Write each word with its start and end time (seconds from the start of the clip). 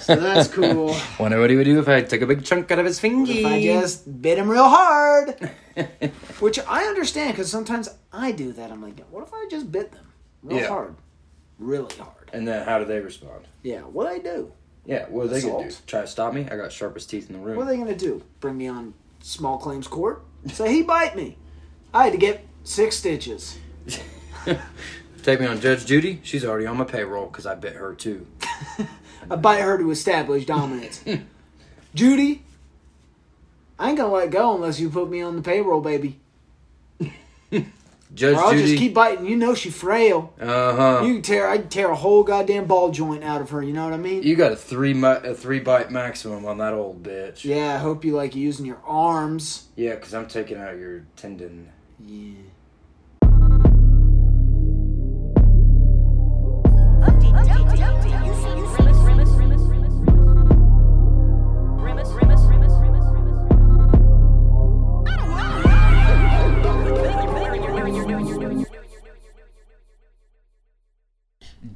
So 0.00 0.16
that's 0.16 0.48
cool. 0.48 0.96
Wonder 1.18 1.40
what 1.40 1.50
he 1.50 1.56
would 1.56 1.64
do 1.64 1.78
if 1.78 1.88
I 1.88 2.02
took 2.02 2.22
a 2.22 2.26
big 2.26 2.44
chunk 2.44 2.70
out 2.70 2.78
of 2.78 2.86
his 2.86 2.98
finger. 3.00 3.30
if 3.32 3.44
I 3.46 3.62
just 3.62 4.20
bit 4.22 4.38
him 4.38 4.48
real 4.50 4.68
hard, 4.68 5.50
which 6.40 6.58
I 6.60 6.84
understand 6.84 7.32
because 7.32 7.50
sometimes 7.50 7.88
I 8.12 8.32
do 8.32 8.52
that. 8.52 8.70
I'm 8.70 8.82
like, 8.82 8.98
what 9.10 9.22
if 9.26 9.32
I 9.32 9.46
just 9.50 9.70
bit 9.70 9.92
them 9.92 10.06
real 10.42 10.58
Yeah. 10.60 10.68
hard, 10.68 10.94
really 11.58 11.94
hard? 11.96 12.30
And 12.32 12.46
then 12.46 12.64
how 12.66 12.78
do 12.78 12.84
they 12.84 13.00
respond? 13.00 13.46
Yeah, 13.62 13.80
what 13.80 14.06
I 14.06 14.18
do? 14.18 14.52
Yeah, 14.84 15.06
what 15.08 15.26
are 15.26 15.28
they 15.28 15.40
gonna 15.40 15.68
do? 15.68 15.74
Try 15.86 16.02
to 16.02 16.06
stop 16.06 16.32
me? 16.32 16.46
I 16.50 16.56
got 16.56 16.70
sharpest 16.72 17.10
teeth 17.10 17.28
in 17.28 17.34
the 17.36 17.42
room. 17.42 17.56
What 17.56 17.66
are 17.66 17.70
they 17.70 17.76
gonna 17.76 17.96
do? 17.96 18.22
Bring 18.40 18.56
me 18.58 18.68
on 18.68 18.94
small 19.20 19.58
claims 19.58 19.88
court? 19.88 20.22
Say 20.46 20.72
he 20.72 20.82
bite 20.82 21.16
me. 21.16 21.36
I 21.92 22.04
had 22.04 22.12
to 22.12 22.18
get 22.18 22.46
six 22.64 22.96
stitches. 22.96 23.58
Take 25.24 25.40
me 25.40 25.46
on 25.46 25.60
Judge 25.60 25.86
Judy. 25.86 26.20
She's 26.22 26.44
already 26.44 26.66
on 26.66 26.76
my 26.76 26.84
payroll 26.84 27.26
because 27.26 27.46
I 27.46 27.56
bit 27.56 27.74
her 27.74 27.94
too. 27.94 28.26
I 29.30 29.36
bite 29.36 29.60
her 29.62 29.78
to 29.78 29.90
establish 29.90 30.44
dominance. 30.46 31.02
Judy, 31.94 32.42
I 33.78 33.88
ain't 33.90 33.98
gonna 33.98 34.12
let 34.12 34.30
go 34.30 34.54
unless 34.54 34.78
you 34.80 34.90
put 34.90 35.08
me 35.10 35.20
on 35.22 35.36
the 35.36 35.42
payroll, 35.42 35.80
baby. 35.80 36.18
Judge 38.14 38.36
Or 38.36 38.40
I'll 38.40 38.52
Judy. 38.52 38.62
just 38.66 38.78
keep 38.78 38.94
biting. 38.94 39.26
You 39.26 39.36
know 39.36 39.54
she 39.54 39.68
frail. 39.68 40.32
uh 40.40 40.74
huh. 40.98 41.04
You 41.04 41.14
You, 41.14 41.20
tear. 41.22 41.48
I 41.48 41.58
can 41.58 41.68
tear 41.68 41.90
a 41.90 41.96
whole 41.96 42.22
goddamn 42.22 42.66
ball 42.66 42.90
joint 42.90 43.24
out 43.24 43.40
of 43.42 43.50
her. 43.50 43.62
You 43.62 43.72
know 43.72 43.84
what 43.84 43.92
I 43.92 43.96
mean? 43.98 44.22
You 44.22 44.36
got 44.36 44.52
a 44.52 44.56
three 44.56 44.94
mi- 44.94 45.06
a 45.08 45.34
three 45.34 45.58
bite 45.58 45.90
maximum 45.90 46.46
on 46.46 46.58
that 46.58 46.72
old 46.72 47.02
bitch. 47.02 47.44
yeah. 47.44 47.74
I 47.74 47.78
hope 47.78 48.04
you 48.04 48.14
like 48.14 48.34
using 48.36 48.64
your 48.64 48.80
arms. 48.86 49.66
Yeah, 49.74 49.96
because 49.96 50.14
I'm 50.14 50.28
taking 50.28 50.56
out 50.58 50.76
your 50.78 51.04
tendon. 51.16 51.68
Yeah. 52.06 52.32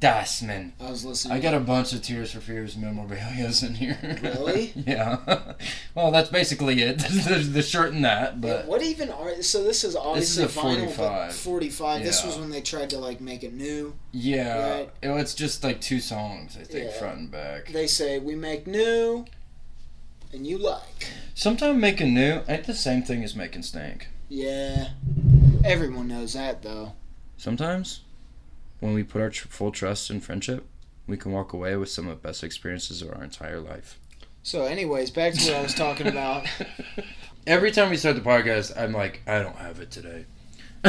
Dasman. 0.00 0.72
I 0.80 0.90
was 0.90 1.04
listening. 1.04 1.36
I 1.36 1.40
got 1.40 1.52
a 1.52 1.60
bunch 1.60 1.92
of 1.92 2.00
Tears 2.02 2.32
for 2.32 2.40
Fears 2.40 2.74
memorabilias 2.74 3.66
in 3.66 3.74
here. 3.74 3.98
Really? 4.22 4.72
yeah. 4.86 5.18
well, 5.94 6.10
that's 6.10 6.30
basically 6.30 6.80
it. 6.82 6.98
There's 7.10 7.50
the 7.50 7.62
shirt 7.62 7.92
and 7.92 8.04
that, 8.04 8.40
but 8.40 8.66
what 8.66 8.82
even 8.82 9.10
are 9.10 9.42
so? 9.42 9.62
This 9.62 9.84
is 9.84 9.94
obviously 9.94 10.44
a 10.44 10.46
vinyl, 10.48 10.86
but 10.96 11.32
45. 11.32 11.34
Forty-five. 11.36 12.02
This 12.02 12.24
was 12.24 12.38
when 12.38 12.48
they 12.50 12.62
tried 12.62 12.90
to 12.90 12.98
like 12.98 13.20
make 13.20 13.44
it 13.44 13.52
new. 13.52 13.94
yeah, 14.12 14.70
Right. 14.72 14.90
it, 15.02 15.08
it's 15.10 15.34
just 15.34 15.62
like 15.62 15.80
two 15.82 16.00
songs, 16.00 16.56
I 16.58 16.64
think, 16.64 16.86
Yeah. 16.92 16.98
front 16.98 17.18
and 17.18 17.30
back. 17.30 17.66
They 17.68 17.86
say 17.86 18.18
we 18.18 18.34
make 18.34 18.66
new, 18.66 19.26
and 20.32 20.46
you 20.46 20.56
like. 20.56 21.08
Sometimes 21.34 21.78
making 21.80 22.14
new 22.14 22.40
ain't 22.48 22.64
the 22.64 22.74
same 22.74 23.02
thing 23.02 23.22
as 23.22 23.34
making 23.36 23.62
stank. 23.64 24.08
Yeah. 24.30 24.90
Everyone 25.64 26.08
knows 26.08 26.32
that 26.32 26.62
though. 26.62 26.92
Sometimes, 27.36 28.00
when 28.80 28.94
we 28.94 29.02
put 29.02 29.22
our 29.22 29.30
tr- 29.30 29.48
full 29.48 29.70
trust 29.70 30.10
in 30.10 30.20
friendship, 30.20 30.66
we 31.06 31.16
can 31.16 31.32
walk 31.32 31.52
away 31.52 31.76
with 31.76 31.88
some 31.90 32.08
of 32.08 32.20
the 32.20 32.28
best 32.28 32.42
experiences 32.42 33.02
of 33.02 33.10
our 33.10 33.22
entire 33.22 33.60
life. 33.60 33.98
So, 34.42 34.64
anyways, 34.64 35.10
back 35.10 35.34
to 35.34 35.50
what 35.50 35.56
I 35.56 35.62
was 35.62 35.74
talking 35.74 36.06
about. 36.08 36.46
Every 37.46 37.70
time 37.70 37.90
we 37.90 37.96
start 37.96 38.16
the 38.16 38.22
podcast, 38.22 38.76
I'm 38.76 38.92
like, 38.92 39.20
I 39.26 39.40
don't 39.40 39.56
have 39.56 39.80
it 39.80 39.90
today. 39.90 40.24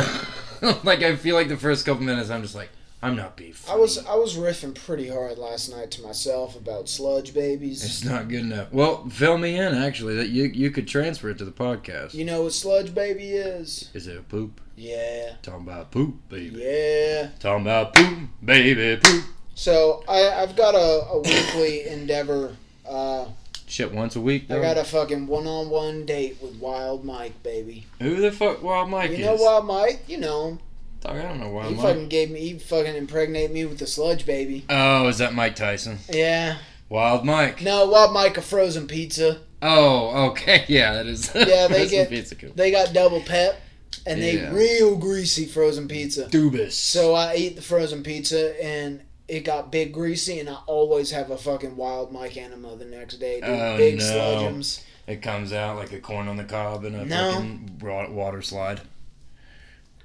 like 0.84 1.02
I 1.04 1.16
feel 1.16 1.36
like 1.36 1.50
the 1.50 1.58
first 1.58 1.86
couple 1.86 2.04
minutes, 2.04 2.30
I'm 2.30 2.42
just 2.42 2.56
like, 2.56 2.70
I'm 3.04 3.16
not 3.16 3.36
being. 3.36 3.56
I 3.68 3.76
was 3.76 4.06
I 4.06 4.16
was 4.16 4.36
riffing 4.36 4.76
pretty 4.76 5.10
hard 5.10 5.40
last 5.40 5.70
night 5.72 5.90
to 5.92 6.04
myself 6.04 6.56
about 6.56 6.88
sludge 6.88 7.34
babies. 7.34 7.84
It's 7.84 8.04
not 8.04 8.28
good 8.28 8.42
enough. 8.42 8.72
Well, 8.72 9.10
fill 9.10 9.40
me 9.40 9.58
in. 9.58 9.74
Actually, 9.74 10.16
that 10.18 10.30
you 10.30 10.44
you 10.44 10.70
could 10.70 10.88
transfer 10.88 11.30
it 11.30 11.40
to 11.40 11.46
the 11.46 11.52
podcast. 11.52 12.14
You 12.14 12.26
know 12.26 12.44
what 12.44 12.54
sludge 12.54 12.94
baby 12.94 13.32
is? 13.32 13.90
Is 13.94 14.06
it 14.08 14.18
a 14.18 14.22
poop? 14.22 14.62
Yeah. 14.76 15.34
Talking 15.42 15.68
about 15.68 15.90
poop, 15.92 16.30
baby. 16.30 16.62
Yeah. 16.62 17.30
Talking 17.40 17.64
about 17.64 17.96
poop, 17.96 18.30
baby, 18.44 19.00
poop. 19.04 19.24
So 19.56 20.04
I 20.08 20.30
I've 20.30 20.56
got 20.56 20.76
a, 20.76 21.08
a 21.12 21.20
weekly 21.22 21.84
endeavor. 21.88 22.56
Uh, 22.88 23.26
Shit, 23.66 23.94
once 23.94 24.18
a 24.18 24.22
week. 24.22 24.52
I 24.52 24.60
got 24.60 24.78
a 24.78 24.84
fucking 24.84 25.28
one-on-one 25.28 26.06
date 26.06 26.38
with 26.42 26.56
Wild 26.56 27.06
Mike, 27.06 27.42
baby. 27.42 27.86
Who 28.00 28.18
the 28.18 28.30
fuck 28.30 28.62
Wild 28.62 28.90
Mike 28.90 29.12
you 29.12 29.14
is? 29.16 29.20
You 29.22 29.26
know 29.28 29.36
Wild 29.36 29.66
Mike? 29.66 30.02
You 30.08 30.18
know 30.18 30.48
him. 30.50 30.60
Dog, 31.02 31.18
I 31.18 31.22
don't 31.24 31.40
know 31.40 31.50
Wild 31.50 31.70
He 31.70 31.76
Mike. 31.76 31.86
fucking 31.86 32.10
gave 32.10 32.32
me. 32.32 32.40
He 32.40 32.60
fucking 32.60 32.96
impregnated 32.96 33.52
me 33.52 33.66
with 33.66 33.80
the 33.80 33.88
sludge 33.88 34.26
baby. 34.26 34.66
Oh, 34.70 35.08
is 35.08 35.18
that 35.18 35.34
Mike 35.34 35.56
Tyson? 35.56 35.98
Yeah. 36.10 36.58
Wild 36.90 37.26
Mike. 37.26 37.62
No, 37.62 37.88
Wild 37.88 38.14
Mike 38.14 38.38
a 38.38 38.42
frozen 38.42 38.88
pizza. 38.88 39.40
Oh, 39.62 40.30
okay. 40.30 40.66
Yeah, 40.68 40.94
that 40.94 41.08
is. 41.08 41.32
Yeah, 41.34 41.68
they 41.68 41.88
get- 41.90 42.10
pizza 42.10 42.36
cool. 42.36 42.52
They 42.56 42.72
got 42.72 42.94
double 42.94 43.22
pep, 43.22 43.60
and 44.06 44.20
Yeah. 44.20 44.50
they 44.52 44.56
real 44.56 44.96
greasy 44.98 45.46
frozen 45.46 45.88
pizza. 45.88 46.26
Dubis. 46.26 46.74
So 46.74 47.14
I 47.16 47.36
eat 47.36 47.56
the 47.56 47.62
frozen 47.62 48.04
pizza 48.04 48.64
and 48.64 49.02
it 49.28 49.46
got 49.46 49.72
big 49.72 49.94
greasy, 49.94 50.40
and 50.40 50.50
I 50.50 50.58
always 50.68 51.12
have 51.12 51.32
a 51.32 51.38
fucking 51.38 51.78
wild 51.78 52.12
Mike 52.12 52.36
enema 52.38 52.76
the 52.76 52.84
next 52.86 53.16
day. 53.16 53.40
Dude. 53.40 53.50
Oh, 53.50 53.78
big 53.78 53.98
no. 54.00 54.04
sludgeums. 54.04 54.84
it 55.08 55.22
comes 55.22 55.54
out 55.54 55.78
like 55.78 55.94
a 55.94 56.00
corn 56.00 56.28
on 56.28 56.36
the 56.38 56.44
cob 56.44 56.84
in 56.84 56.94
a 56.96 57.06
No. 57.06 57.32
fucking 57.34 57.80
water 58.14 58.42
slide, 58.42 58.82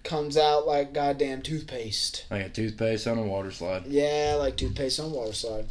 Comes 0.07 0.37
out 0.37 0.69
like 0.69 0.93
goddamn 0.93 1.43
toothpaste. 1.43 2.27
like 2.31 2.47
a 2.47 2.49
toothpaste 2.49 3.09
on 3.09 3.19
a 3.19 3.23
water 3.25 3.51
slide. 3.51 3.87
Yeah, 3.87 4.37
like 4.39 4.57
toothpaste 4.57 5.01
on 5.01 5.07
a 5.07 5.09
water 5.09 5.33
slide. 5.33 5.67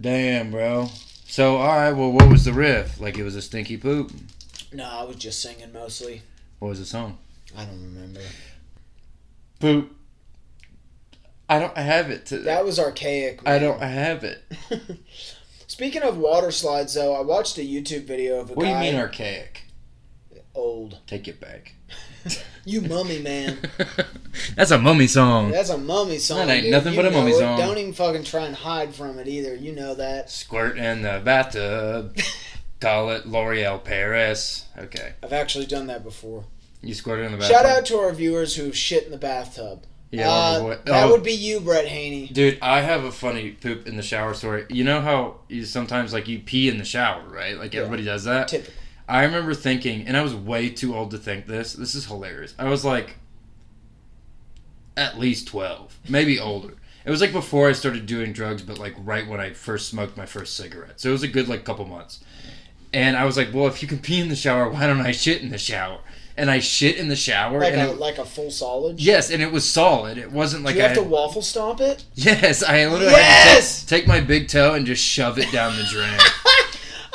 Damn, 0.00 0.50
bro. 0.50 0.88
So, 1.26 1.58
all 1.58 1.68
right. 1.68 1.92
Well, 1.92 2.10
what 2.10 2.28
was 2.28 2.44
the 2.44 2.52
riff? 2.52 3.00
Like 3.00 3.18
it 3.18 3.22
was 3.22 3.36
a 3.36 3.42
stinky 3.42 3.76
poop. 3.76 4.10
No, 4.72 4.84
I 4.84 5.04
was 5.04 5.14
just 5.14 5.40
singing 5.40 5.72
mostly. 5.72 6.22
What 6.58 6.70
was 6.70 6.80
the 6.80 6.84
song? 6.84 7.18
I 7.56 7.64
don't 7.64 7.80
remember. 7.82 8.20
Poop. 9.60 9.92
I 11.48 11.60
don't 11.60 11.76
have 11.76 12.10
it. 12.10 12.26
To, 12.26 12.38
That 12.38 12.64
was 12.64 12.80
archaic. 12.80 13.46
I 13.46 13.60
don't 13.60 13.80
have 13.80 14.24
it. 14.24 14.42
Speaking 15.68 16.02
of 16.02 16.16
water 16.18 16.50
slides, 16.50 16.94
though, 16.94 17.14
I 17.14 17.20
watched 17.20 17.58
a 17.58 17.62
YouTube 17.62 18.06
video 18.06 18.40
of 18.40 18.50
a 18.50 18.54
What 18.54 18.64
do 18.64 18.70
you 18.70 18.76
mean 18.76 18.96
archaic? 18.96 19.62
old. 20.54 20.98
Take 21.06 21.28
it 21.28 21.40
back. 21.40 21.74
You 22.64 22.82
mummy 22.82 23.18
man. 23.20 23.58
That's 24.54 24.70
a 24.70 24.78
mummy 24.78 25.06
song. 25.06 25.50
That's 25.50 25.70
a 25.70 25.78
mummy 25.78 26.18
song. 26.18 26.46
That 26.46 26.52
ain't 26.54 26.62
dude. 26.64 26.72
nothing 26.72 26.92
You 26.94 27.02
but 27.02 27.06
a 27.06 27.10
mummy 27.10 27.32
song. 27.32 27.58
Don't 27.58 27.78
even 27.78 27.92
fucking 27.94 28.24
try 28.24 28.44
and 28.44 28.54
hide 28.54 28.94
from 28.94 29.18
it 29.18 29.26
either. 29.26 29.54
You 29.54 29.72
know 29.72 29.94
that. 29.94 30.30
Squirt 30.30 30.76
in 30.76 31.02
the 31.02 31.20
bathtub. 31.24 32.16
Call 32.80 33.10
it 33.10 33.26
L'Oreal 33.26 33.82
Paris. 33.82 34.66
Okay. 34.78 35.14
I've 35.22 35.32
actually 35.32 35.66
done 35.66 35.86
that 35.88 36.02
before. 36.04 36.44
You 36.82 36.94
squirted 36.94 37.26
in 37.26 37.32
the 37.32 37.38
bathtub. 37.38 37.56
Shout 37.56 37.66
out 37.66 37.86
to 37.86 37.98
our 37.98 38.12
viewers 38.12 38.56
who 38.56 38.72
shit 38.72 39.04
in 39.04 39.10
the 39.10 39.18
bathtub. 39.18 39.84
Yeah, 40.10 40.28
Uh, 40.28 40.76
that 40.86 41.04
Oh, 41.04 41.12
would 41.12 41.22
be 41.22 41.32
you, 41.32 41.60
Brett 41.60 41.86
Haney. 41.86 42.26
Dude, 42.28 42.58
I 42.60 42.80
have 42.80 43.04
a 43.04 43.12
funny 43.12 43.52
poop 43.52 43.86
in 43.86 43.96
the 43.96 44.02
shower 44.02 44.34
story. 44.34 44.66
You 44.68 44.82
know 44.82 45.00
how 45.00 45.36
you 45.48 45.64
sometimes 45.64 46.12
like 46.12 46.26
you 46.26 46.40
pee 46.40 46.68
in 46.68 46.78
the 46.78 46.84
shower, 46.84 47.22
right? 47.28 47.56
Like 47.56 47.74
Yeah. 47.74 47.80
everybody 47.82 48.04
does 48.04 48.24
that. 48.24 48.48
Typical. 48.48 48.74
I 49.10 49.24
remember 49.24 49.54
thinking, 49.54 50.06
and 50.06 50.16
I 50.16 50.22
was 50.22 50.34
way 50.34 50.70
too 50.70 50.94
old 50.96 51.10
to 51.10 51.18
think 51.18 51.46
this. 51.46 51.72
This 51.72 51.94
is 51.94 52.06
hilarious. 52.06 52.54
I 52.58 52.68
was 52.68 52.84
like, 52.84 53.16
at 54.96 55.18
least 55.18 55.48
twelve, 55.48 55.98
maybe 56.08 56.38
older. 56.38 56.74
It 57.04 57.10
was 57.10 57.20
like 57.20 57.32
before 57.32 57.68
I 57.68 57.72
started 57.72 58.04
doing 58.06 58.32
drugs, 58.32 58.62
but 58.62 58.78
like 58.78 58.94
right 58.98 59.26
when 59.26 59.40
I 59.40 59.50
first 59.52 59.88
smoked 59.88 60.16
my 60.16 60.26
first 60.26 60.56
cigarette. 60.56 61.00
So 61.00 61.08
it 61.08 61.12
was 61.12 61.22
a 61.22 61.28
good 61.28 61.48
like 61.48 61.64
couple 61.64 61.86
months. 61.86 62.22
And 62.92 63.16
I 63.16 63.24
was 63.24 63.36
like, 63.36 63.54
well, 63.54 63.68
if 63.68 63.82
you 63.82 63.88
can 63.88 63.98
pee 64.00 64.20
in 64.20 64.28
the 64.28 64.36
shower, 64.36 64.68
why 64.68 64.86
don't 64.86 65.00
I 65.00 65.12
shit 65.12 65.42
in 65.42 65.50
the 65.50 65.58
shower? 65.58 66.00
And 66.36 66.50
I 66.50 66.58
shit 66.58 66.96
in 66.96 67.08
the 67.08 67.16
shower. 67.16 67.60
Like 67.60 67.72
and 67.72 67.82
a 67.82 67.90
it- 67.92 67.98
like 67.98 68.18
a 68.18 68.24
full 68.24 68.50
solid. 68.50 69.00
yes, 69.00 69.30
and 69.30 69.42
it 69.42 69.50
was 69.52 69.68
solid. 69.68 70.18
It 70.18 70.30
wasn't 70.32 70.64
like 70.64 70.74
Do 70.74 70.78
you 70.80 70.88
have 70.88 70.92
I 70.98 71.00
to 71.00 71.02
waffle 71.02 71.42
stomp 71.42 71.80
it? 71.80 72.04
Yes, 72.14 72.62
I 72.62 72.84
literally 72.86 73.12
Yes! 73.12 73.80
had 73.80 73.88
to 73.88 73.94
take, 73.94 74.00
take 74.02 74.08
my 74.08 74.20
big 74.20 74.48
toe 74.48 74.74
and 74.74 74.84
just 74.86 75.02
shove 75.04 75.38
it 75.38 75.50
down 75.52 75.76
the 75.76 75.84
drain. 75.84 76.18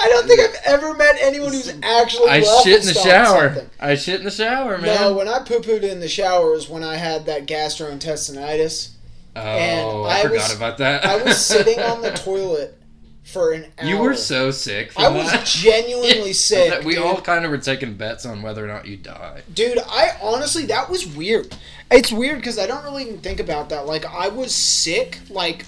I 0.05 0.09
don't 0.09 0.27
think 0.27 0.39
I've 0.39 0.55
ever 0.65 0.93
met 0.93 1.15
anyone 1.19 1.51
who's 1.51 1.73
actually 1.81 2.29
I 2.29 2.41
shit 2.63 2.81
in 2.81 2.85
the 2.87 2.93
shower. 2.93 3.53
something. 3.55 3.69
I 3.79 3.95
shit 3.95 4.19
in 4.19 4.25
the 4.25 4.31
shower, 4.31 4.77
man. 4.77 5.01
No, 5.01 5.13
when 5.15 5.27
I 5.27 5.39
poo 5.39 5.59
pooed 5.61 5.81
in 5.83 5.99
the 5.99 6.07
showers 6.07 6.69
when 6.69 6.83
I 6.83 6.95
had 6.97 7.25
that 7.25 7.47
gastrointestinitis, 7.47 8.91
oh, 9.35 9.39
and 9.41 10.07
I, 10.07 10.19
I 10.19 10.21
forgot 10.23 10.33
was- 10.49 10.55
about 10.55 10.77
that. 10.77 11.05
I 11.05 11.23
was 11.23 11.43
sitting 11.43 11.79
on 11.79 12.01
the 12.01 12.11
toilet 12.13 12.77
for 13.23 13.51
an 13.53 13.65
hour. 13.79 13.87
You 13.87 13.97
were 13.97 14.13
so 14.15 14.51
sick. 14.51 14.91
I 14.95 15.09
was 15.09 15.31
that. 15.31 15.45
genuinely 15.47 16.33
sick. 16.33 16.83
We 16.83 16.93
dude. 16.95 17.03
all 17.03 17.19
kind 17.21 17.43
of 17.45 17.51
were 17.51 17.57
taking 17.57 17.95
bets 17.95 18.25
on 18.25 18.41
whether 18.43 18.63
or 18.63 18.67
not 18.67 18.85
you 18.85 18.97
die. 18.97 19.41
Dude, 19.53 19.79
I 19.87 20.11
honestly 20.21 20.67
that 20.67 20.89
was 20.89 21.07
weird. 21.07 21.55
It's 21.89 22.11
weird 22.11 22.37
because 22.37 22.59
I 22.59 22.67
don't 22.67 22.83
really 22.83 23.03
even 23.05 23.19
think 23.19 23.39
about 23.39 23.69
that. 23.69 23.87
Like 23.87 24.05
I 24.05 24.27
was 24.27 24.53
sick, 24.53 25.19
like 25.29 25.65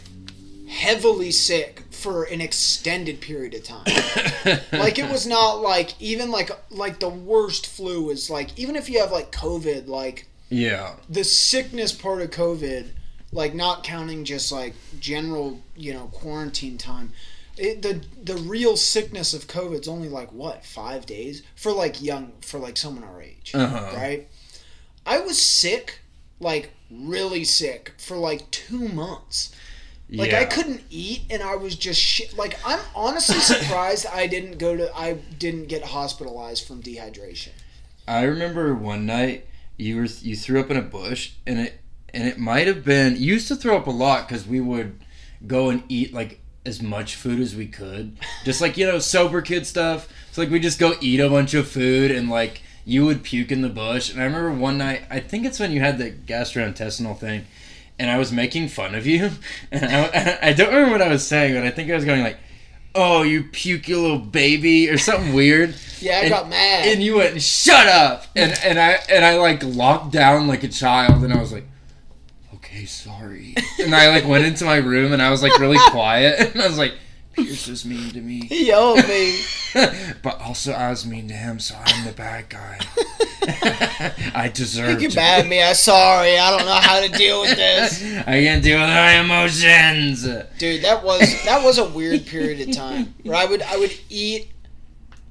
heavily 0.70 1.32
sick 1.32 1.82
for 1.98 2.24
an 2.24 2.40
extended 2.42 3.20
period 3.22 3.54
of 3.56 3.64
time. 3.64 3.86
like 4.72 4.98
it 5.00 5.10
was 5.10 5.26
not 5.28 5.62
like 5.62 6.00
even 6.02 6.32
like 6.32 6.50
like 6.70 7.00
the 7.00 7.10
worst 7.10 7.68
flu 7.68 8.10
is 8.10 8.30
like 8.30 8.58
even 8.58 8.76
if 8.76 8.90
you 8.90 9.00
have 9.00 9.12
like 9.12 9.32
COVID, 9.32 9.88
like 9.88 10.28
Yeah. 10.50 10.96
the 11.10 11.24
sickness 11.24 11.92
part 11.92 12.22
of 12.22 12.30
COVID, 12.32 12.88
like 13.32 13.54
not 13.54 13.84
counting 13.84 14.24
just 14.26 14.52
like 14.52 14.74
general, 15.00 15.62
you 15.76 15.94
know, 15.94 16.08
quarantine 16.14 16.78
time. 16.78 17.12
it, 17.58 17.82
the 17.82 18.02
the 18.24 18.38
real 18.38 18.78
sickness 18.78 19.34
of 19.34 19.48
COVID's 19.48 19.88
only 19.88 20.10
like 20.10 20.32
what 20.32 20.64
five 20.64 21.06
days 21.06 21.42
for 21.56 21.72
like 21.72 22.02
young 22.02 22.34
for 22.42 22.60
like 22.60 22.78
someone 22.78 23.04
our 23.04 23.22
age, 23.22 23.52
Uh-huh. 23.56 23.92
right? 23.96 24.28
I 25.06 25.20
was 25.20 25.42
sick, 25.42 26.00
like 26.40 26.70
really 26.92 27.44
sick, 27.44 27.94
for 27.98 28.16
like 28.18 28.50
two 28.52 28.88
months. 28.90 29.52
Like 30.10 30.32
yeah. 30.32 30.40
I 30.40 30.46
couldn't 30.46 30.84
eat, 30.90 31.24
and 31.30 31.44
I 31.44 31.56
was 31.56 31.76
just 31.76 32.00
shit. 32.00 32.38
Like 32.38 32.58
I'm 32.66 32.80
honestly 32.96 33.40
surprised 33.40 34.06
I 34.08 34.28
didn't 34.28 34.58
go 34.58 34.76
to. 34.76 34.96
I 34.96 35.14
didn't 35.38 35.68
get 35.68 35.84
hospitalized 35.84 36.66
from 36.66 36.82
dehydration. 36.82 37.52
I 38.08 38.24
remember 38.24 38.74
one 38.74 39.06
night 39.06 39.48
you 39.78 39.98
were 39.98 40.08
you 40.22 40.36
threw 40.36 40.60
up 40.60 40.72
in 40.72 40.78
a 40.78 40.82
bush 40.82 41.32
and 41.46 41.60
it 41.60 41.80
and 42.14 42.28
it 42.28 42.38
might 42.38 42.68
have 42.68 42.84
been 42.84 43.16
you 43.16 43.34
used 43.34 43.48
to 43.48 43.56
throw 43.56 43.78
up 43.78 43.88
a 43.88 43.92
lot 43.92 44.28
because 44.28 44.48
we 44.48 44.60
would 44.60 45.00
go 45.46 45.70
and 45.70 45.84
eat 45.88 46.14
like 46.14 46.40
as 46.66 46.82
much 46.82 47.16
food 47.16 47.40
as 47.40 47.56
we 47.56 47.68
could 47.68 48.18
just 48.44 48.60
like 48.60 48.76
you 48.76 48.86
know 48.86 49.00
sober 49.00 49.42
kid 49.42 49.66
stuff 49.68 50.10
so 50.32 50.42
like 50.42 50.50
we 50.50 50.60
just 50.60 50.80
go 50.80 50.96
eat 51.00 51.20
a 51.20 51.30
bunch 51.30 51.54
of 51.54 51.68
food 51.68 52.12
and 52.12 52.30
like 52.30 52.62
you 52.86 53.06
would 53.06 53.24
puke 53.24 53.52
in 53.52 53.62
the 53.62 53.70
bush 53.70 54.12
and 54.12 54.22
I 54.22 54.26
remember 54.26 54.52
one 54.52 54.78
night 54.78 55.04
I 55.10 55.20
think 55.20 55.46
it's 55.46 55.60
when 55.60 55.72
you 55.72 55.80
had 55.80 55.98
the 55.98 56.12
gastrointestinal 56.12 57.18
thing 57.18 57.46
and 58.00 58.10
I 58.12 58.18
was 58.18 58.32
making 58.32 58.68
fun 58.70 58.96
of 58.96 59.06
you. 59.08 59.32
And 59.72 59.86
I, 59.86 60.40
I 60.50 60.54
don't 60.54 60.70
remember 60.74 60.92
what 60.94 61.02
I 61.02 61.10
was 61.10 61.26
saying 61.28 61.54
but 61.56 61.64
I 61.64 61.72
think 61.72 61.90
I 61.92 61.96
was 61.96 62.06
going 62.06 62.22
like 62.24 62.38
oh 62.96 63.22
you 63.24 63.44
puke 63.44 63.88
you 63.88 64.00
little 64.02 64.18
baby 64.20 64.90
or 64.90 64.98
something 64.98 65.34
weird. 65.34 65.76
Yeah, 66.00 66.18
I 66.18 66.22
And- 66.22 66.30
got 66.30 66.50
mad. 66.50 66.88
and 66.90 67.02
you 67.02 67.16
went 67.18 67.42
shut 67.42 67.88
up! 67.88 68.26
And 68.36 68.52
and 68.64 68.78
i 68.80 69.00
and 69.10 69.26
i 69.26 69.38
like 69.38 69.64
locked 69.64 70.12
down 70.12 70.48
like 70.48 70.64
a 70.64 70.68
child 70.68 71.24
and 71.24 71.34
i 71.34 71.40
was 71.42 71.52
like 71.52 71.66
okay 72.54 72.86
sorry. 72.86 73.56
And 73.80 73.96
i 73.96 74.10
like 74.10 74.28
went 74.28 74.46
into 74.46 74.64
my 74.66 74.76
room 74.78 75.12
and 75.14 75.22
i 75.24 75.32
was 75.32 75.42
like 75.42 75.58
really 75.60 75.80
quiet 75.90 76.54
and 76.54 76.62
i 76.62 76.68
was 76.68 76.78
like 76.78 76.94
pierce 77.38 77.68
was 77.68 77.86
mean 77.86 78.10
to 78.12 78.22
me 78.22 78.42
he 78.48 78.72
at 78.72 79.08
me. 79.08 79.40
but 80.24 80.40
also 80.42 80.72
i 80.74 80.90
was 80.90 81.06
mean 81.06 81.28
to 81.28 81.34
him 81.34 81.60
so 81.60 81.76
i'm 81.86 82.06
the 82.06 82.12
bad 82.14 82.50
guy 82.50 82.78
i 84.36 84.50
deserve 84.54 85.02
You 85.02 85.10
to 85.10 85.16
mad 85.16 85.42
at 85.42 85.48
me? 85.48 85.64
I'm 85.64 85.74
sorry. 85.74 86.38
I 86.38 86.50
don't 86.56 86.66
know 86.66 86.74
how 86.74 87.00
to 87.00 87.08
deal 87.10 87.42
with 87.42 87.56
this. 87.56 88.04
i 88.28 88.42
can't 88.42 88.62
deal 88.62 88.80
with 88.80 88.90
my 88.90 89.20
emotions 89.22 90.24
Dude, 90.58 90.84
that 90.84 91.04
was 91.04 91.20
that 91.46 91.64
was 91.64 91.78
a 91.78 91.88
weird 91.88 92.26
period 92.26 92.68
of 92.68 92.76
time 92.76 93.14
where 93.24 93.38
I 93.38 93.46
would 93.46 93.62
I 93.62 93.78
would 93.78 93.94
eat 94.10 94.52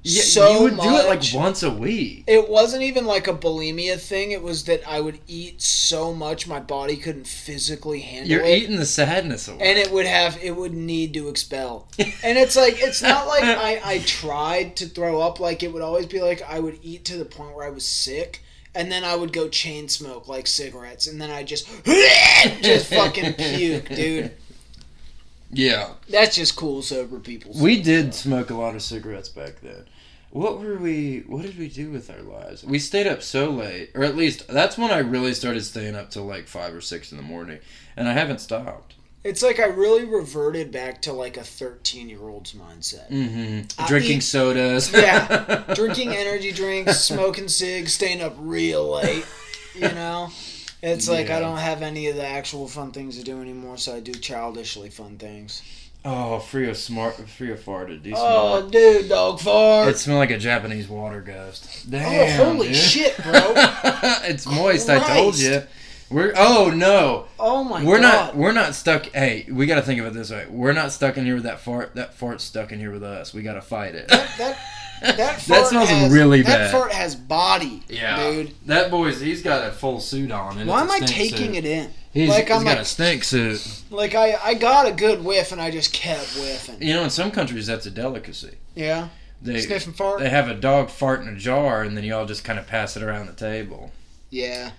yeah, 0.07 0.23
so 0.23 0.51
you 0.53 0.61
would 0.63 0.75
much. 0.75 0.85
do 0.87 0.95
it 0.95 1.07
like 1.07 1.23
once 1.33 1.63
a 1.63 1.71
week 1.71 2.23
It 2.27 2.49
wasn't 2.49 2.83
even 2.83 3.05
like 3.05 3.27
a 3.27 3.33
bulimia 3.33 3.99
thing. 3.99 4.31
It 4.31 4.41
was 4.41 4.63
that 4.65 4.81
I 4.87 4.99
would 5.01 5.19
eat 5.27 5.61
so 5.61 6.13
much 6.13 6.47
my 6.47 6.59
body 6.59 6.95
couldn't 6.97 7.27
physically 7.27 7.99
handle 8.01 8.31
it. 8.31 8.33
you're 8.33 8.45
eating 8.45 8.77
the 8.77 8.85
sadness 8.85 9.47
away 9.47 9.59
and 9.61 9.77
it 9.77 9.91
would 9.91 10.05
have 10.05 10.37
it 10.41 10.55
would 10.55 10.73
need 10.73 11.13
to 11.13 11.29
expel 11.29 11.87
and 11.99 12.37
it's 12.37 12.55
like 12.55 12.75
it's 12.77 13.01
not 13.01 13.27
like 13.27 13.43
I, 13.43 13.79
I 13.83 13.99
tried 13.99 14.75
to 14.77 14.87
throw 14.87 15.21
up 15.21 15.39
like 15.39 15.63
it 15.63 15.71
would 15.73 15.81
always 15.81 16.05
be 16.05 16.21
like 16.21 16.41
i 16.49 16.59
would 16.59 16.79
eat 16.83 17.05
to 17.05 17.17
the 17.17 17.25
point 17.25 17.55
where 17.55 17.65
i 17.65 17.69
was 17.69 17.85
sick 17.87 18.41
and 18.75 18.91
then 18.91 19.03
i 19.03 19.15
would 19.15 19.33
go 19.33 19.47
chain 19.49 19.87
smoke 19.89 20.27
like 20.27 20.47
cigarettes 20.47 21.07
and 21.07 21.19
then 21.21 21.29
i 21.29 21.43
just 21.43 21.67
just 22.61 22.93
fucking 22.93 23.33
puke 23.33 23.89
dude 23.89 24.31
yeah 25.51 25.89
that's 26.09 26.35
just 26.35 26.55
cool 26.55 26.81
sober 26.81 27.19
people 27.19 27.51
We 27.55 27.81
did 27.81 28.13
smoke 28.13 28.49
a 28.49 28.55
lot 28.55 28.75
of 28.75 28.81
cigarettes 28.81 29.29
back 29.29 29.61
then. 29.61 29.85
What 30.37 30.59
were 30.59 30.77
we? 30.77 31.23
What 31.27 31.41
did 31.43 31.57
we 31.57 31.67
do 31.67 31.89
with 31.89 32.09
our 32.09 32.21
lives? 32.21 32.63
We 32.63 32.79
stayed 32.79 33.07
up 33.07 33.21
so 33.23 33.49
late, 33.49 33.91
or 33.95 34.03
at 34.03 34.15
least 34.15 34.47
that's 34.47 34.77
when 34.77 34.91
I 34.91 34.99
really 34.99 35.33
started 35.33 35.63
staying 35.65 35.95
up 35.95 36.11
till 36.11 36.25
like 36.25 36.47
five 36.47 36.73
or 36.75 36.81
six 36.81 37.11
in 37.11 37.17
the 37.17 37.23
morning, 37.23 37.59
and 37.95 38.07
I 38.07 38.13
haven't 38.13 38.39
stopped. 38.41 38.93
it's 39.23 39.41
like 39.43 39.59
i 39.59 39.65
really 39.65 40.05
reverted 40.05 40.71
back 40.71 41.01
to 41.01 41.11
like 41.11 41.37
a 41.37 41.43
13 41.43 42.07
year 42.07 42.21
old's 42.29 42.53
mindset 42.53 43.09
Mm-hmm. 43.09 43.85
Drinking 43.87 44.11
mean- 44.11 44.21
sodas. 44.21 44.91
Yeah. 44.93 45.63
drinking 45.73 46.09
energy 46.13 46.51
drinks 46.51 46.99
smoking 47.01 47.47
cigs 47.49 47.93
staying 47.93 48.21
up 48.21 48.35
real 48.37 48.87
late 49.01 49.25
you 49.75 49.81
know 49.99 50.29
it's 50.83 51.09
like 51.09 51.27
Yeah. 51.27 51.37
i 51.37 51.39
don't 51.39 51.57
have 51.57 51.81
any 51.81 52.07
of 52.07 52.15
the 52.15 52.25
actual 52.25 52.67
fun 52.67 52.91
things 52.91 53.17
to 53.17 53.23
do 53.23 53.41
anymore 53.41 53.77
so 53.77 53.95
i 53.95 53.99
do 53.99 54.13
childishly 54.13 54.89
fun 54.91 55.17
things 55.17 55.61
Oh, 56.09 56.39
free 56.39 56.69
of 56.69 56.77
smart, 56.77 57.15
free 57.29 57.51
of 57.51 57.59
farted. 57.59 58.01
Do 58.03 58.09
you 58.11 58.15
Oh, 58.17 58.59
smell 58.59 58.69
dude, 58.69 59.09
dog 59.09 59.39
fart. 59.41 59.87
it? 59.89 59.91
It 59.91 59.97
smelled 59.97 60.19
like 60.19 60.31
a 60.31 60.37
Japanese 60.37 60.87
water 60.87 61.19
ghost. 61.21 61.83
oh, 61.87 61.91
Damn, 61.91 62.45
holy 62.45 62.67
dude. 62.67 62.75
shit, 62.77 63.17
bro. 63.17 63.33
it's 64.23 64.45
moist. 64.45 64.89
I 64.89 64.99
told 65.15 65.37
you. 65.37 65.63
We're 66.09 66.31
oh 66.37 66.71
no. 66.73 67.25
Oh 67.37 67.65
my 67.65 67.79
god. 67.79 67.85
we're 67.87 67.99
god. 67.99 68.01
not 68.25 68.35
we're 68.37 68.51
not 68.53 68.73
stuck 68.75 69.07
hey 69.07 69.45
we 69.51 69.65
got 69.65 69.75
to 69.75 69.81
think 69.81 69.99
of 69.99 70.05
it 70.05 70.13
this 70.13 70.31
way 70.31 70.45
we're 70.49 70.71
not 70.71 70.93
stuck 70.93 71.17
in 71.17 71.25
here 71.25 71.33
with 71.35 71.43
that 71.43 71.59
fart 71.59 71.95
that 71.95 72.13
fart's 72.13 72.45
stuck 72.45 72.71
in 72.71 72.79
here 72.79 72.91
with 72.93 73.03
us 73.03 73.33
we 73.33 73.41
got 73.41 73.55
to 73.55 73.61
fight 73.61 73.93
it 73.93 74.07
That, 74.07 74.29
that, 74.37 74.57
that, 75.01 75.17
That 75.17 75.39
smells 75.67 75.89
has, 75.89 76.09
really 76.13 76.43
bad. 76.43 76.61
that 76.61 76.71
fart 76.71 76.93
has 76.93 77.13
body, 77.13 77.83
Yeah, 77.89 78.31
dude. 78.31 78.53
that 78.67 78.89
boy's 78.89 79.19
he's 79.19 79.41
got 79.43 79.67
a 79.67 79.71
full 79.73 79.99
suit 79.99 80.31
on 80.31 80.57
and 80.57 80.69
Why 80.69 80.79
am 80.79 80.89
I 80.89 80.99
taking 80.99 81.55
suit. 81.55 81.55
it 81.55 81.65
in? 81.65 81.89
He's, 82.21 82.29
like, 82.29 82.47
he's 82.47 82.57
I'm 82.57 82.63
got 82.63 82.71
like- 82.71 82.79
a 82.79 82.85
snake 82.85 83.23
suit 83.23 83.83
Like 83.89 84.15
I, 84.15 84.35
I 84.43 84.53
got 84.55 84.87
a 84.87 84.91
good 84.91 85.23
whiff 85.23 85.51
and 85.51 85.61
I 85.61 85.71
just 85.71 85.93
kept 85.93 86.27
whiffing. 86.35 86.81
you 86.81 86.93
know 86.93 87.03
in 87.03 87.09
some 87.09 87.31
countries 87.31 87.67
that's 87.67 87.85
a 87.85 87.91
delicacy 87.91 88.57
Yeah, 88.75 89.09
they 89.41 89.61
sniffing 89.61 89.93
fart. 89.93 90.19
they 90.19 90.29
have 90.29 90.47
a 90.49 90.55
dog 90.55 90.89
fart 90.89 91.21
in 91.21 91.27
a 91.29 91.35
jar 91.37 91.83
and 91.83 91.95
then 91.95 92.03
you 92.03 92.13
all 92.15 92.25
just 92.25 92.43
kind 92.43 92.59
of 92.59 92.67
pass 92.67 92.97
it 92.97 93.03
around 93.03 93.27
the 93.27 93.33
table 93.33 93.91
Yeah, 94.29 94.71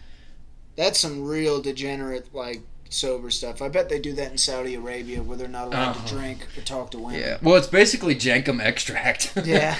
that's 0.76 0.98
some 1.00 1.24
real 1.24 1.60
degenerate 1.62 2.34
like 2.34 2.60
sober 2.90 3.28
stuff. 3.28 3.60
I 3.60 3.68
bet 3.68 3.90
they 3.90 3.98
do 3.98 4.14
that 4.14 4.30
in 4.32 4.38
Saudi 4.38 4.74
Arabia 4.74 5.22
where 5.22 5.36
they're 5.36 5.46
not 5.46 5.66
allowed 5.66 5.90
Uh-huh. 5.90 6.06
to 6.08 6.14
drink 6.14 6.46
or 6.56 6.62
talk 6.62 6.90
to 6.92 6.98
women. 6.98 7.20
yeah 7.20 7.36
well 7.42 7.56
it's 7.56 7.66
basically 7.66 8.14
jankum 8.14 8.60
extract 8.62 9.32
Yeah. 9.44 9.76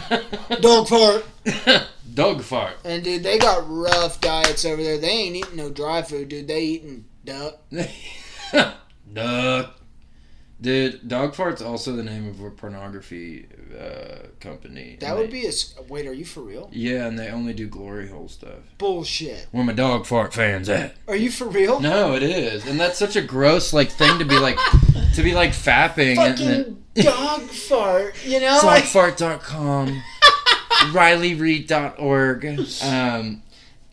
Dog 0.60 0.88
fart. 0.88 1.24
dog 2.14 2.42
fart 2.42 2.76
And 2.84 3.02
dude, 3.02 3.22
they 3.22 3.38
got 3.38 3.64
rough 3.68 4.20
diets 4.20 4.64
over 4.64 4.82
there. 4.82 4.98
They 4.98 5.08
ain't 5.10 5.36
eating 5.36 5.56
no 5.56 5.70
dry 5.70 6.02
food, 6.02 6.28
dude. 6.28 6.48
They 6.48 6.62
eating 6.62 7.04
duck. 7.24 7.58
Duck. 9.12 9.76
Dude, 10.60 11.08
dog 11.08 11.34
fart's 11.34 11.60
also 11.60 11.96
the 11.96 12.04
name 12.04 12.28
of 12.28 12.40
a 12.40 12.48
pornography 12.50 13.48
uh, 13.76 14.28
company. 14.38 14.96
That 15.00 15.10
And 15.10 15.18
would 15.18 15.26
they- 15.28 15.42
be 15.42 15.46
a 15.48 15.82
Wait, 15.88 16.06
are 16.06 16.12
you 16.12 16.24
for 16.24 16.40
real? 16.40 16.70
Yeah, 16.72 17.06
and 17.06 17.18
they 17.18 17.28
only 17.30 17.52
do 17.52 17.66
glory 17.66 18.08
hole 18.08 18.28
stuff. 18.28 18.60
Bullshit. 18.78 19.48
Where 19.50 19.64
my 19.64 19.72
dog 19.72 20.06
fart 20.06 20.32
fans 20.32 20.68
at? 20.68 20.94
Are 21.08 21.16
you 21.16 21.32
for 21.32 21.46
real? 21.48 21.80
No, 21.80 22.14
it 22.14 22.22
is, 22.22 22.64
and 22.66 22.78
that's 22.78 22.96
such 22.96 23.16
a 23.16 23.22
gross 23.22 23.72
like 23.72 23.90
thing 23.90 24.20
to 24.20 24.24
be 24.24 24.38
like 24.38 24.56
to 25.14 25.22
be 25.24 25.34
like 25.34 25.50
fapping 25.50 26.16
and 26.16 26.38
then 26.38 26.64
Fucking 26.94 27.12
dog 27.12 27.40
fart. 27.50 28.24
You 28.24 28.38
know, 28.40 28.60
dogfart.com, 28.62 30.00
RileyReid.org. 30.90 32.44
Um, 32.84 33.42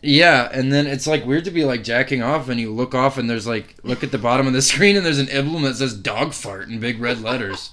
yeah, 0.02 0.50
and 0.52 0.72
then 0.72 0.88
it's 0.88 1.08
like 1.08 1.26
weird 1.26 1.46
to 1.46 1.52
be 1.52 1.66
like 1.66 1.84
jacking 1.84 2.22
off 2.24 2.48
and 2.50 2.60
you 2.60 2.72
look 2.72 2.96
off 2.96 3.18
and 3.18 3.30
there's 3.30 3.46
like 3.48 3.76
look 3.84 4.04
at 4.04 4.12
the 4.12 4.18
bottom 4.18 4.48
of 4.48 4.54
the 4.54 4.62
screen 4.72 4.96
and 4.96 5.06
there's 5.06 5.20
an 5.20 5.30
emblem 5.30 5.64
that 5.64 5.76
says 5.76 5.94
dog 5.94 6.34
fart 6.34 6.70
in 6.70 6.80
big 6.80 7.00
red 7.00 7.22
letters, 7.22 7.72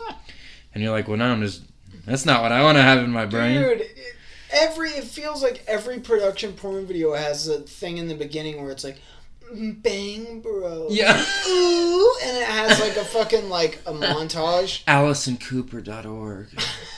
and 0.75 0.83
you're 0.83 0.93
like, 0.93 1.07
well, 1.09 1.17
no, 1.19 1.27
I'm 1.33 1.43
just 1.43 1.63
that's 2.05 2.27
not 2.27 2.43
what 2.43 2.53
I 2.53 2.63
want 2.63 2.77
to 2.79 2.83
have 2.83 2.99
in 2.99 3.11
my 3.11 3.27
brain. 3.27 3.61
dude. 3.63 3.81
it- 3.83 3.93
Every 4.53 4.91
it 4.91 5.03
feels 5.05 5.43
like 5.43 5.65
every 5.67 5.99
production 5.99 6.53
porn 6.53 6.87
video 6.87 7.13
has 7.15 7.49
a 7.49 7.59
thing 7.63 7.99
in 7.99 8.07
the 8.07 8.15
beginning 8.15 8.63
where 8.63 8.71
it's 8.71 8.85
like, 8.85 8.97
"Mm, 9.53 9.83
bang, 9.83 10.41
bro. 10.41 10.87
Yeah. 10.89 11.21
Ooh, 11.49 12.17
and 12.25 12.37
it 12.37 12.45
has 12.47 12.79
like 12.81 12.97
a 12.97 13.05
fucking 13.05 13.49
like 13.51 13.81
a 13.87 13.93
montage. 13.93 14.85
AlisonCooper.org. 14.85 16.47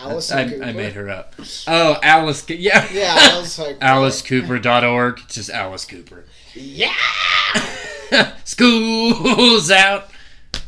Alice. 0.00 0.30
I, 0.30 0.42
I 0.42 0.72
made 0.72 0.92
her 0.94 1.08
up. 1.08 1.34
Oh, 1.66 1.98
Alice. 2.02 2.48
Yeah. 2.48 2.86
Yeah, 2.92 3.38
was 3.38 3.58
like, 3.58 3.78
AliceCooper.org. 3.80 5.20
Just 5.28 5.50
Alice 5.50 5.84
Cooper. 5.84 6.24
Yeah. 6.54 6.92
School's 8.44 9.70
out 9.70 10.10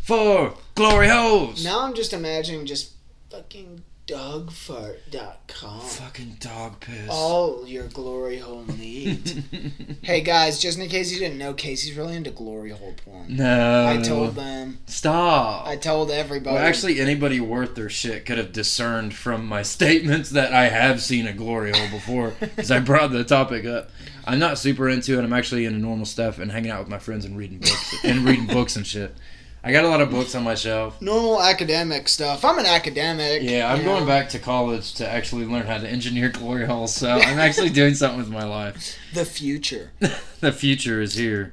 for 0.03 0.55
glory 0.75 1.09
holes. 1.09 1.65
Now 1.65 1.85
I'm 1.85 1.95
just 1.95 2.13
imagining 2.13 2.67
just 2.67 2.93
fucking 3.31 3.83
dogfart.com. 4.11 5.81
Fucking 5.81 6.37
dog 6.40 6.81
piss. 6.81 7.09
All 7.09 7.67
your 7.67 7.87
glory 7.88 8.38
hole 8.38 8.64
needs. 8.64 9.37
hey 10.02 10.21
guys, 10.21 10.59
just 10.59 10.79
in 10.79 10.88
case 10.88 11.12
you 11.12 11.21
didn't 11.21 11.38
know, 11.38 11.55
Casey's 11.55 11.97
really 11.97 12.17
into 12.17 12.31
glory 12.31 12.71
hole 12.71 12.95
porn. 13.05 13.37
no. 13.37 13.87
I 13.87 13.99
told 14.02 14.35
them. 14.35 14.79
Stop. 14.87 15.67
I 15.67 15.76
told 15.76 16.11
everybody. 16.11 16.55
well, 16.55 16.64
actually, 16.64 17.00
anybody 17.00 17.40
worth 17.40 17.76
their 17.76 17.88
shit 17.88 18.26
could 18.26 18.38
have 18.38 18.52
discerned 18.52 19.14
from 19.14 19.47
my 19.47 19.62
statements 19.71 20.31
that 20.31 20.52
I 20.52 20.69
have 20.69 21.00
seen 21.00 21.26
a 21.26 21.33
glory 21.33 21.71
hole 21.73 21.90
before 21.90 22.35
because 22.40 22.71
I 22.71 22.81
brought 22.81 23.12
the 23.12 23.25
topic 23.25 23.64
up. 23.64 23.90
I'm 24.25 24.38
not 24.38 24.59
super 24.59 24.88
into 24.88 25.19
it. 25.19 25.23
I'm 25.23 25.33
actually 25.33 25.64
into 25.64 25.79
normal 25.79 26.07
stuff 26.07 26.38
and 26.38 26.50
hanging 26.50 26.71
out 26.71 26.81
with 26.81 26.88
my 26.88 26.99
friends 26.99 27.25
and 27.25 27.37
reading 27.37 27.59
books 27.59 28.05
and 28.05 28.25
reading 28.25 28.47
books 28.47 28.76
and 28.76 28.87
shit. 28.87 29.14
I 29.62 29.73
got 29.73 29.85
a 29.85 29.88
lot 29.88 30.00
of 30.00 30.11
books 30.11 30.35
on 30.35 30.43
my 30.43 30.55
shelf. 30.55 31.00
normal 31.02 31.43
academic 31.43 32.09
stuff. 32.09 32.45
I'm 32.47 32.59
an 32.59 32.64
academic. 32.67 33.43
Yeah, 33.43 33.71
I'm 33.71 33.85
going 33.85 34.00
know. 34.00 34.07
back 34.07 34.31
to 34.31 34.38
college 34.38 34.95
to 34.95 35.07
actually 35.09 35.45
learn 35.45 35.67
how 35.67 35.76
to 35.79 35.87
engineer 35.88 36.29
glory 36.33 36.64
holes. 36.67 36.95
So 36.95 37.11
I'm 37.11 37.38
actually 37.38 37.69
doing 37.71 37.95
something 37.95 38.19
with 38.19 38.31
my 38.31 38.45
life. 38.45 38.97
The 39.14 39.25
future. 39.25 39.93
The 40.40 40.52
future 40.52 41.02
is 41.02 41.17
here. 41.17 41.52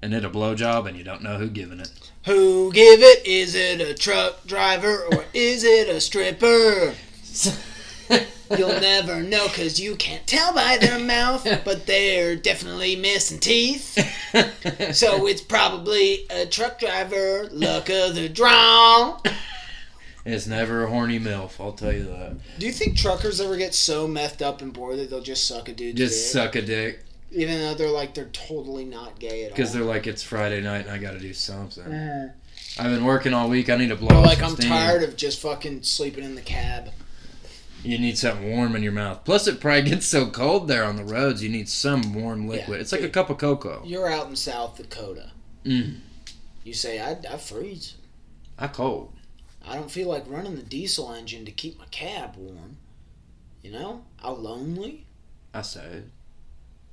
and 0.00 0.14
it 0.14 0.24
a 0.24 0.30
blowjob 0.30 0.86
and 0.88 0.96
you 0.96 1.02
don't 1.02 1.22
know 1.24 1.38
who 1.38 1.48
giving 1.50 1.80
it. 1.80 1.90
Who 2.26 2.70
give 2.72 3.00
it? 3.02 3.26
Is 3.26 3.56
it 3.56 3.80
a 3.80 3.94
truck 3.94 4.46
driver 4.46 5.06
or 5.10 5.24
is 5.34 5.64
it 5.64 5.88
a 5.88 6.00
stripper? 6.00 6.94
You'll 8.56 8.80
never 8.80 9.22
know 9.22 9.48
because 9.48 9.80
you 9.80 9.96
can't 9.96 10.26
tell 10.26 10.52
by 10.54 10.78
their 10.78 10.98
mouth, 10.98 11.46
but 11.64 11.86
they're 11.86 12.36
definitely 12.36 12.96
missing 12.96 13.38
teeth. 13.38 13.94
So 14.94 15.26
it's 15.26 15.40
probably 15.42 16.26
a 16.30 16.46
truck 16.46 16.78
driver. 16.78 17.48
Luck 17.50 17.88
of 17.90 18.14
the 18.14 18.28
draw. 18.28 19.20
It's 20.24 20.46
never 20.46 20.84
a 20.84 20.90
horny 20.90 21.18
MILF, 21.18 21.58
I'll 21.58 21.72
tell 21.72 21.92
you 21.92 22.04
that. 22.04 22.36
Do 22.58 22.66
you 22.66 22.72
think 22.72 22.96
truckers 22.98 23.40
ever 23.40 23.56
get 23.56 23.74
so 23.74 24.06
methed 24.06 24.42
up 24.42 24.60
and 24.60 24.72
bored 24.72 24.98
that 24.98 25.08
they'll 25.08 25.22
just 25.22 25.46
suck 25.48 25.68
a 25.68 25.72
dude? 25.72 25.96
Just 25.96 26.14
dick? 26.14 26.32
suck 26.42 26.54
a 26.56 26.62
dick. 26.62 27.00
Even 27.32 27.58
though 27.58 27.74
they're 27.74 27.90
like, 27.90 28.12
they're 28.14 28.26
totally 28.26 28.84
not 28.84 29.18
gay 29.18 29.44
at 29.44 29.50
all. 29.52 29.56
Because 29.56 29.72
they're 29.72 29.82
like, 29.84 30.06
it's 30.06 30.22
Friday 30.22 30.60
night 30.60 30.82
and 30.82 30.90
I 30.90 30.98
gotta 30.98 31.18
do 31.18 31.32
something. 31.32 31.84
Mhm. 31.84 32.32
I've 32.78 32.90
been 32.90 33.04
working 33.04 33.32
all 33.32 33.48
week, 33.48 33.70
I 33.70 33.76
need 33.76 33.88
to 33.88 33.96
blow 33.96 34.18
Or 34.18 34.26
like, 34.26 34.38
some 34.38 34.50
I'm 34.50 34.56
steam. 34.56 34.68
tired 34.70 35.02
of 35.02 35.16
just 35.16 35.40
fucking 35.40 35.82
sleeping 35.82 36.24
in 36.24 36.34
the 36.34 36.42
cab. 36.42 36.90
You 37.84 37.98
need 37.98 38.18
something 38.18 38.50
warm 38.50 38.74
in 38.74 38.82
your 38.82 38.92
mouth. 38.92 39.24
Plus, 39.24 39.46
it 39.46 39.60
probably 39.60 39.90
gets 39.90 40.06
so 40.06 40.28
cold 40.30 40.68
there 40.68 40.84
on 40.84 40.96
the 40.96 41.04
roads, 41.04 41.42
you 41.42 41.48
need 41.48 41.68
some 41.68 42.12
warm 42.12 42.48
liquid. 42.48 42.76
Yeah. 42.76 42.80
It's 42.82 42.92
like 42.92 43.02
a 43.02 43.08
cup 43.08 43.30
of 43.30 43.38
cocoa. 43.38 43.82
You're 43.84 44.10
out 44.10 44.28
in 44.28 44.36
South 44.36 44.76
Dakota. 44.76 45.30
Mm. 45.64 45.98
You 46.64 46.74
say, 46.74 47.00
I, 47.00 47.16
I 47.32 47.36
freeze. 47.36 47.94
I 48.58 48.66
cold. 48.66 49.12
I 49.66 49.74
don't 49.74 49.90
feel 49.90 50.08
like 50.08 50.24
running 50.28 50.56
the 50.56 50.62
diesel 50.62 51.12
engine 51.12 51.44
to 51.44 51.52
keep 51.52 51.78
my 51.78 51.84
cab 51.90 52.36
warm. 52.36 52.78
You 53.62 53.72
know, 53.72 54.04
how 54.16 54.32
lonely. 54.32 55.06
I 55.54 55.62
say. 55.62 56.02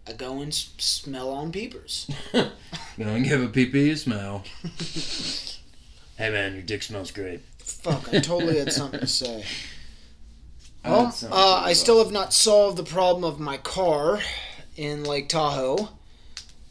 I 0.07 0.13
go 0.13 0.39
and 0.41 0.51
s- 0.51 0.71
smell 0.77 1.31
on 1.31 1.51
peepers. 1.51 2.09
Gonna 2.33 3.21
give 3.21 3.41
a 3.41 3.47
pee 3.47 3.65
pee 3.65 3.91
a 3.91 3.97
smell. 3.97 4.43
hey 6.17 6.29
man, 6.29 6.53
your 6.53 6.61
dick 6.61 6.83
smells 6.83 7.11
great. 7.11 7.41
Fuck, 7.57 8.13
I 8.13 8.19
totally 8.19 8.59
had 8.59 8.71
something 8.71 8.99
to 8.99 9.07
say. 9.07 9.43
I 10.85 10.89
Well, 10.89 11.15
uh, 11.31 11.63
I 11.65 11.73
still 11.73 12.03
have 12.03 12.11
not 12.11 12.33
solved 12.33 12.77
the 12.77 12.83
problem 12.83 13.23
of 13.23 13.39
my 13.39 13.57
car 13.57 14.19
in 14.77 15.03
Lake 15.03 15.29
Tahoe. 15.29 15.89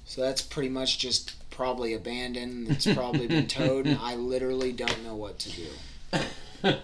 So 0.04 0.21
that's 0.21 0.42
pretty 0.42 0.68
much 0.68 0.99
just 0.99 1.35
probably 1.50 1.94
abandoned. 1.94 2.71
It's 2.71 2.87
probably 2.87 3.26
been 3.26 3.47
towed, 3.49 3.87
and 3.87 3.99
I 4.00 4.14
literally 4.14 4.73
don't 4.73 5.04
know 5.04 5.16
what 5.16 5.38
to 5.40 5.50
do. 5.50 5.68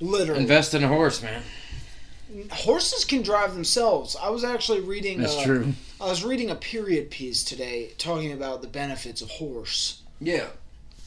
Literally. 0.00 0.40
Invest 0.40 0.72
in 0.72 0.82
a 0.82 0.88
horse, 0.88 1.22
man. 1.22 1.42
Horses 2.50 3.04
can 3.04 3.22
drive 3.22 3.54
themselves. 3.54 4.16
I 4.16 4.30
was 4.30 4.44
actually 4.44 4.80
reading. 4.80 5.20
That's 5.20 5.36
uh, 5.36 5.44
true. 5.44 5.72
I 6.00 6.08
was 6.08 6.24
reading 6.24 6.48
a 6.48 6.54
period 6.54 7.10
piece 7.10 7.44
today 7.44 7.92
talking 7.98 8.32
about 8.32 8.62
the 8.62 8.68
benefits 8.68 9.20
of 9.20 9.30
horse. 9.30 10.00
Yeah. 10.20 10.46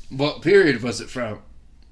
What 0.10 0.44
period 0.44 0.84
was 0.84 1.02
it 1.02 1.10
from? 1.10 1.40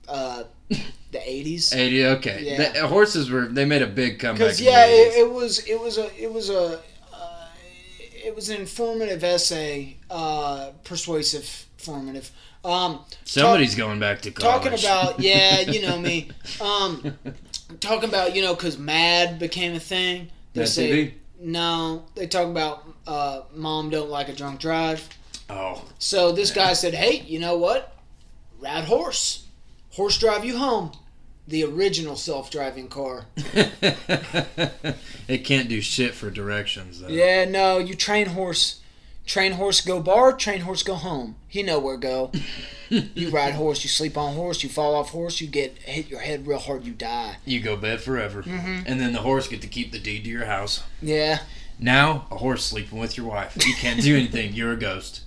Uh, 0.08 0.44
the 1.12 1.30
eighties. 1.30 1.74
80. 1.74 2.06
Okay. 2.06 2.40
Yeah. 2.42 2.72
The, 2.72 2.88
horses 2.88 3.30
were. 3.30 3.46
They 3.48 3.66
made 3.66 3.82
a 3.82 3.88
big 3.88 4.20
comeback. 4.20 4.40
Because 4.40 4.60
in 4.60 4.66
the 4.66 4.72
yeah, 4.72 4.88
80s. 4.88 4.90
it, 4.90 5.18
it 5.20 5.32
was 5.32 5.60
it 5.68 5.80
was 5.80 5.98
a 5.98 6.22
it 6.24 6.32
was 6.32 6.50
a 6.50 6.80
uh, 7.14 7.48
it 8.24 8.36
was 8.36 8.50
an 8.50 8.58
informative 8.62 9.24
essay, 9.24 9.98
uh, 10.10 10.72
persuasive, 10.84 11.66
formative. 11.78 12.32
Um, 12.64 13.04
Somebody's 13.26 13.76
going 13.76 14.00
back 14.00 14.22
to 14.22 14.32
college. 14.32 14.72
talking 14.72 14.80
about 14.80 15.20
yeah, 15.24 15.62
you 15.62 15.82
know 15.82 15.98
me. 16.00 16.30
Um, 16.62 17.18
talking 17.80 18.10
about 18.10 18.36
you 18.36 18.42
know 18.42 18.54
because 18.54 18.78
MADD 18.78 19.40
became 19.40 19.74
a 19.74 19.80
thing. 19.80 20.30
They 20.54 20.62
Mad 20.62 20.70
say 20.70 20.90
TV? 20.90 21.14
no. 21.40 22.06
They 22.16 22.28
talk 22.28 22.48
about 22.48 22.88
uh, 23.08 23.42
mom 23.54 23.90
don't 23.90 24.10
like 24.10 24.30
a 24.30 24.34
drunk 24.34 24.60
drive. 24.60 25.08
Oh. 25.50 25.84
So 26.00 26.32
this 26.32 26.52
guy 26.52 26.74
said, 26.74 26.94
"Hey, 26.94 27.22
you 27.22 27.40
know 27.40 27.58
what? 27.58 27.96
Rad 28.60 28.86
horse, 28.86 29.48
horse 29.92 30.18
drive 30.18 30.46
you 30.46 30.58
home." 30.58 30.92
The 31.52 31.66
original 31.66 32.16
self-driving 32.16 32.88
car. 32.88 33.26
it 35.28 35.44
can't 35.44 35.68
do 35.68 35.82
shit 35.82 36.14
for 36.14 36.30
directions 36.30 37.02
though. 37.02 37.10
Yeah, 37.10 37.44
no, 37.46 37.78
you 37.78 37.94
train 37.94 38.28
horse. 38.28 38.80
Train 39.26 39.52
horse 39.54 39.82
go 39.82 40.02
bar, 40.02 40.32
train 40.34 40.62
horse 40.62 40.82
go 40.82 40.96
home. 40.96 41.36
He 41.50 41.62
know 41.62 41.78
where 41.78 41.98
go. 41.98 42.32
you 42.90 43.30
ride 43.30 43.54
horse, 43.56 43.84
you 43.84 43.90
sleep 43.90 44.18
on 44.18 44.34
horse, 44.36 44.64
you 44.64 44.70
fall 44.70 44.96
off 44.96 45.10
horse, 45.10 45.42
you 45.42 45.48
get 45.48 45.78
hit 45.80 46.10
your 46.10 46.22
head 46.22 46.48
real 46.48 46.58
hard, 46.58 46.86
you 46.86 46.94
die. 46.94 47.38
You 47.46 47.60
go 47.60 47.76
bed 47.76 48.00
forever, 48.02 48.44
Mhm. 48.44 48.84
and 48.86 49.00
then 49.02 49.12
the 49.14 49.20
horse 49.20 49.48
get 49.50 49.62
to 49.62 49.68
keep 49.68 49.92
the 49.92 50.00
deed 50.00 50.24
to 50.24 50.30
your 50.30 50.46
house. 50.46 50.84
Yeah, 51.02 51.40
Now 51.80 52.28
a 52.32 52.38
horse 52.38 52.64
sleeping 52.64 52.98
with 53.00 53.18
your 53.18 53.26
wife. 53.28 53.58
You 53.66 53.74
can't 53.76 54.02
do 54.02 54.16
anything. 54.16 54.54
You're 54.54 54.72
a 54.74 54.78
ghost. 54.78 55.22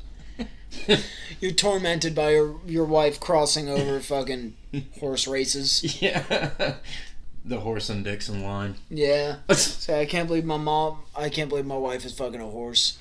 you're 1.41 1.53
tormented 1.53 2.15
by 2.15 2.31
your 2.31 2.61
your 2.67 2.85
wife 2.85 3.21
crossing 3.21 3.69
over 3.69 4.01
fucking 4.01 4.55
horse 5.01 5.27
races. 5.27 6.01
Yeah. 6.03 6.75
the 7.45 7.61
horse 7.61 7.91
and 7.91 8.05
Dixon 8.05 8.43
line. 8.43 8.77
Yeah. 8.89 9.37
Say, 9.53 10.01
I 10.01 10.07
can't 10.07 10.29
believe 10.29 10.45
my 10.45 10.57
mom. 10.57 10.99
I 11.15 11.29
can't 11.29 11.49
believe 11.49 11.67
my 11.67 11.77
wife 11.77 12.05
is 12.05 12.17
fucking 12.17 12.41
a 12.41 12.47
horse. 12.47 12.99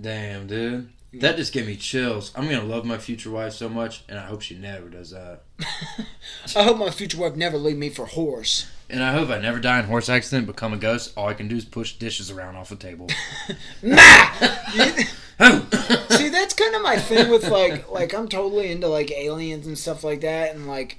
Damn, 0.00 0.46
dude. 0.46 0.88
That 1.20 1.36
just 1.36 1.52
gave 1.52 1.66
me 1.66 1.76
chills. 1.76 2.32
I'm 2.34 2.44
gonna 2.44 2.64
love 2.64 2.84
my 2.84 2.98
future 2.98 3.30
wife 3.30 3.52
so 3.52 3.68
much, 3.68 4.04
and 4.08 4.18
I 4.18 4.26
hope 4.26 4.42
she 4.42 4.56
never 4.56 4.88
does 4.88 5.10
that. 5.10 5.42
I 6.56 6.62
hope 6.64 6.78
my 6.78 6.90
future 6.90 7.18
wife 7.18 7.36
never 7.36 7.56
leave 7.58 7.76
me 7.76 7.90
for 7.90 8.06
horse. 8.06 8.66
And 8.90 9.02
I 9.02 9.12
hope 9.12 9.30
I 9.30 9.38
never 9.38 9.60
die 9.60 9.78
in 9.78 9.86
a 9.86 9.88
horse 9.88 10.08
accident, 10.08 10.46
become 10.46 10.72
a 10.72 10.76
ghost. 10.76 11.12
All 11.16 11.28
I 11.28 11.34
can 11.34 11.48
do 11.48 11.56
is 11.56 11.64
push 11.64 11.94
dishes 11.94 12.30
around 12.30 12.56
off 12.56 12.68
the 12.68 12.76
table. 12.76 13.08
Oh! 15.40 15.66
See, 16.10 16.28
that's 16.28 16.54
kind 16.54 16.74
of 16.76 16.82
my 16.82 16.96
thing 16.96 17.28
with 17.30 17.48
like, 17.48 17.90
like 17.90 18.14
I'm 18.14 18.28
totally 18.28 18.70
into 18.70 18.86
like 18.86 19.10
aliens 19.10 19.66
and 19.66 19.76
stuff 19.76 20.04
like 20.04 20.20
that, 20.20 20.54
and 20.54 20.68
like, 20.68 20.98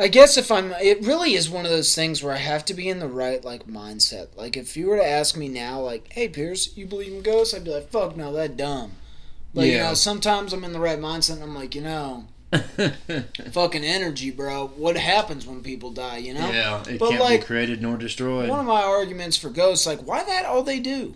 I 0.00 0.08
guess 0.08 0.36
if 0.36 0.50
I'm, 0.50 0.72
it 0.80 1.04
really 1.04 1.34
is 1.34 1.50
one 1.50 1.64
of 1.64 1.70
those 1.70 1.94
things 1.94 2.22
where 2.22 2.32
I 2.32 2.38
have 2.38 2.64
to 2.66 2.74
be 2.74 2.88
in 2.88 2.98
the 2.98 3.08
right 3.08 3.44
like 3.44 3.66
mindset. 3.66 4.28
Like, 4.36 4.56
if 4.56 4.76
you 4.76 4.86
were 4.88 4.96
to 4.96 5.06
ask 5.06 5.36
me 5.36 5.48
now, 5.48 5.80
like, 5.80 6.12
hey 6.12 6.28
Pierce, 6.28 6.76
you 6.76 6.86
believe 6.86 7.12
in 7.12 7.22
ghosts? 7.22 7.54
I'd 7.54 7.64
be 7.64 7.70
like, 7.70 7.90
fuck 7.90 8.16
no, 8.16 8.32
that 8.32 8.56
dumb. 8.56 8.92
But 9.54 9.66
you 9.66 9.78
know, 9.78 9.94
sometimes 9.94 10.52
I'm 10.52 10.64
in 10.64 10.72
the 10.72 10.78
right 10.80 10.98
mindset, 10.98 11.34
and 11.34 11.42
I'm 11.42 11.54
like, 11.56 11.74
you 11.74 11.80
know, 11.82 12.26
fucking 13.52 13.84
energy, 13.84 14.30
bro. 14.30 14.68
What 14.76 14.96
happens 14.96 15.46
when 15.46 15.60
people 15.62 15.90
die? 15.90 16.18
You 16.18 16.34
know. 16.34 16.50
yeah, 16.50 16.82
it 16.88 16.98
But, 16.98 17.10
can't 17.10 17.20
like, 17.20 17.40
be 17.40 17.46
created 17.46 17.82
nor 17.82 17.96
destroyed. 17.96 18.48
One 18.48 18.60
of 18.60 18.66
my 18.66 18.82
arguments 18.82 19.36
for 19.36 19.50
ghosts, 19.50 19.86
like, 19.86 20.00
why 20.06 20.24
that 20.24 20.44
all 20.46 20.62
they 20.62 20.78
do? 20.80 21.14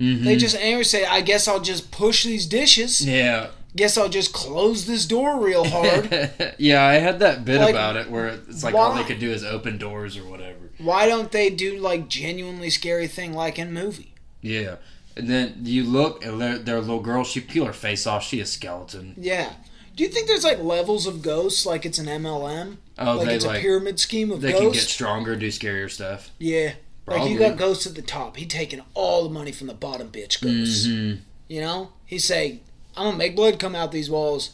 Mhm. 0.00 0.24
They 0.24 0.36
just 0.36 0.56
anyway 0.56 0.82
say, 0.82 1.04
I 1.04 1.20
guess 1.20 1.46
I'll 1.48 1.60
just 1.60 1.90
push 1.90 2.24
these 2.24 2.46
dishes. 2.46 3.06
yeah. 3.06 3.48
Guess 3.74 3.96
I'll 3.96 4.08
just 4.08 4.32
close 4.34 4.84
this 4.86 5.06
door 5.06 5.40
real 5.40 5.64
hard. 5.64 6.54
yeah, 6.58 6.84
I 6.84 6.94
had 6.94 7.20
that 7.20 7.44
bit 7.44 7.58
Like, 7.60 7.70
about 7.70 7.96
it 7.96 8.10
where 8.10 8.28
it's 8.28 8.62
like 8.62 8.74
all 8.74 8.94
they 8.94 9.04
could 9.04 9.18
do 9.18 9.30
is 9.30 9.42
open 9.44 9.78
doors 9.78 10.16
or 10.18 10.24
whatever. 10.26 10.58
Why 10.78 11.06
don't 11.08 11.30
they 11.32 11.48
do 11.48 11.78
like 11.78 12.08
genuinely 12.08 12.68
scary 12.70 13.06
thing 13.08 13.32
like 13.32 13.58
in 13.58 13.72
movie? 13.72 14.14
Yeah. 14.42 14.76
And 15.16 15.28
then 15.28 15.54
you 15.62 15.84
look, 15.84 16.24
and 16.24 16.40
their, 16.40 16.58
their 16.58 16.80
little 16.80 17.00
girl, 17.00 17.24
she 17.24 17.40
peel 17.40 17.64
her 17.66 17.72
face 17.72 18.06
off. 18.06 18.24
She 18.24 18.40
a 18.40 18.46
skeleton. 18.46 19.14
Yeah. 19.16 19.52
Do 19.96 20.02
you 20.04 20.08
think 20.10 20.26
there's 20.26 20.44
like 20.44 20.58
levels 20.58 21.06
of 21.06 21.22
ghosts, 21.22 21.64
like 21.66 21.84
it's 21.86 21.98
an 21.98 22.06
MLM, 22.06 22.76
Oh, 22.98 23.16
like 23.18 23.26
they 23.28 23.34
it's 23.36 23.44
a 23.44 23.48
like 23.48 23.60
pyramid 23.62 24.00
scheme 24.00 24.30
of 24.30 24.40
ghosts. 24.40 24.54
they 24.58 24.64
can 24.64 24.72
get 24.72 24.82
stronger, 24.82 25.36
do 25.36 25.48
scarier 25.48 25.90
stuff. 25.90 26.30
yeah. 26.38 26.74
Like 27.06 27.28
you 27.28 27.38
got 27.38 27.56
ghosts 27.58 27.86
at 27.86 27.94
the 27.96 28.02
top. 28.02 28.36
He 28.36 28.46
taking 28.46 28.80
all 28.94 29.24
the 29.24 29.30
money 29.30 29.50
from 29.50 29.66
the 29.66 29.74
bottom 29.74 30.08
bitch 30.08 30.40
ghosts. 30.40 30.86
Mhm. 30.86 31.18
You 31.48 31.60
know? 31.60 31.92
He 32.06 32.18
say, 32.18 32.60
I'm 32.96 33.04
gonna 33.06 33.16
make 33.16 33.36
blood 33.36 33.58
come 33.58 33.74
out 33.74 33.92
these 33.92 34.10
walls. 34.10 34.50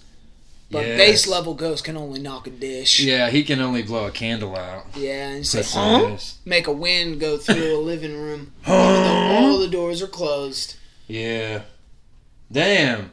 But 0.70 0.86
Yes. 0.86 0.98
base 0.98 1.26
level 1.26 1.54
ghost 1.54 1.84
can 1.84 1.96
only 1.96 2.20
knock 2.20 2.46
a 2.46 2.50
dish. 2.50 3.00
Yeah, 3.00 3.30
he 3.30 3.42
can 3.42 3.58
only 3.60 3.82
blow 3.82 4.06
a 4.06 4.10
candle 4.10 4.54
out. 4.54 4.84
Yeah, 4.94 5.28
and 5.30 5.46
say, 5.46 5.62
huh? 5.62 6.16
Make 6.44 6.66
a 6.66 6.72
wind 6.72 7.20
go 7.20 7.38
through 7.38 7.74
a 7.74 7.80
living 7.80 8.14
room. 8.14 8.52
all 8.66 9.58
the 9.58 9.68
doors 9.68 10.02
are 10.02 10.06
closed. 10.06 10.74
Yeah. 11.06 11.62
Damn. 12.52 13.12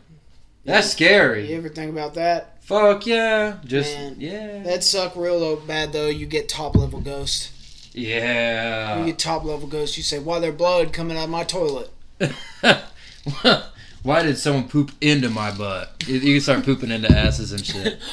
That's 0.66 0.90
scary. 0.90 1.50
You 1.50 1.58
ever 1.58 1.70
think 1.70 1.92
about 1.92 2.16
that? 2.16 2.62
Fuck 2.64 3.06
yeah. 3.06 3.58
Just 3.64 3.94
Man. 3.96 4.16
yeah. 4.20 4.64
That'd 4.64 4.84
suck 4.84 5.16
real 5.16 5.56
bad 5.56 5.94
though. 5.94 6.08
You 6.10 6.26
get 6.26 6.50
top 6.50 6.76
level 6.76 7.00
ghost. 7.00 7.52
Yeah. 7.94 9.00
You 9.00 9.06
get 9.06 9.20
top 9.20 9.46
level 9.46 9.68
ghost. 9.70 9.96
You 9.96 10.04
say, 10.04 10.20
"Why 10.20 10.40
there 10.40 10.52
blood 10.52 10.92
coming 10.92 11.16
out 11.16 11.26
of 11.26 11.30
my 11.30 11.44
toilet?" 11.46 11.90
Why 14.06 14.22
did 14.22 14.38
someone 14.38 14.70
poop 14.70 14.92
into 15.02 15.32
my 15.32 15.50
butt? 15.50 16.04
You, 16.06 16.20
can 16.20 16.40
start 16.40 16.64
pooping 16.64 16.92
into 16.92 17.12
asses 17.12 17.52
and 17.52 17.66
shit. 17.66 17.98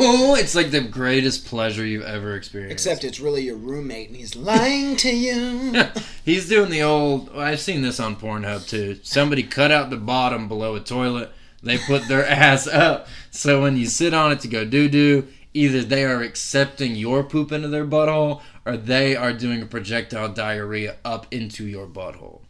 Oh, 0.00 0.36
it's 0.40 0.54
like 0.54 0.70
the 0.70 0.80
greatest 0.80 1.46
pleasure 1.46 1.84
you've 1.84 2.04
ever 2.04 2.36
experienced. 2.36 2.72
Except 2.72 3.02
it's 3.02 3.18
really 3.18 3.42
your 3.42 3.56
roommate, 3.56 4.08
and 4.08 4.16
he's 4.16 4.36
lying 4.36 4.94
to 4.96 5.10
you. 5.10 5.84
He's 6.24 6.48
doing 6.48 6.70
the 6.70 6.82
old. 6.82 7.30
I've 7.36 7.60
seen 7.60 7.82
this 7.82 7.98
on 7.98 8.16
Pornhub 8.16 8.68
too. 8.68 9.00
Somebody 9.02 9.42
cut 9.42 9.72
out 9.72 9.90
the 9.90 9.96
bottom 9.96 10.46
below 10.46 10.76
a 10.76 10.80
toilet. 10.80 11.30
They 11.62 11.78
put 11.78 12.06
their 12.06 12.26
ass 12.26 12.66
up, 12.68 13.08
so 13.30 13.62
when 13.62 13.76
you 13.76 13.86
sit 13.86 14.14
on 14.14 14.30
it 14.32 14.40
to 14.40 14.48
go 14.48 14.64
doo 14.64 14.88
doo, 14.88 15.26
either 15.54 15.82
they 15.82 16.04
are 16.04 16.22
accepting 16.22 16.94
your 16.94 17.24
poop 17.24 17.50
into 17.50 17.68
their 17.68 17.86
butthole, 17.86 18.42
or 18.64 18.76
they 18.76 19.16
are 19.16 19.32
doing 19.32 19.62
a 19.62 19.66
projectile 19.66 20.28
diarrhea 20.28 20.96
up 21.04 21.26
into 21.32 21.66
your 21.66 21.86
butthole. 21.86 22.42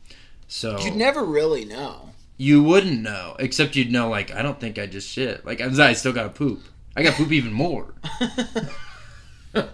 So 0.48 0.78
You'd 0.80 0.96
never 0.96 1.24
really 1.24 1.64
know. 1.64 2.10
you 2.36 2.62
wouldn't 2.62 3.00
know, 3.02 3.36
except 3.38 3.76
you'd 3.76 3.92
know 3.92 4.08
like 4.08 4.34
I 4.34 4.42
don't 4.42 4.58
think 4.58 4.78
I 4.78 4.86
just 4.86 5.08
shit. 5.08 5.44
Like 5.44 5.60
I'm 5.60 5.78
I 5.80 5.92
still 5.92 6.12
gotta 6.12 6.30
poop. 6.30 6.62
I 6.96 7.02
got 7.04 7.10
to 7.12 7.16
poop 7.22 7.30
even 7.32 7.52
more. 7.52 7.94
I've 9.54 9.68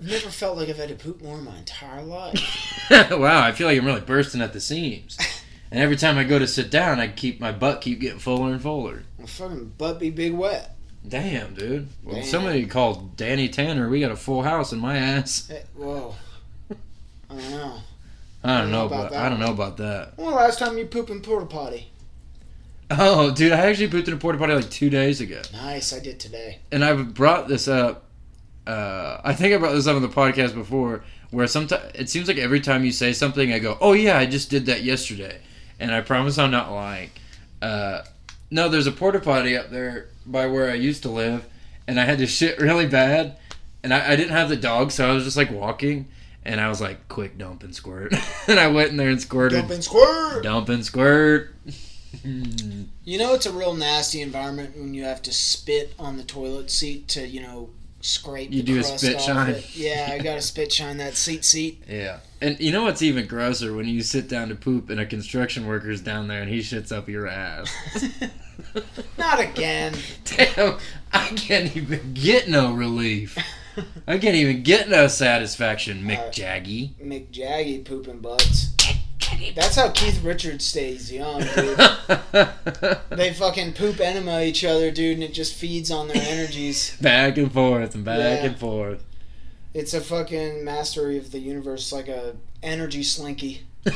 never 0.00 0.30
felt 0.30 0.56
like 0.56 0.68
I've 0.68 0.76
had 0.76 0.88
to 0.88 0.94
poop 0.94 1.20
more 1.20 1.38
in 1.38 1.44
my 1.44 1.56
entire 1.58 2.02
life. 2.02 2.40
wow, 3.10 3.42
I 3.42 3.50
feel 3.52 3.66
like 3.66 3.76
I'm 3.78 3.84
really 3.84 4.00
bursting 4.00 4.40
at 4.40 4.52
the 4.52 4.60
seams. 4.60 5.18
And 5.70 5.80
every 5.80 5.96
time 5.96 6.16
I 6.16 6.24
go 6.24 6.38
to 6.38 6.46
sit 6.46 6.70
down, 6.70 7.00
I 7.00 7.08
keep 7.08 7.40
my 7.40 7.52
butt 7.52 7.80
keep 7.80 8.00
getting 8.00 8.20
fuller 8.20 8.52
and 8.52 8.62
fuller. 8.62 9.02
My 9.18 9.26
fucking 9.26 9.72
butt 9.76 9.98
be 9.98 10.10
big 10.10 10.32
wet. 10.32 10.76
Damn, 11.06 11.54
dude. 11.54 11.88
Well, 12.04 12.14
Damn. 12.16 12.24
somebody 12.24 12.66
called 12.66 13.16
Danny 13.16 13.48
Tanner. 13.48 13.88
We 13.88 14.00
got 14.00 14.10
a 14.12 14.16
full 14.16 14.42
house 14.42 14.72
in 14.72 14.78
my 14.78 14.96
ass. 14.96 15.50
Eh, 15.50 15.60
Whoa. 15.74 16.14
I 16.70 17.34
don't 17.34 17.50
know. 17.50 17.78
I 18.44 18.60
don't 18.60 18.70
know 18.70 18.86
about 18.86 18.98
about. 19.00 19.10
that 19.12 19.24
I 19.24 19.28
don't 19.28 19.40
know 19.40 19.50
about 19.52 19.76
that. 19.78 20.16
When 20.16 20.28
the 20.30 20.34
last 20.36 20.58
time 20.58 20.78
you 20.78 20.86
poop 20.86 21.10
in 21.10 21.20
porta 21.20 21.46
potty? 21.46 21.90
Oh, 22.90 23.30
dude, 23.30 23.52
I 23.52 23.66
actually 23.66 23.88
pooped 23.88 24.08
in 24.08 24.14
a 24.14 24.16
porta 24.16 24.38
potty 24.38 24.54
like 24.54 24.70
two 24.70 24.88
days 24.88 25.20
ago, 25.20 25.42
Nice, 25.52 25.92
I 25.92 25.98
did 26.00 26.18
today. 26.18 26.60
and 26.72 26.82
I've 26.84 27.12
brought 27.14 27.46
this 27.48 27.68
up. 27.68 28.04
Uh, 28.66 29.20
I 29.24 29.34
think 29.34 29.54
I 29.54 29.58
brought 29.58 29.72
this 29.72 29.86
up 29.86 29.96
on 29.96 30.02
the 30.02 30.08
podcast 30.08 30.54
before, 30.54 31.02
where 31.30 31.46
sometimes 31.46 31.90
it 31.94 32.08
seems 32.08 32.28
like 32.28 32.38
every 32.38 32.60
time 32.60 32.84
you 32.84 32.92
say 32.92 33.12
something, 33.12 33.52
I 33.52 33.58
go, 33.58 33.76
"Oh 33.80 33.92
yeah, 33.92 34.16
I 34.18 34.24
just 34.26 34.48
did 34.50 34.66
that 34.66 34.82
yesterday," 34.82 35.38
and 35.80 35.90
I 35.92 36.00
promise 36.00 36.38
I'm 36.38 36.50
not 36.50 36.70
lying. 36.70 37.10
Uh, 37.60 38.02
no, 38.50 38.68
there's 38.70 38.86
a 38.86 38.92
porta 38.92 39.20
potty 39.20 39.56
up 39.56 39.70
there 39.70 40.08
by 40.24 40.46
where 40.46 40.70
I 40.70 40.74
used 40.74 41.02
to 41.02 41.10
live, 41.10 41.44
and 41.86 41.98
I 42.00 42.04
had 42.04 42.18
to 42.18 42.26
shit 42.38 42.58
really 42.58 42.86
bad, 42.86 43.36
and 43.82 43.92
I, 43.92 44.12
I 44.12 44.16
didn't 44.16 44.32
have 44.32 44.48
the 44.48 44.56
dog, 44.56 44.92
so 44.92 45.08
I 45.10 45.12
was 45.12 45.24
just 45.24 45.36
like 45.36 45.50
walking, 45.50 46.06
and 46.44 46.60
I 46.60 46.68
was 46.68 46.80
like, 46.80 47.08
"Quick, 47.08 47.38
dump 47.38 47.62
and 47.62 47.74
squirt," 47.74 48.12
and 48.48 48.58
I 48.60 48.68
went 48.68 48.90
in 48.90 48.96
there 48.96 49.08
and 49.10 49.20
squirted, 49.20 49.60
Dump 49.60 49.70
and 49.72 49.84
squirt! 49.84 50.42
dump 50.42 50.68
and 50.68 50.84
squirt. 50.84 51.54
You 52.24 53.18
know 53.18 53.34
it's 53.34 53.46
a 53.46 53.52
real 53.52 53.74
nasty 53.74 54.20
environment 54.22 54.76
when 54.76 54.94
you 54.94 55.04
have 55.04 55.22
to 55.22 55.32
spit 55.32 55.94
on 55.98 56.16
the 56.16 56.24
toilet 56.24 56.70
seat 56.70 57.06
to, 57.08 57.26
you 57.26 57.40
know, 57.42 57.70
scrape 58.00 58.50
You 58.50 58.62
the 58.62 58.66
do 58.66 58.78
a 58.80 58.82
crust 58.82 58.98
spit 58.98 59.16
off 59.16 59.22
shine. 59.22 59.50
it. 59.50 59.76
Yeah, 59.76 60.08
I 60.12 60.18
gotta 60.18 60.40
spit 60.40 60.72
shine 60.72 60.96
that 60.98 61.16
seat 61.16 61.44
seat. 61.44 61.82
Yeah. 61.88 62.18
And 62.40 62.58
you 62.60 62.70
know 62.72 62.84
what's 62.84 63.02
even 63.02 63.26
grosser 63.26 63.74
when 63.74 63.86
you 63.86 64.00
sit 64.02 64.28
down 64.28 64.48
to 64.48 64.54
poop 64.54 64.90
and 64.90 65.00
a 65.00 65.06
construction 65.06 65.66
worker's 65.66 66.00
down 66.00 66.28
there 66.28 66.40
and 66.40 66.48
he 66.48 66.60
shits 66.60 66.92
up 66.92 67.08
your 67.08 67.26
ass. 67.26 67.68
Not 69.18 69.40
again. 69.40 69.94
Damn, 70.24 70.78
I 71.12 71.26
can't 71.30 71.76
even 71.76 72.14
get 72.14 72.48
no 72.48 72.72
relief. 72.72 73.36
I 74.06 74.18
can't 74.18 74.34
even 74.36 74.62
get 74.62 74.88
no 74.88 75.06
satisfaction, 75.08 76.02
Mick 76.02 76.18
Uh, 76.28 76.30
Jaggy. 76.30 76.94
Mick 77.02 77.30
Jaggy 77.30 77.84
pooping 77.84 78.20
butts. 78.20 78.74
That's 79.54 79.76
how 79.76 79.90
Keith 79.90 80.22
Richards 80.22 80.64
stays 80.66 81.12
young, 81.12 81.40
dude. 81.54 81.78
They 83.10 83.32
fucking 83.34 83.74
poop 83.74 84.00
enema 84.00 84.40
each 84.42 84.64
other, 84.64 84.90
dude, 84.90 85.14
and 85.14 85.22
it 85.22 85.34
just 85.34 85.54
feeds 85.54 85.90
on 85.90 86.08
their 86.08 86.22
energies. 86.22 86.96
back 87.00 87.36
and 87.38 87.52
forth 87.52 87.94
and 87.94 88.04
back 88.04 88.18
Yeah. 88.42 88.46
and 88.50 88.58
forth. 88.58 89.04
It's 89.74 89.92
a 89.94 90.00
fucking 90.00 90.64
mastery 90.64 91.18
of 91.18 91.30
the 91.30 91.38
universe, 91.40 91.92
like 91.92 92.08
a 92.08 92.36
energy 92.62 93.02
slinky. 93.02 93.62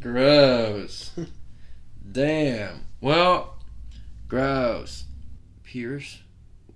gross. 0.00 1.10
Damn. 2.10 2.84
Well, 3.00 3.56
gross. 4.28 5.04
Pierce, 5.64 6.20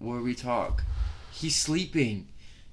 where 0.01 0.21
we 0.21 0.35
talk. 0.35 0.83
He's 1.31 1.55
sleeping. 1.55 2.27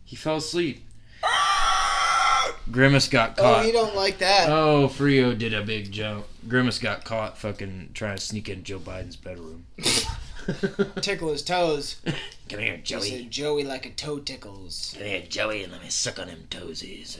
He 0.03 0.15
fell 0.15 0.38
asleep. 0.38 0.84
Grimace 2.72 3.07
got 3.07 3.38
caught. 3.38 3.46
Oh, 3.46 3.55
caught. 3.57 3.65
you 3.67 3.72
don't 3.74 3.96
like 3.96 4.17
that. 4.17 4.50
Oh, 4.50 4.88
Frio 4.88 5.34
did 5.34 5.53
a 5.53 5.63
big 5.63 5.91
jump. 5.91 6.25
Grimace 6.48 6.79
got 6.79 7.05
caught 7.05 7.38
fucking 7.38 7.91
trying 7.93 8.17
to 8.17 8.22
sneak 8.22 8.50
in 8.50 8.63
Joe 8.63 8.79
Biden's 8.79 9.15
bedroom. 9.15 9.65
Tickle 11.01 11.31
his 11.31 11.43
toes. 11.43 11.98
Come 12.49 12.60
here, 12.60 12.78
He 12.78 12.82
Joey. 12.82 13.10
said, 13.10 13.32
Joey 13.32 13.63
like 13.63 13.86
a 13.86 13.89
toe 13.91 14.19
tickles. 14.19 14.93
Come 14.97 15.08
here, 15.08 15.21
Joey, 15.28 15.63
and 15.63 15.71
let 15.73 15.82
me 15.84 15.89
suck 15.89 16.19
on 16.19 16.28
them 16.28 16.45
toesies. 16.49 17.19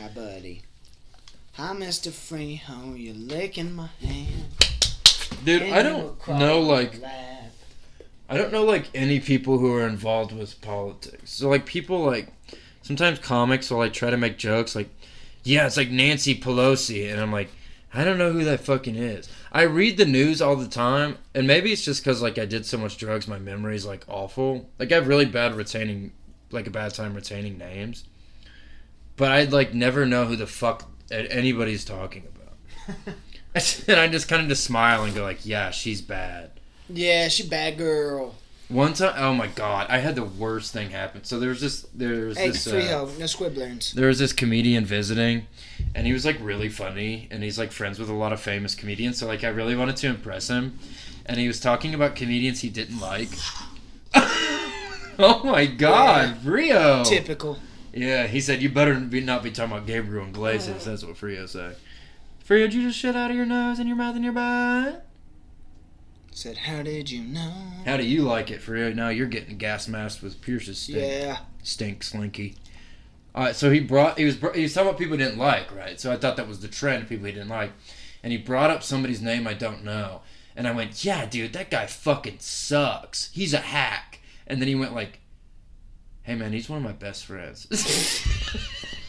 Hi, 0.00 0.08
buddy. 0.08 0.62
Hi, 1.54 1.72
Mr. 1.72 2.12
Frio. 2.12 2.94
You're 2.94 3.14
licking 3.14 3.72
my 3.74 3.88
hand. 4.00 4.46
Dude, 5.44 5.62
And 5.62 5.74
I 5.74 5.82
don't 5.82 6.28
know 6.28 6.60
like 6.60 7.00
lap. 7.00 7.35
I 8.28 8.36
don't 8.36 8.52
know 8.52 8.64
like 8.64 8.88
any 8.94 9.20
people 9.20 9.58
who 9.58 9.72
are 9.74 9.86
involved 9.86 10.32
with 10.32 10.60
politics. 10.60 11.32
So 11.32 11.48
like 11.48 11.66
people 11.66 12.04
like 12.04 12.32
sometimes 12.82 13.18
comics 13.18 13.70
will 13.70 13.78
like 13.78 13.92
try 13.92 14.10
to 14.10 14.16
make 14.16 14.38
jokes 14.38 14.74
like, 14.74 14.88
yeah, 15.44 15.66
it's 15.66 15.76
like 15.76 15.90
Nancy 15.90 16.34
Pelosi, 16.34 17.10
and 17.10 17.20
I'm 17.20 17.32
like, 17.32 17.50
I 17.94 18.02
don't 18.02 18.18
know 18.18 18.32
who 18.32 18.42
that 18.44 18.60
fucking 18.60 18.96
is. 18.96 19.28
I 19.52 19.62
read 19.62 19.96
the 19.96 20.04
news 20.04 20.42
all 20.42 20.56
the 20.56 20.66
time, 20.66 21.18
and 21.34 21.46
maybe 21.46 21.72
it's 21.72 21.84
just 21.84 22.02
because 22.02 22.20
like 22.20 22.36
I 22.36 22.46
did 22.46 22.66
so 22.66 22.78
much 22.78 22.96
drugs, 22.98 23.28
my 23.28 23.38
memory's 23.38 23.86
like 23.86 24.04
awful. 24.08 24.68
Like 24.78 24.90
I 24.90 24.96
have 24.96 25.06
really 25.08 25.24
bad 25.24 25.54
retaining, 25.54 26.12
like 26.50 26.66
a 26.66 26.70
bad 26.70 26.94
time 26.94 27.14
retaining 27.14 27.58
names. 27.58 28.04
But 29.16 29.32
I'd 29.32 29.52
like 29.52 29.72
never 29.72 30.04
know 30.04 30.24
who 30.26 30.36
the 30.36 30.46
fuck 30.46 30.90
anybody's 31.10 31.84
talking 31.84 32.24
about. 32.24 33.14
and 33.88 33.98
I 33.98 34.08
just 34.08 34.28
kind 34.28 34.42
of 34.42 34.48
just 34.48 34.64
smile 34.64 35.04
and 35.04 35.14
go 35.14 35.22
like, 35.22 35.46
yeah, 35.46 35.70
she's 35.70 36.02
bad. 36.02 36.55
Yeah, 36.88 37.28
she 37.28 37.48
bad 37.48 37.78
girl. 37.78 38.34
One 38.68 38.94
time, 38.94 39.14
oh 39.16 39.32
my 39.32 39.46
god, 39.46 39.86
I 39.88 39.98
had 39.98 40.16
the 40.16 40.24
worst 40.24 40.72
thing 40.72 40.90
happen. 40.90 41.22
So 41.22 41.38
there 41.38 41.50
was 41.50 41.60
this, 41.60 41.82
there 41.94 42.26
was 42.26 42.36
Hey, 42.36 42.48
this, 42.48 42.66
uh, 42.66 42.72
no 42.72 43.24
squibblerns. 43.26 43.92
there 43.92 44.08
was 44.08 44.18
this 44.18 44.32
comedian 44.32 44.84
visiting, 44.84 45.46
and 45.94 46.04
he 46.04 46.12
was 46.12 46.24
like 46.24 46.36
really 46.40 46.68
funny, 46.68 47.28
and 47.30 47.44
he's 47.44 47.58
like 47.60 47.70
friends 47.70 48.00
with 48.00 48.08
a 48.08 48.12
lot 48.12 48.32
of 48.32 48.40
famous 48.40 48.74
comedians. 48.74 49.18
So 49.18 49.26
like, 49.28 49.44
I 49.44 49.48
really 49.48 49.76
wanted 49.76 49.96
to 49.98 50.08
impress 50.08 50.48
him, 50.48 50.80
and 51.26 51.38
he 51.38 51.46
was 51.46 51.60
talking 51.60 51.94
about 51.94 52.16
comedians 52.16 52.60
he 52.60 52.68
didn't 52.68 52.98
like. 52.98 53.28
oh 55.18 55.42
my 55.44 55.66
god, 55.66 56.38
Frio! 56.38 57.04
Typical. 57.04 57.58
Yeah, 57.92 58.26
he 58.26 58.40
said 58.40 58.60
you 58.62 58.68
better 58.68 58.94
be, 58.94 59.20
not 59.20 59.42
be 59.44 59.50
talking 59.52 59.72
about 59.76 59.86
Gabriel 59.86 60.26
Iglesias. 60.26 60.84
That's 60.84 61.04
what 61.04 61.16
Frio 61.16 61.46
said. 61.46 61.76
Frio, 62.44 62.66
did 62.66 62.74
you 62.74 62.82
just 62.82 62.98
shit 62.98 63.14
out 63.16 63.30
of 63.30 63.36
your 63.36 63.46
nose 63.46 63.78
and 63.78 63.86
your 63.88 63.96
mouth 63.96 64.16
and 64.16 64.24
your 64.24 64.32
butt? 64.32 65.06
Said, 66.36 66.58
how 66.58 66.82
did 66.82 67.10
you 67.10 67.22
know? 67.22 67.50
How 67.86 67.96
do 67.96 68.04
you 68.04 68.20
like 68.20 68.50
it, 68.50 68.58
for 68.58 68.72
Frio? 68.72 68.92
Now 68.92 69.08
you're 69.08 69.26
getting 69.26 69.56
gas 69.56 69.88
masked 69.88 70.22
with 70.22 70.42
Pierce's 70.42 70.76
stink. 70.76 70.98
Yeah. 70.98 71.38
stink 71.62 72.02
slinky. 72.02 72.56
All 73.34 73.44
right, 73.44 73.56
so 73.56 73.70
he 73.70 73.80
brought 73.80 74.18
he 74.18 74.26
was 74.26 74.36
he 74.54 74.64
was 74.64 74.74
talking 74.74 74.88
about 74.90 74.98
people 74.98 75.16
he 75.16 75.24
didn't 75.24 75.38
like, 75.38 75.74
right? 75.74 75.98
So 75.98 76.12
I 76.12 76.18
thought 76.18 76.36
that 76.36 76.46
was 76.46 76.60
the 76.60 76.68
trend 76.68 77.04
of 77.04 77.08
people 77.08 77.24
he 77.24 77.32
didn't 77.32 77.48
like, 77.48 77.72
and 78.22 78.32
he 78.32 78.38
brought 78.38 78.68
up 78.68 78.82
somebody's 78.82 79.22
name 79.22 79.46
I 79.46 79.54
don't 79.54 79.82
know, 79.82 80.20
and 80.54 80.68
I 80.68 80.72
went, 80.72 81.02
yeah, 81.06 81.24
dude, 81.24 81.54
that 81.54 81.70
guy 81.70 81.86
fucking 81.86 82.40
sucks. 82.40 83.30
He's 83.32 83.54
a 83.54 83.58
hack. 83.58 84.20
And 84.46 84.60
then 84.60 84.68
he 84.68 84.74
went 84.74 84.94
like, 84.94 85.20
hey 86.24 86.34
man, 86.34 86.52
he's 86.52 86.68
one 86.68 86.76
of 86.76 86.84
my 86.84 86.92
best 86.92 87.24
friends. 87.24 87.66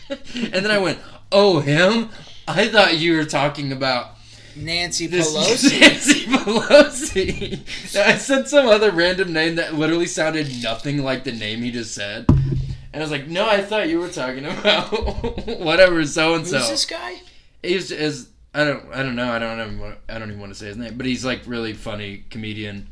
and 0.10 0.64
then 0.64 0.72
I 0.72 0.78
went, 0.78 1.00
oh 1.34 1.60
him? 1.60 2.10
I 2.48 2.70
thought 2.70 2.98
you 2.98 3.18
were 3.18 3.26
talking 3.26 3.74
about 3.74 4.17
Nancy 4.58 5.08
this 5.08 5.34
Pelosi. 5.34 5.80
Nancy 5.82 6.26
Pelosi. 6.26 7.96
I 7.98 8.18
said 8.18 8.48
some 8.48 8.68
other 8.68 8.92
random 8.92 9.34
name 9.34 9.56
that 9.56 9.76
literally 9.76 10.08
sounded 10.08 10.62
nothing 10.62 11.04
like 11.04 11.24
the 11.24 11.32
name 11.32 11.62
he 11.62 11.72
just 11.72 11.94
said. 11.94 12.26
And 12.30 12.96
I 12.96 13.00
was 13.00 13.12
like, 13.12 13.28
no, 13.28 13.48
I 13.48 13.62
thought 13.62 13.90
you 13.90 14.00
were 14.00 14.10
talking 14.10 14.46
about 14.46 14.88
whatever 15.60 16.04
so 16.06 16.36
and 16.36 16.48
so. 16.48 16.58
Who's 16.58 16.70
this 16.70 16.86
guy? 16.86 17.22
He's 17.62 17.92
is 17.92 18.30
I 18.54 18.64
don't 18.64 18.86
I 18.94 19.04
don't 19.04 19.16
know 19.16 19.32
I 19.32 19.40
don't 19.40 19.60
even 19.60 19.80
want, 19.80 19.98
I 20.10 20.18
don't 20.18 20.30
even 20.30 20.40
want 20.40 20.54
to 20.54 20.58
say 20.60 20.68
his 20.68 20.78
name, 20.78 20.98
but 20.98 21.06
he's 21.06 21.24
like 21.24 21.42
really 21.46 21.74
funny 21.74 22.24
comedian 22.30 22.88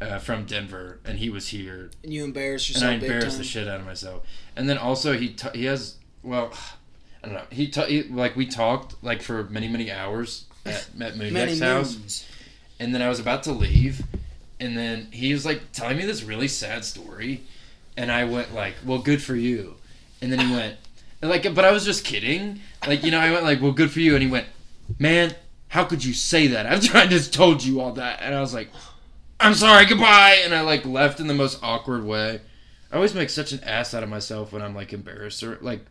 uh, 0.00 0.18
from 0.18 0.44
Denver, 0.44 1.00
and 1.04 1.18
he 1.18 1.30
was 1.30 1.48
here, 1.48 1.90
And 2.02 2.12
you 2.12 2.24
embarrass 2.24 2.68
and 2.68 2.76
yourself 2.76 2.92
I 2.92 2.96
big 2.96 3.10
embarrassed 3.10 3.38
the 3.38 3.44
shit 3.44 3.66
out 3.66 3.80
of 3.80 3.86
myself. 3.86 4.26
And 4.54 4.68
then 4.68 4.78
also 4.78 5.14
he 5.14 5.30
t- 5.30 5.48
he 5.54 5.64
has 5.64 5.96
well, 6.22 6.52
I 7.24 7.26
don't 7.26 7.34
know 7.34 7.44
he, 7.50 7.68
ta- 7.68 7.86
he 7.86 8.04
like 8.04 8.36
we 8.36 8.46
talked 8.46 9.02
like 9.02 9.22
for 9.22 9.44
many 9.44 9.68
many 9.68 9.90
hours 9.90 10.46
at, 10.68 10.88
at 11.00 11.58
house. 11.60 11.96
moons. 11.96 12.24
and 12.78 12.94
then 12.94 13.02
I 13.02 13.08
was 13.08 13.20
about 13.20 13.42
to 13.44 13.52
leave, 13.52 14.02
and 14.60 14.76
then 14.76 15.08
he 15.10 15.32
was 15.32 15.44
like 15.44 15.72
telling 15.72 15.96
me 15.96 16.06
this 16.06 16.22
really 16.22 16.48
sad 16.48 16.84
story, 16.84 17.42
and 17.96 18.10
I 18.10 18.24
went 18.24 18.54
like, 18.54 18.74
"Well, 18.84 18.98
good 18.98 19.22
for 19.22 19.36
you," 19.36 19.76
and 20.20 20.32
then 20.32 20.40
he 20.40 20.54
went, 20.54 20.76
like, 21.22 21.54
but 21.54 21.64
I 21.64 21.70
was 21.70 21.84
just 21.84 22.04
kidding, 22.04 22.60
like 22.86 23.02
you 23.02 23.10
know, 23.10 23.20
I 23.20 23.30
went 23.30 23.44
like, 23.44 23.60
"Well, 23.60 23.72
good 23.72 23.90
for 23.90 24.00
you," 24.00 24.14
and 24.14 24.22
he 24.22 24.30
went, 24.30 24.46
"Man, 24.98 25.34
how 25.68 25.84
could 25.84 26.04
you 26.04 26.14
say 26.14 26.46
that? 26.48 26.66
After 26.66 26.96
I 26.98 27.06
just 27.06 27.32
told 27.32 27.64
you 27.64 27.80
all 27.80 27.92
that," 27.92 28.20
and 28.22 28.34
I 28.34 28.40
was 28.40 28.54
like, 28.54 28.70
"I'm 29.40 29.54
sorry, 29.54 29.86
goodbye," 29.86 30.40
and 30.44 30.54
I 30.54 30.62
like 30.62 30.84
left 30.84 31.20
in 31.20 31.26
the 31.26 31.34
most 31.34 31.58
awkward 31.62 32.04
way. 32.04 32.40
I 32.90 32.96
always 32.96 33.14
make 33.14 33.30
such 33.30 33.52
an 33.52 33.62
ass 33.64 33.94
out 33.94 34.02
of 34.02 34.08
myself 34.08 34.52
when 34.52 34.62
I'm 34.62 34.74
like 34.74 34.92
embarrassed 34.92 35.42
or 35.42 35.58
like, 35.60 35.84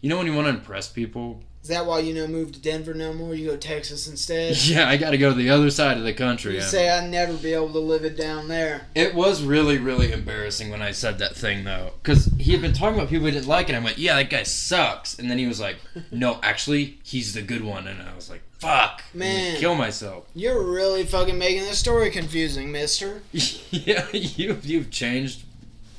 you 0.00 0.08
know, 0.08 0.18
when 0.18 0.26
you 0.26 0.34
want 0.34 0.46
to 0.46 0.54
impress 0.54 0.88
people 0.88 1.42
Is 1.62 1.68
that 1.68 1.86
why 1.86 2.00
you 2.00 2.12
know 2.12 2.26
move 2.26 2.50
to 2.52 2.58
Denver 2.60 2.92
no 2.92 3.12
more? 3.12 3.36
You 3.36 3.50
go 3.50 3.56
Texas 3.56 4.08
instead. 4.08 4.56
Yeah, 4.64 4.88
I 4.88 4.96
got 4.96 5.10
to 5.10 5.18
go 5.18 5.30
to 5.30 5.36
the 5.36 5.50
other 5.50 5.70
side 5.70 5.96
of 5.96 6.02
the 6.02 6.12
country. 6.12 6.54
You 6.54 6.58
I- 6.60 6.62
say 6.64 6.90
I'd 6.90 7.08
never 7.08 7.34
be 7.34 7.52
able 7.54 7.70
to 7.72 7.78
live 7.78 8.04
it 8.04 8.16
down 8.16 8.48
there. 8.48 8.88
It 8.96 9.14
was 9.14 9.42
really, 9.44 9.78
really 9.78 10.10
embarrassing 10.10 10.70
when 10.70 10.82
I 10.82 10.90
said 10.90 11.20
that 11.20 11.36
thing, 11.36 11.62
though. 11.62 11.92
Because 12.02 12.26
he 12.36 12.50
had 12.50 12.62
been 12.62 12.72
talking 12.72 12.98
about 12.98 13.10
people 13.10 13.26
he 13.26 13.32
didn't 13.32 13.46
like, 13.46 13.68
and 13.68 13.76
I 13.76 13.80
went, 13.80 13.96
yeah, 13.98 14.16
that 14.16 14.28
guy 14.28 14.42
sucks. 14.42 15.16
And 15.20 15.30
then 15.30 15.38
he 15.38 15.46
was 15.46 15.60
like, 15.60 15.76
no, 16.10 16.40
actually, 16.42 16.98
he's 17.04 17.32
the 17.34 17.42
good 17.42 17.62
one. 17.62 17.86
And 17.86 18.02
I 18.02 18.12
was 18.16 18.28
like, 18.28 18.42
fuck. 18.58 19.04
Man. 19.14 19.56
Kill 19.58 19.76
myself. 19.76 20.26
You're 20.34 20.60
really 20.68 21.04
fucking 21.04 21.38
making 21.38 21.62
this 21.62 21.78
story 21.78 22.10
confusing, 22.10 22.72
mister. 22.72 23.22
yeah, 23.70 24.06
you, 24.12 24.58
you've 24.64 24.90
changed. 24.90 25.44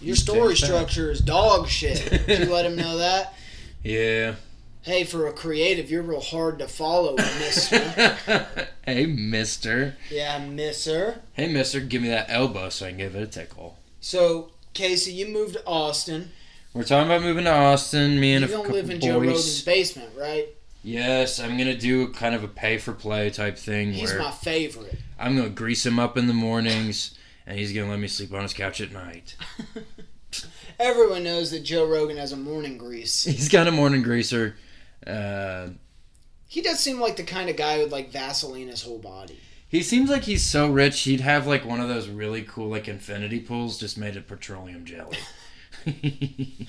Your 0.01 0.09
You 0.09 0.15
story 0.15 0.57
structure 0.57 1.09
is 1.09 1.21
dog 1.21 1.69
shit. 1.69 2.25
Did 2.27 2.47
you 2.47 2.53
let 2.53 2.65
him 2.65 2.75
know 2.75 2.97
that? 2.97 3.33
Yeah. 3.81 4.35
Hey, 4.83 5.05
for 5.05 5.27
a 5.27 5.33
creative, 5.33 5.89
you're 5.89 6.01
real 6.03 6.19
hard 6.19 6.59
to 6.59 6.67
follow, 6.67 7.15
mister. 7.15 7.79
hey, 8.85 9.05
mister. 9.05 9.95
yeah, 10.11 10.45
mister. 10.45 11.21
Hey, 11.33 11.47
mister, 11.51 11.79
give 11.79 12.01
me 12.01 12.09
that 12.09 12.25
elbow 12.29 12.67
so 12.67 12.85
I 12.85 12.89
can 12.89 12.97
give 12.97 13.15
it 13.15 13.23
a 13.23 13.27
tickle. 13.27 13.77
So, 14.01 14.51
Casey, 14.73 15.13
you 15.13 15.27
moved 15.27 15.53
to 15.53 15.65
Austin. 15.65 16.31
We're 16.73 16.83
talking 16.83 17.09
about 17.09 17.21
moving 17.21 17.45
to 17.45 17.51
Austin. 17.53 18.19
Me 18.19 18.33
and 18.33 18.41
You 18.41 18.49
a 18.49 18.51
don't 18.51 18.63
couple 18.63 18.75
live 18.77 18.89
in 18.89 18.99
Joe. 18.99 19.19
Rogan's 19.19 19.61
basement, 19.61 20.09
right? 20.17 20.49
Yes, 20.83 21.39
I'm 21.39 21.57
gonna 21.57 21.77
do 21.77 22.09
kind 22.09 22.35
of 22.35 22.43
a 22.43 22.49
pay 22.49 22.77
for 22.77 22.91
play 22.91 23.29
type 23.29 23.57
thing 23.57 23.93
He's 23.93 24.13
my 24.15 24.31
favorite. 24.31 24.99
I'm 25.17 25.37
gonna 25.37 25.47
grease 25.47 25.85
him 25.85 25.97
up 25.97 26.17
in 26.17 26.27
the 26.27 26.33
mornings, 26.33 27.17
and 27.47 27.57
he's 27.57 27.71
gonna 27.71 27.89
let 27.89 27.99
me 27.99 28.09
sleep 28.09 28.33
on 28.33 28.41
his 28.41 28.53
couch 28.53 28.81
at 28.81 28.91
night. 28.91 29.37
Everyone 30.79 31.23
knows 31.23 31.51
that 31.51 31.63
Joe 31.63 31.85
Rogan 31.85 32.17
has 32.17 32.33
a 32.33 32.35
morning 32.37 32.77
grease. 32.77 33.23
He's 33.25 33.47
got 33.47 33.67
a 33.67 33.71
morning 33.71 34.01
greaser. 34.01 34.55
Uh, 35.05 35.69
He 36.47 36.61
does 36.61 36.79
seem 36.79 36.99
like 36.99 37.15
the 37.15 37.23
kind 37.23 37.49
of 37.49 37.57
guy 37.57 37.79
who'd 37.79 37.91
like 37.91 38.11
Vaseline 38.11 38.67
his 38.67 38.83
whole 38.83 38.99
body. 38.99 39.39
he 39.69 39.81
seems 39.83 40.09
like 40.09 40.23
he's 40.23 40.45
so 40.45 40.69
rich. 40.69 41.01
He'd 41.01 41.21
have 41.21 41.47
like 41.47 41.65
one 41.65 41.81
of 41.81 41.87
those 41.89 42.07
really 42.07 42.43
cool 42.43 42.69
like 42.69 42.87
infinity 42.87 43.39
pools 43.39 43.77
just 43.79 43.97
made 43.97 44.15
of 44.17 44.27
petroleum 44.27 44.85
jelly. 44.85 45.17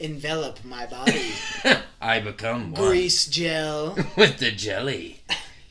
Envelop 0.00 0.64
my 0.64 0.86
body. 0.86 1.32
I 2.00 2.20
become 2.20 2.72
one 2.72 2.80
Grease 2.82 3.26
gel. 3.26 3.94
with 4.16 4.38
the 4.38 4.50
jelly. 4.50 5.20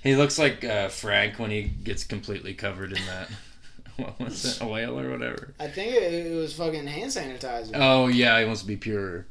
He 0.04 0.15
looks 0.15 0.38
like 0.38 0.63
uh, 0.63 0.88
Frank 0.89 1.39
when 1.39 1.50
he 1.50 1.63
gets 1.63 2.04
completely 2.04 2.54
covered 2.54 2.92
in 2.94 3.04
that. 3.08 3.30
What 3.98 4.20
was 4.20 4.46
it? 4.46 4.63
Oil 4.63 5.00
or 5.00 5.10
whatever. 5.10 5.54
I 5.60 5.68
think 5.68 5.94
it, 5.94 6.28
it 6.28 6.36
was 6.36 6.54
fucking 6.54 6.86
hand 6.88 7.12
sanitizer. 7.12 7.72
Oh 7.74 8.08
yeah, 8.08 8.39
he 8.39 8.46
wants 8.46 8.62
to 8.62 8.68
be 8.68 8.78
pure. 8.78 9.26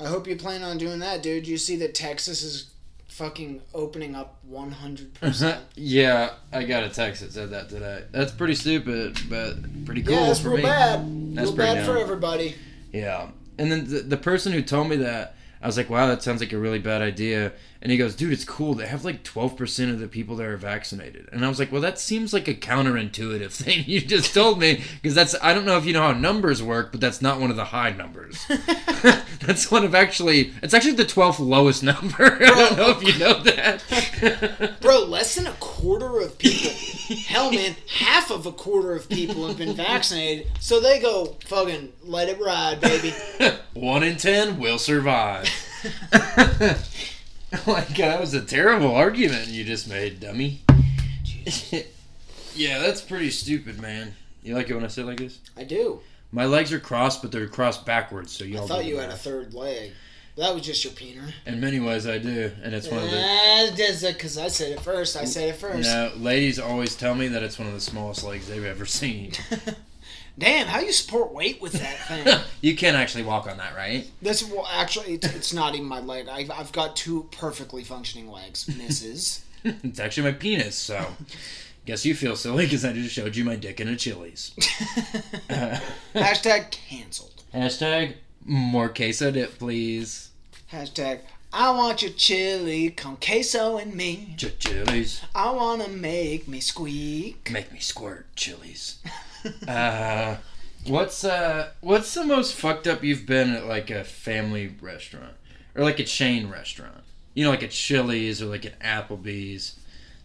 I 0.00 0.06
hope 0.06 0.26
you 0.26 0.36
plan 0.36 0.62
on 0.62 0.78
doing 0.78 1.00
that, 1.00 1.22
dude. 1.22 1.46
You 1.46 1.58
see 1.58 1.76
that 1.76 1.94
Texas 1.94 2.42
is 2.42 2.70
fucking 3.08 3.60
opening 3.74 4.14
up 4.14 4.38
100%. 4.50 5.58
yeah, 5.74 6.30
I 6.52 6.64
got 6.64 6.84
a 6.84 6.88
text 6.88 7.20
that 7.20 7.32
said 7.32 7.50
that 7.50 7.68
today. 7.68 8.04
That's 8.10 8.32
pretty 8.32 8.54
stupid, 8.54 9.18
but 9.28 9.84
pretty 9.84 10.02
cool 10.02 10.14
yeah, 10.14 10.26
that's 10.26 10.40
for 10.40 10.50
real 10.50 10.58
me. 10.58 10.62
bad. 10.62 11.36
That's 11.36 11.48
real 11.48 11.56
pretty 11.56 11.74
bad 11.74 11.86
for 11.86 11.98
everybody. 11.98 12.54
Yeah. 12.92 13.28
And 13.58 13.70
then 13.70 13.88
the, 13.88 14.00
the 14.00 14.16
person 14.16 14.52
who 14.52 14.62
told 14.62 14.88
me 14.88 14.96
that, 14.96 15.34
I 15.60 15.66
was 15.66 15.76
like, 15.76 15.90
wow, 15.90 16.06
that 16.06 16.22
sounds 16.22 16.40
like 16.40 16.54
a 16.54 16.58
really 16.58 16.78
bad 16.78 17.02
idea. 17.02 17.52
And 17.82 17.90
he 17.90 17.96
goes, 17.96 18.14
dude, 18.14 18.32
it's 18.32 18.44
cool. 18.44 18.74
They 18.74 18.86
have 18.86 19.06
like 19.06 19.24
12% 19.24 19.90
of 19.90 20.00
the 20.00 20.08
people 20.08 20.36
that 20.36 20.46
are 20.46 20.58
vaccinated. 20.58 21.28
And 21.32 21.44
I 21.44 21.48
was 21.48 21.58
like, 21.58 21.72
well, 21.72 21.80
that 21.80 21.98
seems 21.98 22.32
like 22.34 22.46
a 22.46 22.54
counterintuitive 22.54 23.52
thing 23.52 23.84
you 23.86 24.00
just 24.00 24.34
told 24.34 24.58
me. 24.58 24.82
Because 25.00 25.14
that's, 25.14 25.34
I 25.42 25.54
don't 25.54 25.64
know 25.64 25.78
if 25.78 25.86
you 25.86 25.94
know 25.94 26.02
how 26.02 26.12
numbers 26.12 26.62
work, 26.62 26.92
but 26.92 27.00
that's 27.00 27.22
not 27.22 27.40
one 27.40 27.50
of 27.50 27.56
the 27.56 27.66
high 27.66 27.92
numbers. 27.92 28.44
that's 29.40 29.70
one 29.70 29.84
of 29.84 29.94
actually, 29.94 30.52
it's 30.62 30.74
actually 30.74 30.92
the 30.92 31.04
12th 31.04 31.38
lowest 31.38 31.82
number. 31.82 32.38
I 32.42 32.46
don't 32.46 32.76
know 32.76 32.90
if 32.90 33.02
you 33.02 33.18
know 33.18 33.42
that. 33.42 34.80
Bro, 34.80 35.04
less 35.06 35.34
than 35.36 35.46
a 35.46 35.52
quarter 35.52 36.20
of 36.20 36.36
people, 36.36 36.72
hell 37.26 37.50
man, 37.50 37.76
half 37.88 38.30
of 38.30 38.44
a 38.44 38.52
quarter 38.52 38.94
of 38.94 39.08
people 39.08 39.48
have 39.48 39.56
been 39.56 39.74
vaccinated. 39.74 40.48
So 40.60 40.80
they 40.80 41.00
go, 41.00 41.36
fucking, 41.46 41.92
let 42.02 42.28
it 42.28 42.38
ride, 42.40 42.80
baby. 42.82 43.14
One 43.72 44.02
in 44.02 44.16
ten 44.16 44.58
will 44.58 44.78
survive. 44.78 45.48
like 47.66 47.96
that 47.96 48.20
was 48.20 48.34
a 48.34 48.40
terrible 48.40 48.94
argument 48.94 49.48
you 49.48 49.64
just 49.64 49.88
made, 49.88 50.20
dummy. 50.20 50.62
yeah, 52.54 52.78
that's 52.78 53.00
pretty 53.00 53.30
stupid, 53.30 53.80
man. 53.80 54.14
You 54.42 54.54
like 54.54 54.70
it 54.70 54.74
when 54.74 54.84
I 54.84 54.88
say 54.88 55.02
it 55.02 55.06
like 55.06 55.18
this? 55.18 55.40
I 55.56 55.64
do. 55.64 56.00
My 56.32 56.46
legs 56.46 56.72
are 56.72 56.78
crossed, 56.78 57.22
but 57.22 57.32
they're 57.32 57.48
crossed 57.48 57.84
backwards, 57.84 58.30
so 58.32 58.44
you 58.44 58.58
I 58.62 58.66
thought 58.66 58.84
you 58.84 58.98
had 58.98 59.10
a 59.10 59.16
third 59.16 59.52
leg. 59.52 59.92
That 60.36 60.54
was 60.54 60.62
just 60.62 60.84
your 60.84 60.92
peener. 60.92 61.32
In 61.44 61.60
many 61.60 61.80
ways, 61.80 62.06
I 62.06 62.18
do, 62.18 62.52
and 62.62 62.72
it's 62.72 62.88
one 62.88 63.02
of 63.02 63.10
the. 63.10 64.12
Because 64.12 64.38
I 64.38 64.48
said 64.48 64.72
it 64.72 64.80
first. 64.80 65.16
I 65.16 65.24
said 65.24 65.48
it 65.48 65.56
first. 65.56 65.88
No, 65.88 66.12
ladies 66.16 66.60
always 66.60 66.94
tell 66.94 67.16
me 67.16 67.28
that 67.28 67.42
it's 67.42 67.58
one 67.58 67.66
of 67.66 67.74
the 67.74 67.80
smallest 67.80 68.22
legs 68.22 68.46
they've 68.46 68.64
ever 68.64 68.86
seen. 68.86 69.32
Damn, 70.40 70.68
how 70.68 70.80
you 70.80 70.90
support 70.90 71.32
weight 71.32 71.60
with 71.60 71.74
that 71.74 71.98
thing? 72.08 72.40
you 72.62 72.74
can't 72.74 72.96
actually 72.96 73.24
walk 73.24 73.46
on 73.46 73.58
that, 73.58 73.76
right? 73.76 74.10
This 74.22 74.42
well, 74.42 74.66
actually, 74.72 75.14
it's, 75.14 75.26
it's 75.34 75.52
not 75.52 75.74
even 75.74 75.86
my 75.86 76.00
leg. 76.00 76.28
I've, 76.28 76.50
I've 76.50 76.72
got 76.72 76.96
two 76.96 77.28
perfectly 77.30 77.84
functioning 77.84 78.30
legs, 78.30 78.64
Mrs. 78.64 79.42
it's 79.64 80.00
actually 80.00 80.32
my 80.32 80.32
penis, 80.32 80.74
so. 80.76 81.04
Guess 81.84 82.06
you 82.06 82.14
feel 82.14 82.36
silly 82.36 82.64
because 82.64 82.84
I 82.84 82.92
just 82.94 83.14
showed 83.14 83.36
you 83.36 83.44
my 83.44 83.56
dick 83.56 83.80
in 83.80 83.88
a 83.88 83.96
Chili's. 83.96 84.52
Hashtag 86.14 86.70
canceled. 86.70 87.42
Hashtag 87.54 88.14
more 88.44 88.88
queso 88.88 89.30
dip, 89.30 89.58
please. 89.58 90.30
Hashtag 90.72 91.20
I 91.52 91.72
want 91.72 92.00
your 92.00 92.12
chili 92.12 92.90
con 92.90 93.16
queso 93.16 93.76
and 93.76 93.94
me. 93.94 94.34
Ch- 94.38 94.58
chilies. 94.58 95.20
I 95.34 95.50
wanna 95.50 95.88
make 95.88 96.46
me 96.48 96.60
squeak. 96.60 97.50
Make 97.50 97.72
me 97.72 97.80
squirt, 97.80 98.34
chilies. 98.36 98.98
Uh, 99.68 100.36
what's 100.86 101.24
uh, 101.24 101.70
what's 101.80 102.14
the 102.14 102.24
most 102.24 102.54
fucked 102.54 102.86
up 102.86 103.02
you've 103.02 103.26
been 103.26 103.54
at 103.54 103.66
like 103.66 103.90
a 103.90 104.04
family 104.04 104.74
restaurant 104.80 105.34
or 105.74 105.84
like 105.84 105.98
a 105.98 106.04
chain 106.04 106.48
restaurant? 106.48 107.04
You 107.34 107.44
know, 107.44 107.50
like 107.50 107.62
a 107.62 107.68
Chili's 107.68 108.42
or 108.42 108.46
like 108.46 108.64
an 108.64 108.74
Applebee's. 108.82 109.78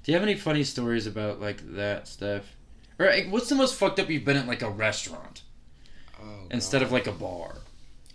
Do 0.04 0.12
you 0.12 0.18
have 0.18 0.24
any 0.24 0.36
funny 0.36 0.64
stories 0.64 1.08
about 1.08 1.40
like 1.42 1.76
that 1.76 2.08
stuff? 2.08 2.56
Or 2.98 3.08
like, 3.08 3.28
what's 3.30 3.50
the 3.50 3.56
most 3.56 3.76
fucked 3.76 4.00
up 4.00 4.10
you've 4.10 4.26
been 4.26 4.38
at 4.38 4.48
like 4.48 4.62
a 4.62 4.70
restaurant 4.70 5.42
Oh, 6.22 6.48
instead 6.50 6.82
of 6.82 6.92
like 6.92 7.08
a 7.08 7.12
bar? 7.12 7.56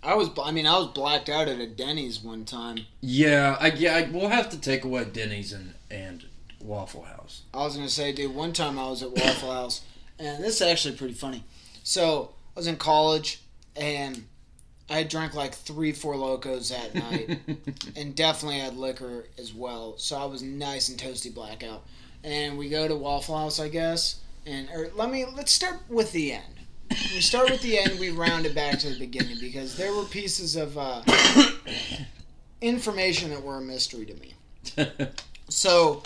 I 0.03 0.15
was, 0.15 0.29
I 0.41 0.51
mean, 0.51 0.65
I 0.65 0.79
was 0.79 0.87
blacked 0.87 1.29
out 1.29 1.47
at 1.47 1.59
a 1.59 1.67
Denny's 1.67 2.19
one 2.21 2.43
time. 2.45 2.79
Yeah, 3.01 3.55
I 3.59 3.67
yeah, 3.67 3.95
I, 3.97 4.09
we'll 4.09 4.29
have 4.29 4.49
to 4.49 4.59
take 4.59 4.83
away 4.83 5.05
Denny's 5.05 5.53
and 5.53 5.75
and 5.91 6.25
Waffle 6.59 7.03
House. 7.03 7.43
I 7.53 7.59
was 7.59 7.75
gonna 7.75 7.89
say, 7.89 8.11
dude, 8.11 8.33
one 8.33 8.53
time 8.53 8.79
I 8.79 8.89
was 8.89 9.03
at 9.03 9.11
Waffle 9.11 9.51
House, 9.51 9.81
and 10.21 10.43
this 10.43 10.55
is 10.55 10.61
actually 10.61 10.95
pretty 10.95 11.13
funny. 11.13 11.43
So 11.83 12.31
I 12.55 12.59
was 12.59 12.67
in 12.67 12.77
college, 12.77 13.41
and 13.75 14.25
I 14.89 15.03
drank 15.03 15.33
like 15.33 15.53
three, 15.53 15.91
four 15.91 16.15
lokos 16.15 16.69
that 16.69 16.93
night, 17.11 17.39
and 17.95 18.15
definitely 18.15 18.59
had 18.59 18.77
liquor 18.77 19.25
as 19.39 19.53
well. 19.53 19.97
So 19.97 20.17
I 20.17 20.25
was 20.25 20.41
nice 20.41 20.89
and 20.89 20.99
toasty 20.99 21.33
blackout. 21.33 21.83
And 22.23 22.57
we 22.57 22.69
go 22.69 22.87
to 22.87 22.95
Waffle 22.95 23.37
House, 23.37 23.59
I 23.59 23.67
guess. 23.67 24.19
And 24.45 24.69
or 24.73 24.91
let 24.95 25.09
me 25.09 25.25
let's 25.25 25.51
start 25.51 25.79
with 25.89 26.11
the 26.11 26.33
end. 26.33 26.43
We 26.89 27.21
start 27.21 27.49
with 27.49 27.61
the 27.61 27.79
end. 27.79 27.99
We 27.99 28.09
round 28.09 28.45
it 28.45 28.53
back 28.53 28.79
to 28.79 28.89
the 28.89 28.99
beginning 28.99 29.37
because 29.39 29.77
there 29.77 29.93
were 29.93 30.03
pieces 30.03 30.55
of 30.55 30.77
uh, 30.77 31.01
information 32.61 33.29
that 33.29 33.41
were 33.41 33.57
a 33.57 33.61
mystery 33.61 34.05
to 34.05 34.13
me. 34.15 35.07
So, 35.51 36.03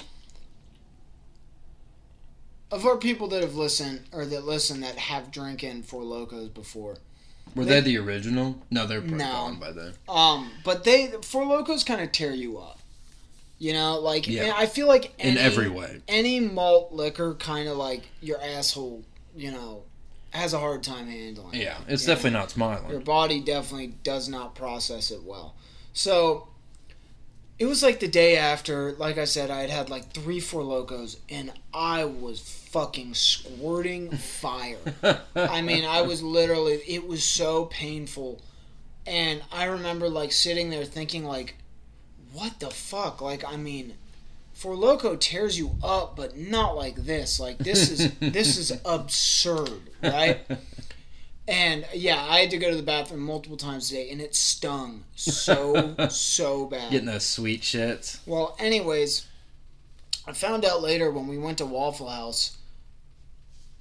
of 2.71 2.86
our 2.86 2.97
people 2.97 3.28
that 3.30 3.41
have 3.41 3.56
listened 3.56 4.01
or 4.12 4.25
that 4.25 4.45
listen 4.45 4.82
that 4.82 4.97
have 4.97 5.32
drinking 5.32 5.84
Four 5.84 6.04
Lokos 6.04 6.54
before, 6.54 6.97
Were 7.56 7.63
they 7.65 7.80
the 7.80 7.97
original? 7.97 8.62
No, 8.69 8.86
they're 8.86 8.99
probably 9.01 9.17
No. 9.19 9.32
gone 9.32 9.60
by 9.60 9.71
then. 9.71 9.93
um, 10.10 10.51
but 10.63 10.84
they 10.84 11.08
Four 11.21 11.43
Lokos 11.45 11.86
kind 11.86 12.01
of 12.01 12.12
tear 12.12 12.32
you 12.34 12.58
up. 12.58 12.80
You 13.60 13.71
know, 13.73 13.99
like 13.99 14.28
Yeah. 14.28 14.54
I 14.58 14.65
feel 14.65 14.88
like 14.88 15.13
In 15.17 15.38
every 15.38 15.69
way. 15.69 16.01
any 16.10 16.39
malt 16.41 16.91
liquor 16.91 17.36
kind 17.36 17.69
of 17.69 17.78
like 17.78 18.04
your 18.21 18.41
asshole, 18.41 19.04
you 19.36 19.51
know, 19.51 19.84
has 20.32 20.51
a 20.54 20.60
hard 20.60 20.84
time 20.84 21.08
handling. 21.08 21.54
Yeah, 21.62 21.78
it's 21.88 22.06
definitely 22.06 22.32
not 22.32 22.51
smiling. 22.51 22.89
Your 22.89 22.99
body 22.99 23.39
definitely 23.39 23.93
does 24.04 24.28
not 24.28 24.56
process 24.56 25.10
it 25.12 25.23
well. 25.23 25.56
So 25.93 26.49
it 27.58 27.65
was 27.65 27.82
like 27.82 28.00
the 28.00 28.08
day 28.08 28.38
after, 28.38 28.94
like 28.94 29.18
I 29.18 29.26
said, 29.26 29.50
I 29.50 29.62
had 29.62 29.70
had 29.70 29.89
like 29.89 30.12
three, 30.12 30.39
four 30.39 30.62
lokos, 30.62 31.18
and 31.30 31.52
I 31.74 32.06
was 32.06 32.39
fucking 32.39 33.13
squirting 33.13 34.12
fire. 34.18 34.78
I 35.36 35.62
mean, 35.62 35.86
I 35.86 36.02
was 36.02 36.22
literally, 36.22 36.82
it 36.88 37.08
was 37.08 37.24
so 37.24 37.65
painful. 37.65 38.41
And 39.08 39.41
I 39.52 39.65
remember 39.65 40.10
like 40.10 40.32
sitting 40.32 40.70
there 40.70 40.86
thinking, 40.86 41.26
like, 41.26 41.56
what 42.34 42.60
the 42.60 42.72
fuck? 42.72 43.22
Like, 43.22 43.46
I 43.46 43.56
mean, 43.56 43.94
Four 44.56 44.76
Loko 44.76 45.20
tears 45.20 45.58
you 45.58 45.76
up, 45.84 46.15
but 46.15 46.38
not 46.38 46.78
like 46.78 46.96
this. 46.96 47.41
Like 47.41 47.58
this 47.58 47.91
is 47.91 48.10
this 48.20 48.58
is 48.58 48.72
absurd, 48.86 49.82
right? 50.02 50.48
And 51.47 51.86
yeah, 51.93 52.25
I 52.27 52.39
had 52.39 52.49
to 52.51 52.58
go 52.58 52.71
to 52.71 52.75
the 52.75 52.81
bathroom 52.84 53.21
multiple 53.21 53.58
times 53.58 53.91
a 53.91 53.95
day, 53.95 54.10
and 54.10 54.19
it 54.19 54.34
stung 54.36 55.03
so 55.15 55.95
so 56.10 56.65
bad. 56.65 56.91
Getting 56.91 57.05
those 57.08 57.25
sweet 57.25 57.62
shits. 57.62 58.19
Well, 58.25 58.55
anyways, 58.60 59.27
I 60.27 60.34
found 60.34 60.65
out 60.65 60.81
later 60.81 61.12
when 61.12 61.27
we 61.27 61.38
went 61.38 61.60
to 61.60 61.65
Waffle 61.65 62.10
House. 62.10 62.58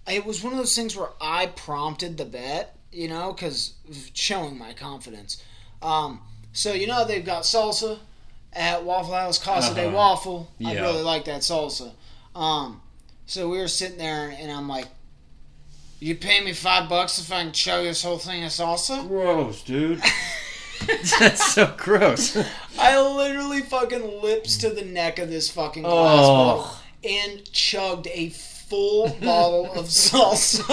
It 0.07 0.27
was 0.27 0.43
one 0.45 0.53
of 0.53 0.59
those 0.59 0.77
things 0.77 0.95
where 0.95 1.09
I 1.19 1.47
prompted 1.47 2.19
the 2.19 2.27
bet, 2.27 2.77
you 2.93 3.09
know, 3.09 3.33
because 3.33 3.73
showing 4.13 4.59
my 4.59 4.75
confidence. 4.75 5.43
Um, 5.81 6.21
so 6.53 6.75
you 6.75 6.87
know 6.87 7.07
they've 7.07 7.25
got 7.25 7.45
salsa 7.45 7.99
at 8.53 8.85
Waffle 8.85 9.15
House, 9.15 9.39
Casa 9.43 9.75
de 9.75 9.87
Uh-huh. 9.87 9.97
Waffle. 9.97 10.51
I 10.65 10.75
really 10.75 11.03
like 11.03 11.25
that 11.25 11.41
salsa. 11.41 11.93
Um, 12.35 12.83
so 13.25 13.49
we 13.49 13.57
were 13.57 13.69
sitting 13.69 13.97
there, 13.97 14.35
and 14.39 14.53
I'm 14.53 14.69
like, 14.69 14.89
"You 16.05 16.15
pay 16.15 16.41
me 16.43 16.53
five 16.53 16.87
bucks 16.89 17.19
if 17.19 17.33
I 17.33 17.43
can 17.45 17.53
chug 17.53 17.85
this 17.85 18.03
whole 18.03 18.19
thing 18.19 18.45
of 18.45 18.51
salsa?" 18.51 19.09
Gross, 19.09 19.63
dude. 19.63 20.03
That's 21.19 21.55
so 21.55 21.73
gross. 21.79 22.37
I 22.79 23.01
literally 23.01 23.63
fucking 23.63 24.21
lips 24.21 24.59
to 24.59 24.69
the 24.69 24.85
neck 24.85 25.19
of 25.19 25.31
this 25.31 25.49
fucking 25.49 25.83
glass 25.85 26.19
Oh. 26.27 26.35
bottle 26.35 26.71
and 27.05 27.53
chugged 27.53 28.07
a 28.13 28.29
full 28.31 29.09
bottle 29.23 29.73
of 29.73 29.87
salsa. 29.87 30.67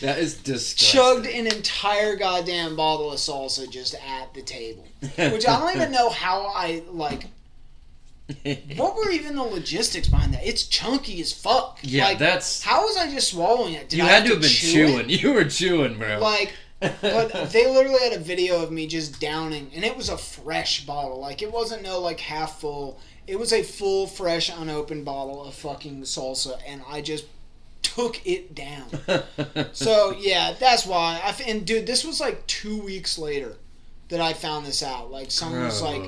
That 0.00 0.18
is 0.18 0.34
disgusting. 0.36 1.00
chugged 1.00 1.26
an 1.26 1.46
entire 1.46 2.16
goddamn 2.16 2.76
bottle 2.76 3.10
of 3.12 3.18
salsa 3.18 3.70
just 3.70 3.94
at 3.94 4.34
the 4.34 4.42
table. 4.42 4.84
Which 5.00 5.46
I 5.48 5.58
don't 5.60 5.74
even 5.74 5.92
know 5.92 6.10
how 6.10 6.52
I 6.54 6.82
like. 6.90 7.24
What 8.76 8.96
were 8.96 9.10
even 9.10 9.36
the 9.36 9.42
logistics 9.42 10.08
behind 10.08 10.32
that? 10.34 10.46
It's 10.46 10.66
chunky 10.66 11.20
as 11.20 11.32
fuck. 11.32 11.78
Yeah, 11.82 12.06
like, 12.06 12.18
that's. 12.18 12.62
how 12.62 12.82
was 12.86 12.96
I 12.96 13.10
just 13.10 13.30
swallowing 13.30 13.74
it? 13.74 13.88
Did 13.90 13.98
you 13.98 14.04
I 14.04 14.08
had 14.08 14.24
to 14.24 14.30
have 14.30 14.40
been 14.40 14.48
chew 14.50 14.86
it? 14.86 15.06
chewing. 15.06 15.08
You 15.20 15.32
were 15.34 15.44
chewing, 15.44 15.98
bro. 15.98 16.18
Like, 16.20 16.54
but 16.80 17.50
they 17.52 17.66
literally 17.66 18.02
had 18.02 18.12
a 18.14 18.18
video 18.18 18.62
of 18.62 18.70
me 18.70 18.86
just 18.86 19.20
downing, 19.20 19.70
and 19.74 19.84
it 19.84 19.96
was 19.96 20.08
a 20.08 20.16
fresh 20.18 20.84
bottle. 20.86 21.20
Like, 21.20 21.42
it 21.42 21.52
wasn't 21.52 21.82
no 21.82 22.00
like 22.00 22.20
half 22.20 22.60
full. 22.60 22.98
It 23.26 23.38
was 23.38 23.52
a 23.52 23.62
full, 23.62 24.06
fresh, 24.06 24.50
unopened 24.50 25.04
bottle 25.04 25.44
of 25.44 25.54
fucking 25.54 26.02
salsa, 26.02 26.58
and 26.66 26.82
I 26.88 27.00
just 27.02 27.24
took 27.82 28.26
it 28.26 28.54
down. 28.54 28.86
So 29.72 30.14
yeah, 30.18 30.54
that's 30.58 30.86
why. 30.86 31.20
I 31.24 31.28
f- 31.28 31.46
and 31.46 31.66
dude, 31.66 31.86
this 31.86 32.04
was 32.04 32.20
like 32.20 32.46
two 32.46 32.80
weeks 32.82 33.18
later 33.18 33.56
that 34.08 34.20
I 34.20 34.32
found 34.32 34.66
this 34.66 34.82
out. 34.82 35.10
Like, 35.10 35.30
someone 35.30 35.64
was 35.64 35.82
like, 35.82 36.02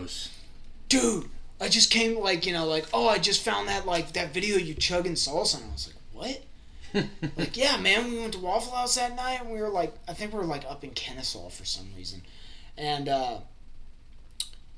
"Dude, 0.88 1.28
I 1.60 1.68
just 1.68 1.90
came 1.90 2.18
like 2.18 2.46
you 2.46 2.52
know 2.52 2.66
like 2.66 2.86
oh 2.92 3.08
I 3.08 3.18
just 3.18 3.42
found 3.42 3.68
that 3.68 3.86
like 3.86 4.12
that 4.12 4.32
video 4.34 4.56
you 4.56 4.74
chugging 4.74 5.14
salsa," 5.14 5.56
and 5.56 5.70
I 5.70 5.72
was 5.72 5.88
like, 5.88 5.96
"What?" 6.12 6.42
like 7.36 7.56
yeah 7.56 7.76
man 7.76 8.10
we 8.10 8.18
went 8.18 8.32
to 8.32 8.38
waffle 8.38 8.72
house 8.72 8.94
that 8.94 9.14
night 9.16 9.40
and 9.40 9.50
we 9.50 9.60
were 9.60 9.68
like 9.68 9.92
i 10.08 10.14
think 10.14 10.32
we 10.32 10.38
were 10.38 10.44
like 10.44 10.64
up 10.68 10.84
in 10.84 10.90
kennesaw 10.90 11.48
for 11.48 11.64
some 11.64 11.88
reason. 11.96 12.22
And 12.78 13.08
uh 13.08 13.38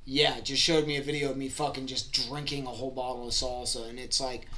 yeah 0.05 0.41
just 0.41 0.63
showed 0.63 0.87
me 0.87 0.97
a 0.97 1.03
video 1.03 1.31
of 1.31 1.37
me 1.37 1.49
fucking 1.49 1.87
just 1.87 2.13
drinking 2.13 2.67
a 2.67 2.71
whole 2.71 2.91
bottle 2.91 3.29
of 3.29 3.35
salsa. 3.35 3.89
And 3.89 3.99
it's 3.99 4.21
like 4.21 4.49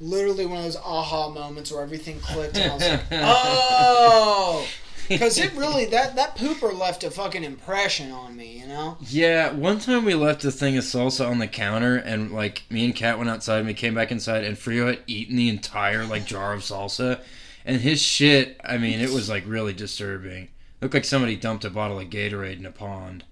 literally 0.00 0.46
one 0.46 0.58
of 0.58 0.64
those 0.64 0.76
aha 0.76 1.30
moments 1.30 1.72
where 1.72 1.82
everything 1.82 2.20
clicked 2.20 2.56
and 2.58 2.70
i 2.70 2.74
was 2.74 2.88
like 2.88 3.00
oh 3.12 4.66
because 5.08 5.38
it 5.38 5.52
really 5.54 5.84
that 5.86 6.16
that 6.16 6.36
pooper 6.36 6.76
left 6.76 7.04
a 7.04 7.10
fucking 7.10 7.44
impression 7.44 8.10
on 8.10 8.34
me 8.36 8.58
you 8.58 8.66
know 8.66 8.96
Yeah, 9.08 9.52
one 9.52 9.78
time 9.78 10.04
we 10.04 10.14
left 10.14 10.44
a 10.44 10.50
thing 10.50 10.76
of 10.76 10.84
salsa 10.84 11.28
on 11.28 11.38
the 11.38 11.46
counter, 11.46 11.96
and 11.96 12.32
like 12.32 12.62
me 12.70 12.84
and 12.84 12.94
Kat 12.96 13.18
went 13.18 13.30
outside, 13.30 13.58
and 13.58 13.66
we 13.66 13.74
came 13.74 13.94
back 13.94 14.10
inside, 14.10 14.44
and 14.44 14.56
Frio 14.58 14.86
had 14.86 15.00
eaten 15.06 15.36
the 15.36 15.48
entire 15.48 16.04
like 16.04 16.24
jar 16.26 16.52
of 16.54 16.60
salsa, 16.62 17.20
and 17.64 17.80
his 17.80 18.00
shit. 18.02 18.60
I 18.64 18.78
mean, 18.78 19.00
it 19.00 19.10
was 19.10 19.28
like 19.28 19.44
really 19.46 19.72
disturbing. 19.72 20.48
Looked 20.80 20.94
like 20.94 21.04
somebody 21.04 21.36
dumped 21.36 21.64
a 21.64 21.70
bottle 21.70 21.98
of 21.98 22.08
Gatorade 22.10 22.58
in 22.58 22.66
a 22.66 22.70
pond. 22.72 23.24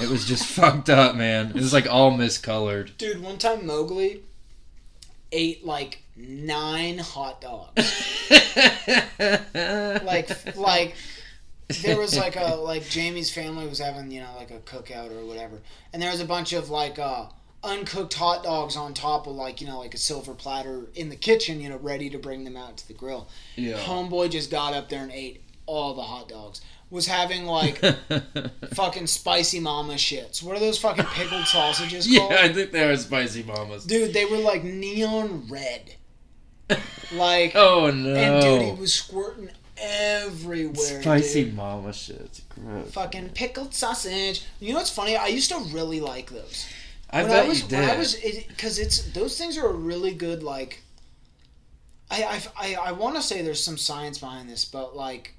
It 0.00 0.08
was 0.08 0.24
just 0.26 0.46
fucked 0.56 0.88
up, 0.90 1.14
man. 1.16 1.48
It 1.50 1.54
was 1.54 1.72
like 1.72 1.86
all 1.88 2.12
miscolored. 2.12 2.96
dude 2.96 3.22
one 3.22 3.38
time 3.38 3.66
mowgli 3.66 4.22
ate 5.32 5.64
like 5.64 6.02
nine 6.14 6.98
hot 6.98 7.40
dogs 7.40 8.28
like 10.04 10.56
like 10.56 10.94
there 11.80 11.98
was 11.98 12.16
like 12.16 12.36
a 12.36 12.54
like 12.56 12.88
Jamie's 12.88 13.30
family 13.32 13.66
was 13.66 13.78
having 13.78 14.10
you 14.10 14.20
know 14.20 14.34
like 14.36 14.50
a 14.50 14.58
cookout 14.58 15.10
or 15.10 15.24
whatever, 15.24 15.60
and 15.92 16.02
there 16.02 16.10
was 16.10 16.20
a 16.20 16.24
bunch 16.24 16.52
of 16.52 16.70
like 16.70 16.98
uh, 16.98 17.26
uncooked 17.64 18.14
hot 18.14 18.42
dogs 18.42 18.76
on 18.76 18.92
top 18.94 19.26
of 19.26 19.34
like 19.34 19.60
you 19.60 19.66
know 19.66 19.78
like 19.78 19.94
a 19.94 19.98
silver 19.98 20.34
platter 20.34 20.86
in 20.94 21.08
the 21.08 21.16
kitchen, 21.16 21.60
you 21.60 21.68
know, 21.68 21.78
ready 21.78 22.10
to 22.10 22.18
bring 22.18 22.44
them 22.44 22.56
out 22.56 22.76
to 22.78 22.88
the 22.88 22.94
grill. 22.94 23.28
yeah. 23.56 23.78
Homeboy 23.78 24.30
just 24.30 24.50
got 24.50 24.74
up 24.74 24.88
there 24.88 25.02
and 25.02 25.12
ate 25.12 25.42
all 25.66 25.94
the 25.94 26.02
hot 26.02 26.28
dogs. 26.28 26.60
Was 26.90 27.06
having 27.06 27.46
like 27.46 27.78
fucking 28.74 29.06
spicy 29.06 29.60
mama 29.60 29.94
shits. 29.94 30.42
What 30.42 30.56
are 30.56 30.60
those 30.60 30.78
fucking 30.78 31.06
pickled 31.06 31.46
sausages 31.46 32.06
yeah, 32.10 32.18
called? 32.18 32.32
I 32.34 32.52
think 32.52 32.70
they 32.72 32.86
were 32.86 32.96
spicy 32.98 33.42
mamas. 33.44 33.86
Dude, 33.86 34.12
they 34.12 34.26
were 34.26 34.36
like 34.36 34.62
neon 34.62 35.46
red. 35.48 35.94
Like, 37.14 37.52
Oh 37.54 37.90
no. 37.90 38.14
and 38.14 38.42
dude, 38.42 38.62
he 38.62 38.80
was 38.80 38.94
squirting 38.94 39.50
everywhere. 39.76 41.02
spicy 41.02 41.44
dude. 41.44 41.54
mama 41.54 41.92
shit. 41.92 42.20
It's 42.20 42.40
gross. 42.40 42.90
fucking 42.92 43.30
pickled 43.30 43.74
sausage. 43.74 44.44
You 44.60 44.72
know 44.72 44.78
what's 44.78 44.90
funny? 44.90 45.16
I 45.16 45.28
used 45.28 45.50
to 45.50 45.58
really 45.72 46.00
like 46.00 46.30
those. 46.30 46.66
I 47.10 47.22
when 47.22 47.30
bet 47.30 47.44
I 47.44 47.48
was 47.48 47.62
you 47.62 47.68
did. 47.68 47.80
when 47.80 47.90
I 47.90 47.96
was 47.96 48.14
because 48.14 48.78
it's 48.78 49.12
those 49.12 49.36
things 49.38 49.58
are 49.58 49.66
a 49.66 49.72
really 49.72 50.14
good 50.14 50.42
like. 50.42 50.82
I 52.10 52.22
I 52.22 52.42
I, 52.56 52.74
I 52.88 52.92
want 52.92 53.16
to 53.16 53.22
say 53.22 53.42
there's 53.42 53.62
some 53.62 53.78
science 53.78 54.18
behind 54.18 54.48
this, 54.48 54.64
but 54.64 54.96
like. 54.96 55.34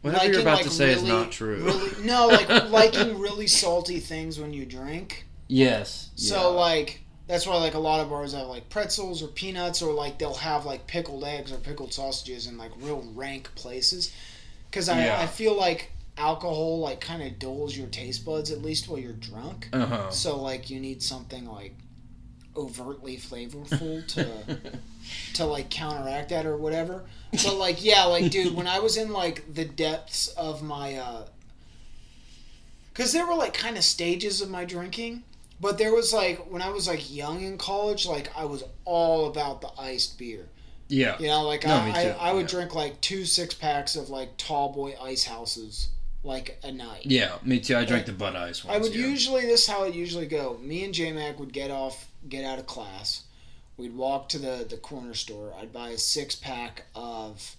Whatever 0.00 0.30
you're 0.30 0.42
about 0.42 0.58
like, 0.58 0.64
to 0.64 0.70
say 0.70 0.92
is 0.92 1.02
not 1.02 1.32
true. 1.32 1.56
Really, 1.56 2.04
no, 2.04 2.28
like 2.28 2.48
liking 2.70 3.18
really 3.18 3.48
salty 3.48 3.98
things 3.98 4.38
when 4.38 4.52
you 4.52 4.64
drink. 4.64 5.26
yes. 5.48 6.10
So 6.14 6.36
yeah. 6.36 6.46
like 6.46 7.00
that's 7.28 7.46
why 7.46 7.56
like 7.56 7.74
a 7.74 7.78
lot 7.78 8.00
of 8.00 8.08
bars 8.08 8.32
have 8.32 8.46
like 8.48 8.68
pretzels 8.70 9.22
or 9.22 9.28
peanuts 9.28 9.82
or 9.82 9.92
like 9.92 10.18
they'll 10.18 10.34
have 10.34 10.64
like 10.64 10.86
pickled 10.86 11.22
eggs 11.24 11.52
or 11.52 11.58
pickled 11.58 11.92
sausages 11.92 12.46
in 12.46 12.56
like 12.56 12.72
real 12.80 13.04
rank 13.14 13.54
places. 13.54 14.12
Because 14.70 14.88
I, 14.88 15.04
Yeah. 15.04 15.20
I 15.20 15.26
feel 15.26 15.54
like 15.56 15.92
alcohol 16.16 16.80
like 16.80 17.00
kind 17.00 17.22
of 17.22 17.38
dulls 17.38 17.76
your 17.76 17.86
taste 17.86 18.24
buds 18.24 18.50
at 18.50 18.62
least 18.62 18.88
while 18.88 18.98
you're 18.98 19.12
drunk. 19.12 19.68
Uh 19.72 19.86
huh. 19.86 20.10
So 20.10 20.40
like 20.42 20.70
you 20.70 20.80
need 20.80 21.02
something 21.02 21.46
like 21.46 21.74
overtly 22.56 23.16
flavorful 23.18 24.04
to 24.14 24.58
to 25.34 25.44
like 25.44 25.70
counteract 25.70 26.30
that 26.30 26.46
or 26.46 26.56
whatever. 26.56 27.04
But 27.32 27.56
like 27.56 27.84
yeah, 27.84 28.04
like 28.04 28.30
dude, 28.30 28.54
when 28.54 28.66
I 28.66 28.78
was 28.80 28.96
in 28.96 29.12
like 29.12 29.52
the 29.52 29.66
depths 29.66 30.28
of 30.28 30.62
my 30.62 30.96
uh 30.96 31.26
cuz 32.94 33.12
there 33.12 33.26
were 33.26 33.34
like 33.34 33.52
kind 33.54 33.76
of 33.76 33.84
stages 33.84 34.40
of 34.40 34.48
my 34.50 34.64
drinking, 34.64 35.22
but 35.60 35.78
there 35.78 35.94
was 35.94 36.12
like 36.12 36.38
when 36.50 36.62
I 36.62 36.70
was 36.70 36.86
like 36.88 37.12
young 37.12 37.42
in 37.42 37.58
college, 37.58 38.06
like 38.06 38.30
I 38.36 38.44
was 38.44 38.64
all 38.84 39.28
about 39.28 39.60
the 39.60 39.70
iced 39.78 40.18
beer. 40.18 40.48
Yeah. 40.88 41.16
You 41.18 41.26
know, 41.26 41.42
like 41.42 41.66
No, 41.66 41.74
I, 41.74 42.14
I, 42.18 42.30
I 42.30 42.32
would 42.32 42.42
yeah. 42.42 42.58
drink 42.58 42.74
like 42.74 43.00
two 43.00 43.24
six 43.24 43.54
packs 43.54 43.96
of 43.96 44.08
like 44.08 44.36
tall 44.36 44.72
boy 44.72 44.94
ice 45.00 45.24
houses 45.24 45.90
like 46.24 46.58
a 46.62 46.72
night. 46.72 47.02
Yeah, 47.04 47.36
me 47.42 47.60
too. 47.60 47.76
I 47.76 47.84
drank 47.84 48.06
the 48.06 48.12
Bud 48.12 48.34
Ice 48.34 48.64
once. 48.64 48.76
I 48.76 48.80
would 48.80 48.94
yeah. 48.94 49.06
usually 49.06 49.42
this 49.42 49.62
is 49.62 49.66
how 49.66 49.84
it 49.84 49.94
usually 49.94 50.26
go. 50.26 50.58
Me 50.62 50.84
and 50.84 50.94
J 50.94 51.12
Mac 51.12 51.38
would 51.38 51.52
get 51.52 51.70
off, 51.70 52.10
get 52.28 52.44
out 52.44 52.58
of 52.58 52.66
class. 52.66 53.24
We'd 53.76 53.96
walk 53.96 54.28
to 54.30 54.38
the 54.38 54.66
the 54.68 54.76
corner 54.76 55.14
store. 55.14 55.52
I'd 55.60 55.72
buy 55.72 55.90
a 55.90 55.98
six 55.98 56.34
pack 56.34 56.86
of 56.94 57.56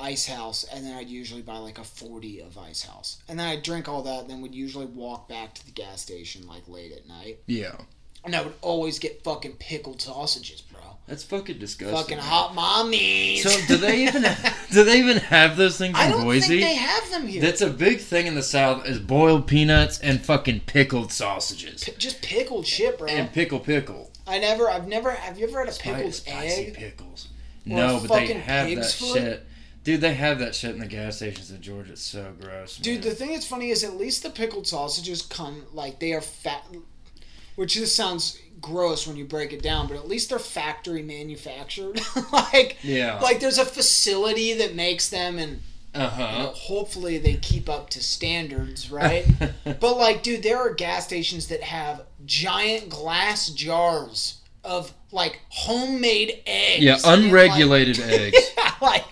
Ice 0.00 0.26
House, 0.26 0.64
and 0.72 0.84
then 0.86 0.94
I'd 0.96 1.08
usually 1.08 1.42
buy 1.42 1.58
like 1.58 1.78
a 1.78 1.84
forty 1.84 2.40
of 2.40 2.56
Ice 2.58 2.82
House, 2.82 3.18
and 3.28 3.38
then 3.38 3.46
I'd 3.48 3.62
drink 3.62 3.88
all 3.88 4.02
that. 4.02 4.20
And 4.22 4.30
then 4.30 4.40
we'd 4.40 4.54
usually 4.54 4.86
walk 4.86 5.28
back 5.28 5.54
to 5.54 5.64
the 5.66 5.72
gas 5.72 6.00
station 6.02 6.46
like 6.46 6.68
late 6.68 6.92
at 6.92 7.06
night, 7.08 7.38
Yeah. 7.46 7.76
and 8.24 8.34
I 8.36 8.42
would 8.42 8.54
always 8.62 8.98
get 8.98 9.22
fucking 9.24 9.52
pickled 9.54 10.00
sausages, 10.00 10.60
bro. 10.60 10.80
That's 11.08 11.24
fucking 11.24 11.58
disgusting. 11.58 11.96
fucking 11.96 12.18
hot 12.18 12.54
mommies. 12.54 13.38
So 13.38 13.58
do 13.66 13.76
they 13.78 14.02
even 14.06 14.22
do 14.72 14.84
they 14.84 14.98
even 14.98 15.16
have 15.16 15.56
those 15.56 15.78
things 15.78 15.94
I 15.96 16.06
in 16.06 16.12
don't 16.12 16.24
Boise? 16.24 16.46
think 16.48 16.60
they 16.62 16.74
have 16.74 17.10
them 17.10 17.26
here. 17.26 17.40
That's 17.40 17.62
a 17.62 17.70
big 17.70 18.00
thing 18.00 18.26
in 18.26 18.34
the 18.34 18.42
South 18.42 18.86
is 18.86 18.98
boiled 18.98 19.46
peanuts 19.46 19.98
and 20.00 20.20
fucking 20.20 20.60
pickled 20.66 21.10
sausages. 21.10 21.84
P- 21.84 21.92
just 21.98 22.20
pickled 22.22 22.66
shit, 22.66 22.98
bro. 22.98 23.08
And 23.08 23.32
pickle 23.32 23.58
pickle. 23.58 24.10
I 24.26 24.38
never, 24.38 24.68
I've 24.70 24.86
never. 24.86 25.10
Have 25.12 25.38
you 25.38 25.48
ever 25.48 25.60
had 25.60 25.68
a 25.68 25.72
Spi- 25.72 25.94
pickled 25.94 26.14
spicy 26.14 26.66
egg? 26.66 26.74
pickles. 26.74 27.28
Or 27.66 27.76
No, 27.76 28.00
but 28.06 28.14
they 28.16 28.26
have 28.34 28.68
that 28.68 28.84
foot? 28.92 29.14
shit. 29.14 29.46
Dude, 29.88 30.02
they 30.02 30.12
have 30.12 30.38
that 30.40 30.54
shit 30.54 30.72
in 30.72 30.80
the 30.80 30.86
gas 30.86 31.16
stations 31.16 31.50
in 31.50 31.62
Georgia. 31.62 31.92
It's 31.92 32.02
so 32.02 32.34
gross. 32.38 32.78
Man. 32.78 32.82
Dude, 32.82 33.02
the 33.02 33.12
thing 33.14 33.32
that's 33.32 33.46
funny 33.46 33.70
is 33.70 33.82
at 33.84 33.96
least 33.96 34.22
the 34.22 34.28
pickled 34.28 34.66
sausages 34.66 35.22
come 35.22 35.64
like 35.72 35.98
they 35.98 36.12
are 36.12 36.20
fat, 36.20 36.62
which 37.56 37.72
just 37.72 37.96
sounds 37.96 38.38
gross 38.60 39.06
when 39.06 39.16
you 39.16 39.24
break 39.24 39.54
it 39.54 39.62
down, 39.62 39.86
but 39.88 39.96
at 39.96 40.06
least 40.06 40.28
they're 40.28 40.38
factory 40.38 41.02
manufactured. 41.02 42.02
like, 42.32 42.76
Yeah. 42.82 43.18
like 43.20 43.40
there's 43.40 43.56
a 43.56 43.64
facility 43.64 44.52
that 44.52 44.74
makes 44.74 45.08
them, 45.08 45.38
and 45.38 45.62
uh 45.94 46.10
you 46.18 46.38
know, 46.44 46.52
hopefully 46.54 47.16
they 47.16 47.36
keep 47.36 47.70
up 47.70 47.88
to 47.88 48.02
standards, 48.02 48.90
right? 48.90 49.24
but 49.64 49.96
like, 49.96 50.22
dude, 50.22 50.42
there 50.42 50.58
are 50.58 50.74
gas 50.74 51.06
stations 51.06 51.48
that 51.48 51.62
have 51.62 52.02
giant 52.26 52.90
glass 52.90 53.48
jars 53.48 54.42
of 54.62 54.92
like 55.12 55.40
homemade 55.48 56.42
eggs. 56.46 56.84
yeah, 56.84 56.96
and, 56.96 57.04
like- 57.04 57.18
unregulated 57.20 57.98
eggs. 58.02 58.36
Yeah, 58.54 58.72
like, 58.82 59.04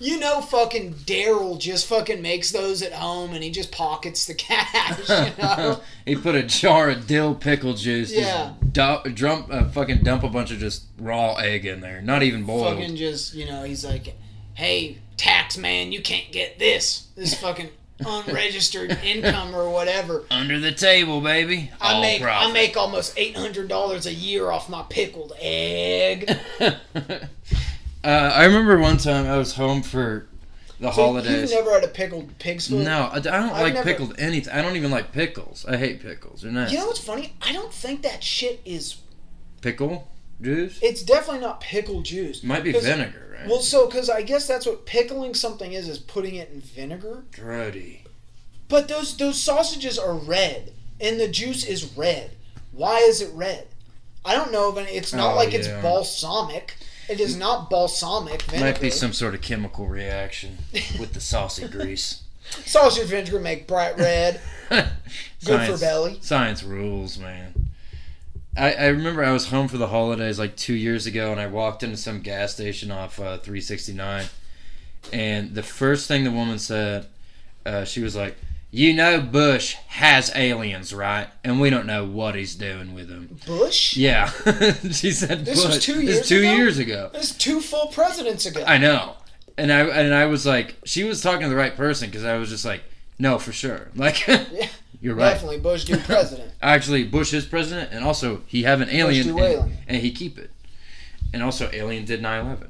You 0.00 0.20
know, 0.20 0.40
fucking 0.40 0.94
Daryl 0.94 1.58
just 1.58 1.86
fucking 1.86 2.22
makes 2.22 2.52
those 2.52 2.82
at 2.82 2.92
home 2.92 3.32
and 3.32 3.42
he 3.42 3.50
just 3.50 3.72
pockets 3.72 4.26
the 4.26 4.34
cash. 4.34 5.08
You 5.08 5.42
know? 5.42 5.80
he 6.06 6.16
put 6.16 6.34
a 6.34 6.42
jar 6.42 6.90
of 6.90 7.06
dill 7.06 7.34
pickle 7.34 7.74
juice. 7.74 8.12
Yeah. 8.12 8.54
Dump, 8.70 9.14
dump, 9.16 9.52
uh, 9.52 9.68
fucking 9.68 10.02
dump 10.02 10.22
a 10.22 10.28
bunch 10.28 10.50
of 10.50 10.58
just 10.58 10.84
raw 10.98 11.34
egg 11.34 11.66
in 11.66 11.80
there, 11.80 12.00
not 12.00 12.22
even 12.22 12.44
boiled. 12.44 12.78
fucking 12.78 12.96
just, 12.96 13.34
you 13.34 13.46
know, 13.46 13.64
he's 13.64 13.84
like, 13.84 14.14
hey, 14.54 14.98
tax 15.16 15.58
man, 15.58 15.92
you 15.92 16.00
can't 16.00 16.30
get 16.30 16.58
this. 16.58 17.08
This 17.16 17.34
fucking 17.34 17.70
unregistered 18.00 18.90
income 19.04 19.54
or 19.54 19.68
whatever. 19.70 20.24
Under 20.30 20.58
the 20.60 20.72
table, 20.72 21.20
baby. 21.20 21.70
I 21.80 21.94
All 21.94 22.00
make 22.00 22.22
I 22.22 22.52
make 22.52 22.76
almost 22.76 23.14
eight 23.16 23.36
hundred 23.36 23.68
dollars 23.68 24.06
a 24.06 24.14
year 24.14 24.50
off 24.50 24.68
my 24.68 24.84
pickled 24.88 25.32
egg. 25.40 26.36
Uh, 28.04 28.32
I 28.34 28.44
remember 28.44 28.78
one 28.78 28.96
time 28.98 29.26
I 29.26 29.36
was 29.36 29.54
home 29.54 29.82
for 29.82 30.26
the 30.80 30.90
So 30.92 31.02
holidays. 31.02 31.50
You've 31.52 31.64
never 31.64 31.72
had 31.72 31.84
a 31.84 31.88
pickled 31.88 32.38
pig's 32.38 32.68
foot? 32.68 32.84
no, 32.84 33.08
I, 33.12 33.18
don't 33.20 33.34
I've 33.34 33.62
like 33.62 33.74
never- 33.74 33.84
pickled 33.84 34.14
anything. 34.18 34.52
I 34.52 34.62
don't 34.62 34.76
even 34.76 34.90
like 34.90 35.12
pickles. 35.12 35.64
I 35.66 35.76
hate 35.76 36.00
pickles. 36.00 36.42
They're 36.42 36.52
nasty. 36.52 36.74
You 36.76 36.80
know 36.82 36.86
what's 36.88 37.00
funny? 37.04 37.34
I 37.42 37.52
don't 37.52 37.72
think 37.72 38.02
that 38.02 38.22
shit 38.22 38.60
is. 38.64 38.96
Pickle 39.60 40.06
juice 40.40 40.78
It's 40.80 41.02
definitely 41.02 41.40
not 41.40 41.60
pickle 41.60 42.00
juice. 42.02 42.44
might 42.44 42.62
be 42.62 42.70
vinegar, 42.70 43.36
right? 43.40 43.48
Well, 43.48 43.58
so 43.60 43.86
because 43.86 44.08
I 44.08 44.22
guess 44.22 44.46
that's 44.46 44.66
what 44.66 44.86
pickling 44.86 45.34
something 45.34 45.72
is 45.72 45.88
is 45.88 45.98
putting 45.98 46.36
it 46.36 46.50
in 46.52 46.60
vinegar. 46.60 47.24
Grody. 47.32 48.02
But 48.68 48.86
those 48.86 49.16
those 49.16 49.42
sausages 49.42 49.98
are 49.98 50.14
red, 50.14 50.72
and 51.00 51.18
the 51.18 51.26
juice 51.26 51.64
is 51.64 51.96
red. 51.96 52.30
Why 52.70 52.98
is 52.98 53.20
it 53.20 53.32
red? 53.34 53.66
I 54.24 54.34
don't 54.36 54.52
know. 54.52 54.70
If 54.70 54.76
any, 54.78 54.96
it's 54.96 55.12
not 55.12 55.32
Oh, 55.32 55.36
like 55.36 55.52
it's 55.52 55.66
balsamic. 55.66 56.76
It 57.08 57.20
is 57.20 57.36
not 57.36 57.70
balsamic 57.70 58.42
vinegar. 58.42 58.64
Might 58.66 58.80
be 58.80 58.90
some 58.90 59.12
sort 59.12 59.34
of 59.34 59.40
chemical 59.40 59.86
reaction 59.86 60.58
with 60.98 61.14
the 61.14 61.20
saucy 61.20 61.66
grease. 61.68 62.22
sausage 62.50 63.08
vinegar 63.08 63.40
make 63.40 63.66
bright 63.66 63.96
red. 63.98 64.40
Good 64.68 65.70
for 65.70 65.78
belly. 65.78 66.18
Science 66.20 66.62
rules, 66.62 67.18
man. 67.18 67.70
I, 68.56 68.72
I 68.72 68.86
remember 68.88 69.24
I 69.24 69.30
was 69.30 69.48
home 69.48 69.68
for 69.68 69.78
the 69.78 69.86
holidays 69.86 70.38
like 70.38 70.56
two 70.56 70.74
years 70.74 71.06
ago, 71.06 71.30
and 71.30 71.40
I 71.40 71.46
walked 71.46 71.82
into 71.82 71.96
some 71.96 72.20
gas 72.20 72.54
station 72.54 72.90
off 72.90 73.20
uh, 73.20 73.38
369, 73.38 74.26
and 75.12 75.54
the 75.54 75.62
first 75.62 76.08
thing 76.08 76.24
the 76.24 76.32
woman 76.32 76.58
said, 76.58 77.06
uh, 77.64 77.84
she 77.84 78.00
was 78.00 78.16
like, 78.16 78.36
"You 78.70 78.92
know, 78.94 79.20
Bush 79.20 79.74
has 79.88 80.30
aliens, 80.34 80.92
right? 80.94 81.28
And 81.42 81.60
we 81.60 81.70
don't 81.70 81.86
know 81.86 82.04
what 82.04 82.34
he's 82.34 82.54
doing 82.54 82.94
with 82.94 83.08
them." 83.08 83.38
Bush. 83.46 83.96
Yeah, 83.96 84.26
she 84.92 85.10
said. 85.12 85.44
This 85.44 85.64
was 85.64 85.76
Bush. 85.76 85.84
two 85.84 85.94
This 85.94 86.04
years 86.04 86.18
was 86.20 86.28
two 86.28 86.38
ago? 86.40 86.52
years 86.54 86.78
ago. 86.78 87.10
This 87.12 87.30
is 87.30 87.36
two 87.36 87.60
full 87.60 87.86
presidents 87.88 88.46
ago. 88.46 88.62
I 88.66 88.78
know, 88.78 89.16
and 89.56 89.72
I 89.72 89.80
and 89.80 90.14
I 90.14 90.26
was 90.26 90.44
like, 90.46 90.76
she 90.84 91.04
was 91.04 91.20
talking 91.22 91.42
to 91.42 91.48
the 91.48 91.56
right 91.56 91.74
person 91.76 92.08
because 92.10 92.24
I 92.24 92.36
was 92.36 92.48
just 92.50 92.64
like, 92.64 92.82
no, 93.18 93.38
for 93.38 93.52
sure, 93.52 93.88
like, 93.96 94.26
you're 95.00 95.14
right. 95.14 95.30
Definitely 95.32 95.60
Bush 95.60 95.84
do 95.84 95.96
president. 95.98 96.52
Actually, 96.62 97.04
Bush 97.04 97.32
is 97.32 97.46
president, 97.46 97.90
and 97.92 98.04
also 98.04 98.42
he 98.46 98.64
have 98.64 98.80
an 98.80 98.88
alien, 98.90 99.30
and, 99.30 99.38
alien. 99.38 99.78
and 99.88 99.96
he 99.98 100.10
keep 100.10 100.38
it. 100.38 100.50
And 101.32 101.42
also, 101.42 101.68
alien 101.74 102.06
did 102.06 102.22
9-11. 102.22 102.68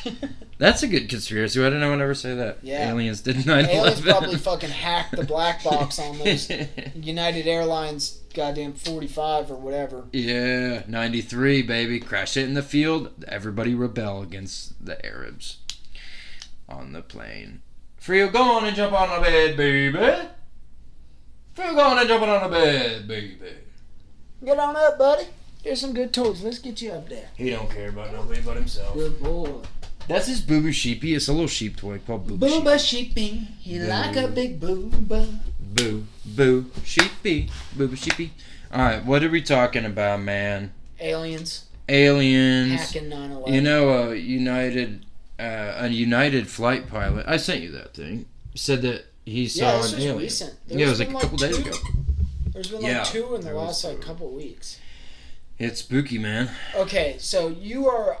That's 0.58 0.82
a 0.82 0.88
good 0.88 1.08
conspiracy. 1.08 1.60
Why 1.60 1.66
didn't 1.70 1.82
I 1.82 1.92
ever 1.92 2.14
say 2.14 2.34
that? 2.34 2.58
Yeah. 2.62 2.90
Aliens 2.90 3.20
did 3.20 3.36
9-11. 3.36 3.68
Aliens 3.68 4.00
probably 4.00 4.36
fucking 4.36 4.70
hacked 4.70 5.16
the 5.16 5.24
black 5.24 5.62
box 5.64 5.98
on 5.98 6.18
those 6.18 6.50
United 6.94 7.46
Airlines 7.46 8.20
goddamn 8.34 8.74
45 8.74 9.50
or 9.50 9.56
whatever. 9.56 10.04
yeah, 10.12 10.82
93, 10.86 11.62
baby. 11.62 12.00
Crash 12.00 12.36
it 12.36 12.44
in 12.44 12.54
the 12.54 12.62
field. 12.62 13.10
Everybody 13.28 13.74
rebel 13.74 14.22
against 14.22 14.84
the 14.84 15.04
Arabs 15.04 15.58
on 16.68 16.92
the 16.92 17.02
plane. 17.02 17.62
Frio, 17.98 18.30
go 18.30 18.42
on 18.42 18.64
and 18.64 18.74
jump 18.76 18.92
on 18.94 19.10
the 19.10 19.24
bed, 19.24 19.56
baby. 19.56 19.96
Frio, 21.54 21.74
go 21.74 21.80
on 21.80 21.98
and 21.98 22.08
jump 22.08 22.22
on 22.22 22.50
the 22.50 22.56
bed, 22.56 23.06
baby. 23.06 23.38
Get 24.44 24.58
on 24.58 24.74
up, 24.74 24.98
buddy. 24.98 25.26
Here's 25.62 25.80
some 25.80 25.94
good 25.94 26.12
toys. 26.12 26.42
Let's 26.42 26.58
get 26.58 26.82
you 26.82 26.90
up 26.90 27.08
there. 27.08 27.28
He 27.36 27.50
don't 27.50 27.70
care 27.70 27.90
about 27.90 28.12
nobody 28.12 28.40
but 28.40 28.56
himself. 28.56 28.94
Good 28.94 29.22
boy. 29.22 29.60
That's 30.12 30.26
his 30.26 30.40
Boo 30.40 30.60
Boo 30.60 30.72
Sheepy. 30.72 31.14
It's 31.14 31.28
a 31.28 31.32
little 31.32 31.48
sheep 31.48 31.76
toy 31.76 31.98
called 32.06 32.26
Boo 32.26 32.36
Boo 32.36 32.48
Sheepy. 32.48 32.64
Booba 32.64 32.78
sheepy. 32.88 33.28
He 33.60 33.78
Boo. 33.78 33.86
like 33.86 34.16
a 34.16 34.28
big 34.28 34.60
booba. 34.60 35.38
Boo, 35.60 36.06
boo, 36.26 36.70
sheepy, 36.84 37.48
boo, 37.74 37.88
boo, 37.88 37.96
sheepy. 37.96 38.32
All 38.72 38.82
right, 38.82 39.04
what 39.04 39.22
are 39.24 39.30
we 39.30 39.40
talking 39.40 39.84
about, 39.86 40.20
man? 40.20 40.72
Aliens. 41.00 41.64
Aliens. 41.88 42.72
Hacking 42.92 43.08
9 43.08 43.42
You 43.46 43.60
know, 43.62 44.10
a 44.10 44.14
United, 44.14 45.04
uh, 45.40 45.72
a 45.78 45.88
United 45.88 46.48
flight 46.48 46.88
pilot. 46.88 47.24
I 47.26 47.38
sent 47.38 47.62
you 47.62 47.70
that 47.72 47.94
thing. 47.94 48.26
Said 48.54 48.82
that 48.82 49.06
he 49.24 49.48
saw 49.48 49.60
Yeah, 49.76 49.76
this 49.78 49.90
an 49.92 49.96
was 49.96 50.04
alien. 50.04 50.18
recent. 50.18 50.54
Yeah, 50.68 50.86
it 50.86 50.90
was 50.90 50.98
like 51.00 51.08
a 51.10 51.12
couple 51.20 51.38
days 51.38 51.56
two- 51.56 51.62
ago. 51.68 51.76
There's 52.52 52.68
been 52.68 52.82
Yeah, 52.82 52.98
like 52.98 53.08
two 53.08 53.34
in 53.34 53.40
the 53.40 53.54
last 53.54 53.82
like 53.84 54.00
couple 54.02 54.28
weeks. 54.30 54.78
It's 55.58 55.80
spooky, 55.80 56.18
man. 56.18 56.50
Okay, 56.74 57.16
so 57.18 57.48
you 57.48 57.88
are, 57.88 58.18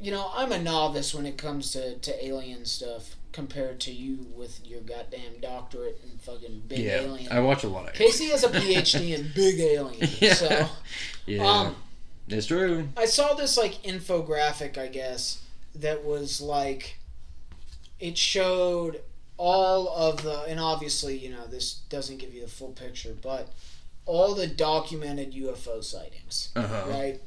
you 0.00 0.10
know, 0.10 0.30
I'm 0.34 0.52
a 0.52 0.58
novice 0.62 1.14
when 1.14 1.26
it 1.26 1.36
comes 1.36 1.72
to, 1.72 1.96
to 1.96 2.24
alien 2.24 2.64
stuff 2.64 3.16
compared 3.32 3.78
to 3.80 3.92
you 3.92 4.26
with 4.34 4.64
your 4.66 4.80
goddamn 4.80 5.40
doctorate 5.40 6.00
and 6.02 6.20
fucking 6.20 6.62
big 6.68 6.78
yeah, 6.80 7.00
alien. 7.00 7.30
I 7.32 7.40
watch 7.40 7.64
a 7.64 7.68
lot 7.68 7.88
of. 7.88 7.94
Casey 7.94 8.26
has 8.26 8.42
a 8.44 8.48
PhD 8.48 9.16
in 9.18 9.30
big 9.34 9.58
alien. 9.60 10.08
Yeah. 10.20 10.34
So, 10.34 10.68
Yeah, 11.26 11.44
um, 11.46 11.76
it's 12.28 12.46
true. 12.46 12.88
I 12.96 13.06
saw 13.06 13.34
this 13.34 13.56
like 13.58 13.82
infographic, 13.82 14.78
I 14.78 14.86
guess, 14.88 15.42
that 15.74 16.04
was 16.04 16.40
like, 16.40 16.98
it 18.00 18.16
showed 18.16 19.00
all 19.36 19.88
of 19.88 20.22
the, 20.22 20.42
and 20.48 20.58
obviously, 20.58 21.16
you 21.16 21.30
know, 21.30 21.46
this 21.46 21.74
doesn't 21.90 22.18
give 22.18 22.34
you 22.34 22.42
the 22.42 22.48
full 22.48 22.72
picture, 22.72 23.14
but 23.20 23.48
all 24.06 24.34
the 24.34 24.46
documented 24.46 25.32
UFO 25.34 25.84
sightings, 25.84 26.48
Uh 26.56 26.66
huh. 26.66 26.84
right? 26.88 27.20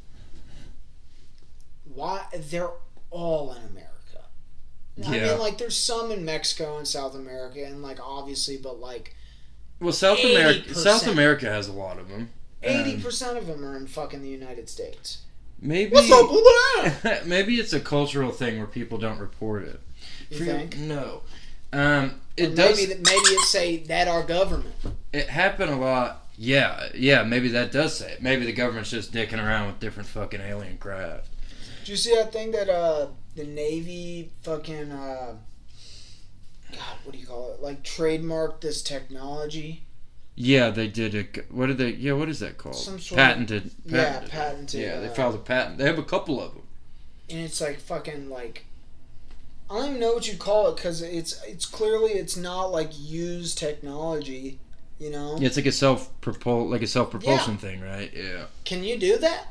Why 1.93 2.23
they're 2.49 2.69
all 3.09 3.51
in 3.53 3.61
America. 3.63 3.89
Yeah. 4.97 5.07
I 5.07 5.11
mean, 5.11 5.39
like, 5.39 5.57
there's 5.57 5.77
some 5.77 6.11
in 6.11 6.23
Mexico 6.25 6.77
and 6.77 6.87
South 6.87 7.15
America, 7.15 7.63
and 7.63 7.81
like, 7.81 7.99
obviously, 8.03 8.57
but 8.57 8.79
like, 8.79 9.15
Well, 9.79 9.93
South 9.93 10.19
America, 10.23 10.69
80%. 10.69 10.75
South 10.75 11.07
America 11.07 11.45
has 11.49 11.67
a 11.67 11.73
lot 11.73 11.97
of 11.97 12.09
them. 12.09 12.29
eighty 12.63 13.01
percent 13.01 13.37
of 13.37 13.47
them 13.47 13.65
are 13.65 13.75
in 13.77 13.87
fucking 13.87 14.21
the 14.21 14.29
United 14.29 14.69
States. 14.69 15.19
Maybe. 15.59 15.91
What's 15.91 16.11
up 16.11 16.29
with 16.31 16.43
that? 17.03 17.23
maybe 17.27 17.55
it's 17.55 17.73
a 17.73 17.79
cultural 17.79 18.31
thing 18.31 18.57
where 18.57 18.67
people 18.67 18.97
don't 18.97 19.19
report 19.19 19.63
it. 19.63 19.79
You 20.29 20.37
For- 20.39 20.45
think? 20.45 20.77
No. 20.77 21.21
Um, 21.73 22.19
it 22.37 22.55
does. 22.55 22.77
Maybe, 22.77 22.95
maybe 22.95 23.29
it 23.29 23.45
say 23.47 23.77
that 23.83 24.07
our 24.07 24.23
government. 24.23 24.75
It 25.13 25.29
happened 25.29 25.71
a 25.71 25.75
lot. 25.77 26.25
Yeah, 26.37 26.89
yeah. 26.95 27.23
Maybe 27.23 27.49
that 27.49 27.71
does 27.71 27.97
say 27.97 28.13
it. 28.13 28.21
Maybe 28.21 28.45
the 28.45 28.53
government's 28.53 28.89
just 28.91 29.13
dicking 29.13 29.37
around 29.43 29.67
with 29.67 29.79
different 29.79 30.09
fucking 30.09 30.41
alien 30.41 30.77
craft. 30.77 31.29
Did 31.81 31.89
you 31.89 31.95
see 31.97 32.15
that 32.15 32.31
thing 32.31 32.51
that 32.51 32.69
uh 32.69 33.07
the 33.35 33.43
Navy 33.43 34.31
fucking 34.43 34.91
uh 34.91 35.35
God, 36.71 36.97
what 37.03 37.13
do 37.13 37.17
you 37.17 37.25
call 37.25 37.53
it? 37.53 37.61
Like 37.61 37.83
trademarked 37.83 38.61
this 38.61 38.81
technology. 38.81 39.83
Yeah, 40.35 40.69
they 40.69 40.87
did 40.87 41.13
a. 41.15 41.25
What 41.53 41.67
did 41.67 41.77
they? 41.77 41.91
Yeah, 41.93 42.13
what 42.13 42.29
is 42.29 42.39
that 42.39 42.57
called? 42.57 42.75
Some 42.75 42.99
sort 42.99 43.19
of- 43.19 43.27
patented. 43.27 43.71
Yeah, 43.85 44.03
patented. 44.03 44.31
patented, 44.31 44.81
Yeah, 44.81 44.99
they 44.99 45.07
uh, 45.07 45.13
filed 45.13 45.35
a 45.35 45.39
patent. 45.39 45.77
They 45.77 45.85
have 45.85 45.99
a 45.99 46.03
couple 46.03 46.39
of 46.41 46.53
them. 46.53 46.63
and 47.29 47.39
it's 47.39 47.59
like 47.59 47.79
fucking 47.79 48.29
like 48.29 48.65
I 49.69 49.75
don't 49.75 49.89
even 49.89 49.99
know 49.99 50.13
what 50.13 50.27
you 50.27 50.37
call 50.37 50.69
it 50.69 50.75
because 50.75 51.01
it's 51.01 51.41
it's 51.47 51.65
clearly 51.65 52.11
it's 52.11 52.37
not 52.37 52.71
like 52.71 52.91
used 52.97 53.57
technology. 53.57 54.59
You 54.99 55.09
know? 55.09 55.37
Yeah, 55.39 55.47
it's 55.47 55.57
like 55.57 55.65
a 55.65 55.71
self 55.71 56.09
propul 56.21 56.69
like 56.69 56.83
a 56.83 56.87
self 56.87 57.09
propulsion 57.11 57.57
thing, 57.57 57.81
right? 57.81 58.11
Yeah. 58.15 58.45
Can 58.65 58.83
you 58.83 58.97
do 58.99 59.17
that? 59.17 59.47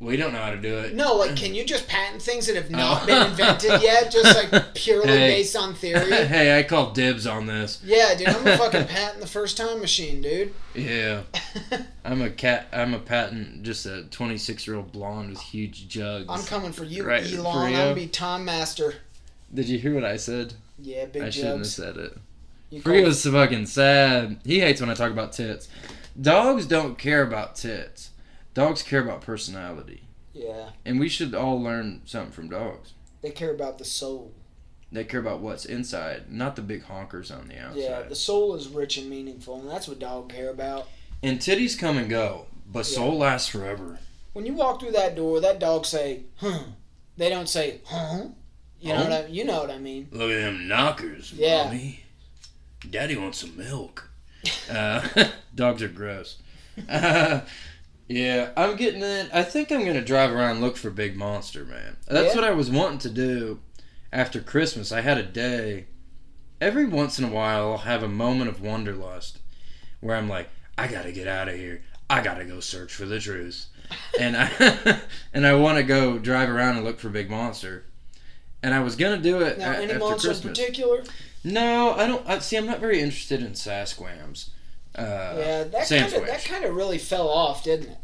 We 0.00 0.16
don't 0.16 0.32
know 0.32 0.38
how 0.40 0.50
to 0.52 0.56
do 0.60 0.78
it. 0.78 0.94
No, 0.94 1.14
like 1.16 1.34
can 1.34 1.56
you 1.56 1.64
just 1.64 1.88
patent 1.88 2.22
things 2.22 2.46
that 2.46 2.54
have 2.54 2.70
not 2.70 3.02
Oh. 3.02 3.06
been 3.06 3.26
invented 3.30 3.82
yet, 3.82 4.12
just 4.12 4.52
like 4.52 4.72
purely 4.74 5.08
Hey. 5.08 5.28
based 5.30 5.56
on 5.56 5.74
theory? 5.74 6.08
hey, 6.26 6.56
I 6.56 6.62
call 6.62 6.92
dibs 6.92 7.26
on 7.26 7.46
this. 7.46 7.80
Yeah, 7.84 8.14
dude, 8.14 8.28
I'm 8.28 8.46
a 8.46 8.56
fucking 8.58 8.86
patent 8.86 9.20
the 9.20 9.26
first 9.26 9.56
time 9.56 9.80
machine, 9.80 10.22
dude. 10.22 10.54
Yeah, 10.72 11.22
I'm 12.04 12.22
a 12.22 12.30
cat. 12.30 12.68
I'm 12.72 12.94
a 12.94 13.00
patent. 13.00 13.64
Just 13.64 13.86
a 13.86 14.04
26 14.04 14.68
year 14.68 14.76
old 14.76 14.92
blonde 14.92 15.30
with 15.30 15.40
huge 15.40 15.88
jugs. 15.88 16.26
I'm 16.28 16.44
coming 16.44 16.70
for 16.70 16.84
you, 16.84 17.02
Right, 17.04 17.26
for 17.26 17.36
Elon. 17.36 17.64
I'm 17.66 17.72
gonna 17.72 17.94
be 17.96 18.06
time 18.06 18.44
master. 18.44 18.94
Did 19.52 19.68
you 19.68 19.78
hear 19.80 19.94
what 19.94 20.04
I 20.04 20.16
said? 20.16 20.54
Yeah, 20.78 21.06
big 21.06 21.22
I 21.22 21.30
shouldn't 21.30 21.58
have 21.58 21.66
said 21.66 21.96
it. 21.96 22.16
You 22.70 22.82
Frio's 22.82 23.24
fucking 23.26 23.66
sad. 23.66 24.38
He 24.44 24.60
hates 24.60 24.80
when 24.80 24.90
I 24.90 24.94
talk 24.94 25.10
about 25.10 25.32
tits. 25.32 25.68
Dogs 26.20 26.66
don't 26.66 26.96
care 26.98 27.22
about 27.22 27.56
tits. 27.56 28.10
Dogs 28.58 28.82
care 28.82 29.00
about 29.00 29.20
personality. 29.20 30.02
Yeah, 30.34 30.70
And 30.84 30.98
we 30.98 31.08
should 31.08 31.32
all 31.32 31.62
learn 31.62 32.02
something 32.06 32.32
from 32.32 32.48
dogs. 32.48 32.92
they 33.22 33.30
care 33.30 33.52
about 33.54 33.78
the 33.78 33.84
soul. 33.84 34.32
They 34.90 35.04
care 35.04 35.20
about 35.20 35.38
what's 35.38 35.64
inside, 35.64 36.24
not 36.32 36.56
the 36.56 36.62
big 36.62 36.82
honkers 36.82 37.30
on 37.30 37.46
the 37.46 37.56
outside. 37.60 37.80
Yeah, 37.80 38.02
the 38.02 38.16
soul 38.16 38.56
is 38.56 38.66
rich 38.68 38.96
and 38.96 39.08
meaningful, 39.08 39.60
and 39.60 39.70
that's 39.70 39.86
what 39.86 40.00
dogs 40.00 40.34
care 40.34 40.50
about. 40.50 40.88
and 41.22 41.38
titties 41.38 41.78
come 41.78 41.96
and 41.98 42.10
go, 42.10 42.46
but 42.66 42.84
soul 42.84 43.18
lasts 43.18 43.48
forever. 43.48 44.00
When 44.32 44.44
you 44.44 44.54
walk 44.54 44.80
through 44.80 44.92
that 44.92 45.14
door, 45.14 45.38
that 45.40 45.60
dog 45.60 45.86
say, 45.86 46.24
"Huh." 46.36 46.64
They 47.16 47.28
don't 47.30 47.48
say, 47.48 47.80
"Huh." 47.84 48.24
You 48.80 48.92
know 48.94 49.02
what 49.04 49.12
I, 49.12 49.26
you 49.26 49.44
know 49.44 49.60
what 49.60 49.70
I 49.70 49.78
mean. 49.78 50.08
Look 50.10 50.30
at 50.32 50.40
them 50.40 50.66
knockers, 50.66 51.32
Yeah. 51.32 51.64
mommy. 51.66 52.04
Daddy 52.90 53.16
wants 53.16 53.38
some 53.38 53.56
milk. 53.56 54.10
Uh, 54.68 55.06
dogs 55.54 55.80
are 55.82 55.88
gross. 55.88 56.38
Uh, 56.88 57.40
yeah, 58.08 58.50
I'm 58.56 58.76
getting 58.76 59.02
in. 59.02 59.28
I 59.32 59.42
think 59.42 59.70
I'm 59.70 59.84
gonna 59.84 60.04
drive 60.04 60.32
around 60.32 60.52
and 60.52 60.60
look 60.60 60.76
for 60.76 60.90
Big 60.90 61.16
Monster, 61.16 61.64
man. 61.64 61.96
That's 62.06 62.34
Yeah? 62.34 62.40
what 62.40 62.44
I 62.48 62.52
was 62.52 62.70
wanting 62.70 62.98
to 63.00 63.10
do 63.10 63.60
after 64.12 64.40
Christmas. 64.40 64.90
I 64.92 65.00
had 65.02 65.18
a 65.18 65.22
day. 65.22 65.86
Every 66.60 66.86
once 66.86 67.18
in 67.18 67.24
a 67.24 67.28
while, 67.28 67.70
I'll 67.72 67.78
have 67.78 68.02
a 68.02 68.08
moment 68.08 68.50
of 68.50 68.60
wanderlust 68.60 69.38
where 70.00 70.16
I'm 70.16 70.28
like, 70.28 70.48
I 70.76 70.88
gotta 70.88 71.12
get 71.12 71.28
out 71.28 71.48
of 71.48 71.54
here. 71.56 71.82
I 72.10 72.22
gotta 72.22 72.44
go 72.44 72.60
search 72.60 72.92
for 72.94 73.04
the 73.04 73.20
truth, 73.20 73.66
and 74.18 74.36
I 74.36 74.98
and 75.34 75.46
I 75.46 75.54
want 75.54 75.76
to 75.78 75.84
go 75.84 76.18
drive 76.18 76.48
around 76.48 76.76
and 76.76 76.84
look 76.84 76.98
for 77.00 77.10
Big 77.10 77.28
Monster. 77.30 77.84
And 78.62 78.74
I 78.74 78.80
was 78.80 78.96
gonna 78.96 79.18
do 79.18 79.40
it 79.42 79.58
Now, 79.58 79.70
a- 79.72 79.76
any 79.76 79.84
after 79.92 79.98
monster 79.98 80.28
in 80.28 80.34
Christmas. 80.34 80.58
particular? 80.58 81.04
No, 81.44 81.92
I 81.92 82.06
don't. 82.08 82.26
I, 82.28 82.38
see, 82.40 82.56
I'm 82.56 82.66
not 82.66 82.80
very 82.80 83.00
interested 83.00 83.40
in 83.42 83.54
Sasquams. 83.54 84.50
Uh, 84.98 85.34
yeah, 85.38 85.64
that 85.64 85.88
kind 85.88 86.12
of 86.12 86.26
that 86.26 86.44
kind 86.44 86.64
of 86.64 86.74
really 86.74 86.98
fell 86.98 87.28
off, 87.28 87.64
didn't 87.64 87.90
it? 87.90 87.98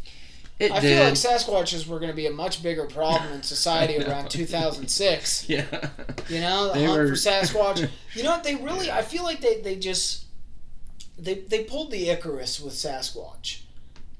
It 0.60 0.70
I 0.70 0.78
did. 0.78 0.88
feel 0.96 1.04
like 1.04 1.14
Sasquatches 1.40 1.86
were 1.88 1.98
going 1.98 2.12
to 2.12 2.16
be 2.16 2.26
a 2.26 2.30
much 2.32 2.62
bigger 2.62 2.86
problem 2.86 3.32
in 3.32 3.42
society 3.56 3.98
around 3.98 4.30
2006. 4.30 5.48
yeah. 5.48 5.64
You 6.28 6.40
know, 6.40 6.68
the 6.68 6.74
They 6.74 6.84
hunt 6.84 6.98
were- 6.98 7.08
for 7.08 7.14
Sasquatch. 7.14 7.88
You 8.14 8.22
know 8.22 8.30
what? 8.30 8.44
They 8.44 8.54
really, 8.54 8.90
I 8.92 9.02
feel 9.02 9.24
like 9.24 9.40
they, 9.40 9.60
they 9.60 9.74
just 9.76 10.26
they 11.18 11.34
they 11.34 11.64
pulled 11.64 11.90
the 11.90 12.08
Icarus 12.10 12.60
with 12.60 12.74
Sasquatch. 12.74 13.62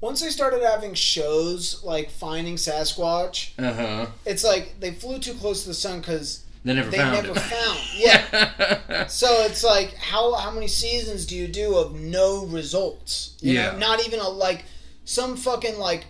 Once 0.01 0.19
they 0.21 0.29
started 0.29 0.61
having 0.61 0.93
shows 0.93 1.81
like 1.83 2.11
finding 2.11 2.55
Sasquatch, 2.57 3.51
Uh 3.57 3.73
huh. 3.73 4.05
it's 4.25 4.43
like 4.43 4.79
they 4.81 4.91
flew 4.91 5.19
too 5.19 5.33
close 5.35 5.61
to 5.63 5.69
the 5.69 5.73
sun 5.73 6.01
because 6.01 6.43
They 6.65 6.73
never 6.73 6.89
they 6.91 6.97
found 6.97 7.13
never 7.13 7.31
it. 7.31 7.41
found. 7.41 7.79
Yeah. 7.95 9.07
So 9.07 9.27
it's 9.45 9.63
like 9.63 9.93
how 9.95 10.33
how 10.33 10.51
many 10.51 10.67
seasons 10.67 11.25
do 11.25 11.35
you 11.37 11.47
do 11.47 11.75
of 11.77 11.95
no 11.97 12.45
results? 12.47 13.37
You 13.39 13.53
Yeah. 13.53 13.71
know, 13.71 13.77
not 13.77 14.05
even 14.05 14.19
a 14.19 14.27
like 14.27 14.65
some 15.05 15.37
fucking 15.37 15.77
like 15.79 16.05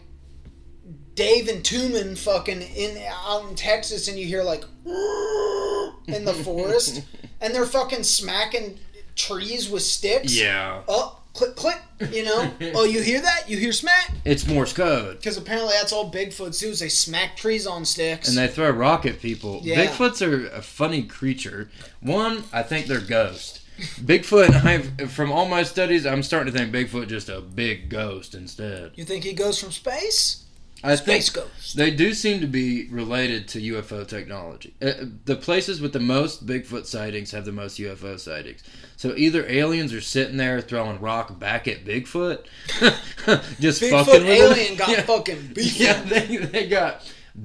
Dave 1.14 1.47
and 1.47 1.64
Tuman 1.64 2.18
fucking 2.18 2.62
in 2.62 2.97
out 3.28 3.47
in 3.49 3.56
Texas 3.56 4.08
and 4.08 4.18
you 4.18 4.26
hear 4.26 4.43
like 4.43 4.64
in 4.86 6.26
the 6.26 6.34
forest 6.43 7.01
and 7.41 7.53
they're 7.53 7.66
fucking 7.66 8.03
smacking 8.03 8.80
trees 9.16 9.70
with 9.70 9.84
sticks. 9.84 10.38
yeah. 10.39 10.82
Oh, 10.88 11.20
click 11.36 11.56
click, 11.56 11.78
you 12.12 12.24
know? 12.24 12.52
oh, 12.76 12.86
you 12.86 13.02
hear 13.02 13.22
that? 13.22 13.48
You 13.48 13.58
hear 13.58 13.72
smack? 13.72 14.12
It's 14.24 14.48
Morse 14.48 14.74
code. 14.74 15.18
Because 15.18 15.38
apparently 15.38 15.74
that's 15.78 15.94
all 15.94 16.12
Bigfoots 16.12 16.60
do 16.60 16.70
is 16.70 16.80
they 16.80 16.90
smack 16.90 17.36
trees 17.36 17.68
on 17.68 17.86
sticks. 17.86 18.30
And 18.30 18.38
they 18.38 18.48
throw 18.48 18.70
rock 18.72 19.06
at 19.06 19.20
people. 19.20 19.60
Yeah. 19.62 19.86
Bigfoots 19.86 20.26
are 20.26 20.48
a 20.48 20.62
funny 20.62 21.04
creature. 21.04 21.70
One, 22.00 22.46
I 22.52 22.64
think 22.64 22.88
they're 22.88 23.02
ghost. 23.02 23.62
Bigfoot, 23.78 24.52
I've 24.66 25.12
from 25.12 25.32
all 25.32 25.48
my 25.48 25.64
studies, 25.64 26.06
I'm 26.06 26.24
starting 26.24 26.54
to 26.54 26.58
think 26.58 26.74
Bigfoot 26.74 27.10
just 27.10 27.28
a 27.28 27.42
big 27.42 27.90
ghost 27.90 28.34
instead. 28.34 28.92
you 28.96 29.04
think 29.04 29.26
he 29.26 29.34
goes 29.34 29.60
from 29.60 29.72
space? 29.72 30.45
I 30.86 30.96
think 30.96 31.24
Space 31.24 31.30
ghost. 31.32 31.78
They 31.78 31.90
do 31.90 32.14
seem 32.14 32.42
to 32.42 32.48
be 32.48 32.88
related 32.90 33.48
to 33.50 33.60
UFO 33.60 34.08
technology. 34.08 34.76
Uh, 34.80 34.94
the 35.26 35.36
places 35.36 35.82
with 35.82 35.94
the 35.94 36.00
most 36.00 36.46
Bigfoot 36.46 36.86
sightings 36.86 37.32
have 37.32 37.44
the 37.44 37.52
most 37.52 37.80
UFO 37.80 38.20
sightings. 38.20 38.62
So 38.96 39.16
either 39.18 39.46
aliens 39.48 39.94
are 39.94 40.02
sitting 40.02 40.38
there 40.38 40.62
throwing 40.62 41.02
rock 41.02 41.40
back 41.40 41.68
at 41.68 41.86
Bigfoot, 41.86 42.46
just 43.60 43.82
Bigfoot 43.82 44.06
fucking 44.06 44.14
with 44.14 44.30
alien 44.30 44.68
him. 44.74 44.78
got 44.78 44.90
yeah. 44.90 45.02
fucking 45.02 45.54
beef. 45.54 45.80
Yeah, 45.80 46.02
they, 46.04 46.38
they 46.38 46.68
got 46.68 47.02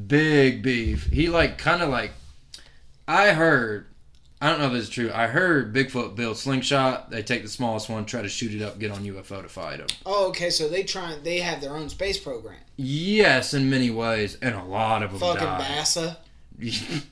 big 0.07 0.63
beef. 0.63 1.07
He 1.07 1.29
like 1.31 1.57
kind 1.57 1.83
of 1.83 1.89
like 1.89 2.13
I 3.09 3.33
heard. 3.33 3.87
I 4.41 4.49
don't 4.49 4.59
know 4.59 4.67
if 4.67 4.73
this 4.73 4.85
is 4.85 4.89
true. 4.91 5.11
I 5.15 5.27
heard 5.27 5.75
Bigfoot 5.75 6.17
build 6.17 6.39
slingshot. 6.39 7.11
They 7.11 7.23
take 7.23 7.43
the 7.43 7.49
smallest 7.49 7.91
one, 7.91 8.07
try 8.07 8.23
to 8.23 8.29
shoot 8.29 8.55
it 8.55 8.63
up, 8.65 8.79
get 8.79 8.91
on 8.91 9.05
UFO 9.05 9.43
to 9.43 9.49
fight 9.49 9.79
them. 9.79 9.89
Oh, 10.07 10.29
okay. 10.29 10.49
So 10.49 10.69
they 10.69 10.83
try. 10.83 11.15
They 11.23 11.41
have 11.41 11.61
their 11.61 11.77
own 11.77 11.91
space 11.91 12.19
program. 12.19 12.57
Yes, 12.77 13.53
in 13.53 13.69
many 13.69 13.91
ways, 13.91 14.39
and 14.41 14.55
a 14.55 14.65
lot 14.65 15.03
of 15.03 15.11
them 15.11 15.21
Fucking 15.21 15.45
died. 15.45 15.61
Bassa, 15.61 16.17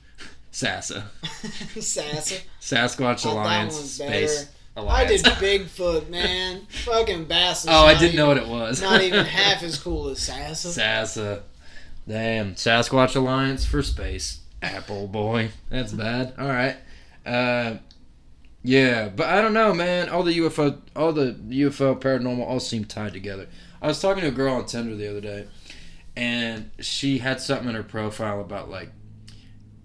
Sassa. 0.51 1.03
Sassa. 1.23 2.41
Sasquatch 2.59 3.25
Oh, 3.25 3.33
Alliance 3.33 3.75
Space 3.75 4.49
I 4.87 5.05
did 5.05 5.23
Bigfoot, 5.23 6.09
man. 6.09 6.65
Fucking 6.85 7.25
Bassa. 7.25 7.67
oh, 7.69 7.85
I 7.85 7.97
didn't 7.97 8.15
know 8.15 8.27
what 8.27 8.37
it 8.37 8.47
was. 8.47 8.81
Not 8.81 9.01
even 9.01 9.25
half 9.25 9.63
as 9.63 9.77
cool 9.77 10.09
as 10.09 10.19
Sassa. 10.19 10.67
Sassa. 10.77 11.41
Damn. 12.07 12.55
Sasquatch 12.55 13.15
Alliance 13.15 13.65
for 13.65 13.81
space. 13.83 14.39
Apple 14.61 15.07
boy. 15.07 15.51
That's 15.69 15.93
bad. 15.93 16.33
All 16.37 16.47
right. 16.47 16.77
Uh, 17.29 17.77
yeah, 18.63 19.07
but 19.07 19.27
I 19.27 19.41
don't 19.41 19.53
know, 19.53 19.73
man. 19.73 20.09
All 20.09 20.23
the 20.23 20.37
UFO, 20.39 20.81
all 20.95 21.13
the 21.13 21.33
UFO 21.49 21.99
paranormal, 21.99 22.45
all 22.45 22.59
seem 22.59 22.85
tied 22.85 23.13
together. 23.13 23.47
I 23.81 23.87
was 23.87 24.01
talking 24.01 24.23
to 24.23 24.29
a 24.29 24.31
girl 24.31 24.55
on 24.55 24.65
Tinder 24.65 24.95
the 24.95 25.09
other 25.09 25.21
day, 25.21 25.47
and 26.15 26.71
she 26.79 27.19
had 27.19 27.39
something 27.39 27.69
in 27.69 27.75
her 27.75 27.83
profile 27.83 28.41
about 28.41 28.69
like 28.69 28.89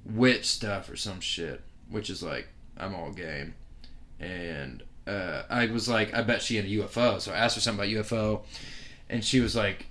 witch 0.06 0.46
stuff 0.46 0.90
or 0.90 0.96
some 0.96 1.20
shit, 1.20 1.60
which 1.90 2.08
is 2.08 2.22
like 2.22 2.48
I'm 2.78 2.94
all 2.94 3.12
game. 3.12 3.54
And 4.18 4.82
uh, 5.06 5.42
I 5.50 5.66
was 5.66 5.86
like, 5.86 6.14
I 6.14 6.22
bet 6.22 6.40
she 6.40 6.56
had 6.56 6.64
a 6.64 6.68
UFO, 6.68 7.20
so 7.20 7.32
I 7.32 7.36
asked 7.36 7.56
her 7.56 7.60
something 7.60 7.84
about 7.84 8.04
UFO, 8.06 8.40
and 9.10 9.22
she 9.22 9.40
was 9.40 9.54
like, 9.54 9.86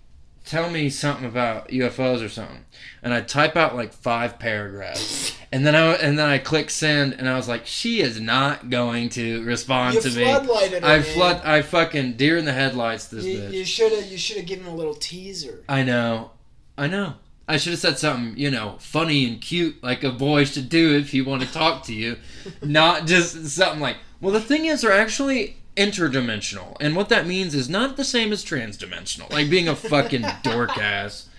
"Tell 0.45 0.69
me 0.69 0.89
something 0.89 1.25
about 1.25 1.69
UFOs 1.69 2.23
or 2.23 2.29
something." 2.29 2.65
And 3.01 3.13
I 3.13 3.21
type 3.21 3.55
out 3.55 3.75
like 3.75 3.93
five 3.93 4.39
paragraphs, 4.39 5.37
and 5.51 5.65
then 5.65 5.75
I 5.75 5.93
and 5.93 6.17
then 6.17 6.29
I 6.29 6.37
click 6.37 6.69
send, 6.69 7.13
and 7.13 7.27
I 7.29 7.35
was 7.35 7.47
like, 7.47 7.65
"She 7.65 8.01
is 8.01 8.19
not 8.19 8.69
going 8.69 9.09
to 9.09 9.43
respond 9.43 9.95
You 9.95 10.01
to 10.01 10.09
me." 10.09 10.25
her. 10.25 10.79
I 10.83 11.01
flood, 11.01 11.41
I 11.43 11.61
fucking 11.61 12.13
deer 12.13 12.37
in 12.37 12.45
the 12.45 12.53
headlights. 12.53 13.07
This 13.07 13.25
You, 13.25 13.39
bitch. 13.39 13.53
you 13.53 13.65
should 13.65 13.91
have. 13.91 14.05
You 14.05 14.17
should 14.17 14.37
have 14.37 14.45
given 14.45 14.67
a 14.67 14.75
little 14.75 14.95
teaser. 14.95 15.63
I 15.67 15.83
know. 15.83 16.31
I 16.77 16.87
know. 16.87 17.15
I 17.47 17.57
should 17.57 17.71
have 17.71 17.79
said 17.79 17.99
something, 17.99 18.37
you 18.37 18.49
know, 18.49 18.77
funny 18.79 19.27
and 19.27 19.41
cute, 19.41 19.83
like 19.83 20.03
a 20.03 20.11
boy 20.11 20.45
should 20.45 20.69
do 20.69 20.95
if 20.95 21.11
he 21.11 21.21
want 21.21 21.41
to 21.41 21.51
talk 21.51 21.83
to 21.83 21.93
you. 21.93 22.17
not 22.61 23.05
just 23.05 23.47
something 23.47 23.81
like, 23.81 23.97
well, 24.21 24.31
the 24.31 24.39
thing 24.39 24.65
is, 24.65 24.81
they're 24.81 24.93
actually 24.93 25.57
interdimensional. 25.75 26.77
And 26.79 26.95
what 26.95 27.09
that 27.09 27.27
means 27.27 27.55
is 27.55 27.69
not 27.69 27.97
the 27.97 28.03
same 28.03 28.31
as 28.31 28.43
transdimensional. 28.43 29.31
Like 29.31 29.49
being 29.49 29.67
a 29.67 29.75
fucking 29.75 30.25
dork 30.43 30.77
ass 30.77 31.29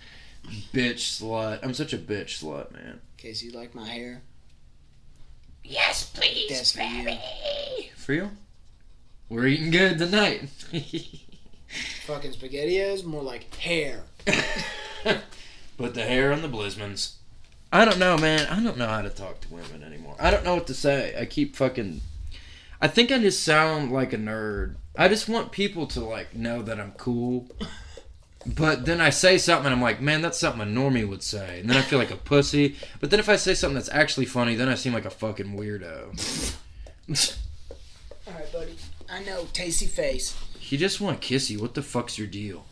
bitch 0.72 1.20
slut. 1.20 1.61
I'm 1.62 1.74
such 1.74 1.93
a 1.93 1.99
bitch 1.99 2.43
slut, 2.43 2.72
man. 2.72 3.01
Casey, 3.16 3.47
you 3.47 3.53
like 3.53 3.74
my 3.74 3.89
hair? 3.89 4.22
Yes, 5.62 6.11
please, 6.11 6.51
That's 6.51 6.72
for 6.72 6.82
you. 6.82 7.16
For 7.97 8.12
you? 8.12 8.30
We're 9.30 9.47
eating 9.47 9.70
good 9.70 9.99
tonight. 9.99 10.49
Fucking 12.07 12.32
spaghettios, 12.32 13.05
more 13.05 13.22
like 13.22 13.55
hair. 13.57 14.05
Put 15.78 15.95
the 15.95 16.03
hair 16.03 16.32
on 16.32 16.43
the 16.43 16.49
Blismans. 16.49 17.14
I 17.72 17.85
don't 17.85 17.99
know, 17.99 18.16
man. 18.16 18.47
I 18.47 18.62
don't 18.62 18.76
know 18.76 18.87
how 18.87 19.03
to 19.03 19.11
talk 19.11 19.41
to 19.41 19.49
women 19.53 19.82
anymore. 19.82 20.14
I 20.20 20.30
don't 20.30 20.45
know 20.45 20.55
what 20.55 20.66
to 20.68 20.74
say. 20.74 21.14
I 21.18 21.24
keep 21.24 21.57
fucking. 21.57 22.03
I 22.85 22.87
think 22.87 23.11
I 23.11 23.18
just 23.18 23.43
sound 23.43 23.93
like 23.93 24.12
a 24.12 24.18
nerd. 24.18 24.74
I 24.95 25.09
just 25.09 25.26
want 25.26 25.53
people 25.53 25.87
to 25.87 26.05
like 26.05 26.37
know 26.37 26.61
that 26.61 26.78
I'm 26.78 26.93
cool. 26.93 27.49
But 28.45 28.85
then 28.85 29.01
I 29.01 29.09
say 29.09 29.39
something 29.39 29.64
and 29.64 29.74
I'm 29.74 29.80
like, 29.80 30.03
man, 30.03 30.20
that's 30.20 30.39
something 30.39 30.61
a 30.61 30.66
normie 30.66 31.09
would 31.09 31.22
say. 31.22 31.61
And 31.61 31.70
then 31.70 31.78
I 31.78 31.80
feel 31.80 31.99
like 31.99 32.11
a 32.11 32.16
pussy. 32.16 32.76
But 33.01 33.11
then 33.11 33.20
if 33.20 33.30
I 33.30 33.37
say 33.37 33.55
something 33.55 33.76
that's 33.76 33.89
actually 33.89 34.26
funny, 34.26 34.55
then 34.55 34.68
I 34.68 34.74
seem 34.74 34.93
like 34.93 35.07
a 35.07 35.11
fucking 35.11 35.57
weirdo. 35.57 36.59
All 38.26 38.35
right, 38.35 38.53
buddy. 38.53 38.76
I 39.11 39.22
know, 39.24 39.47
tasty 39.55 39.87
face. 39.87 40.37
he 40.59 40.76
just 40.76 41.01
want 41.01 41.22
to 41.22 41.26
kiss 41.26 41.51
you. 41.51 41.61
What 41.61 41.72
the 41.72 41.80
fuck's 41.80 42.18
your 42.18 42.28
deal? 42.28 42.66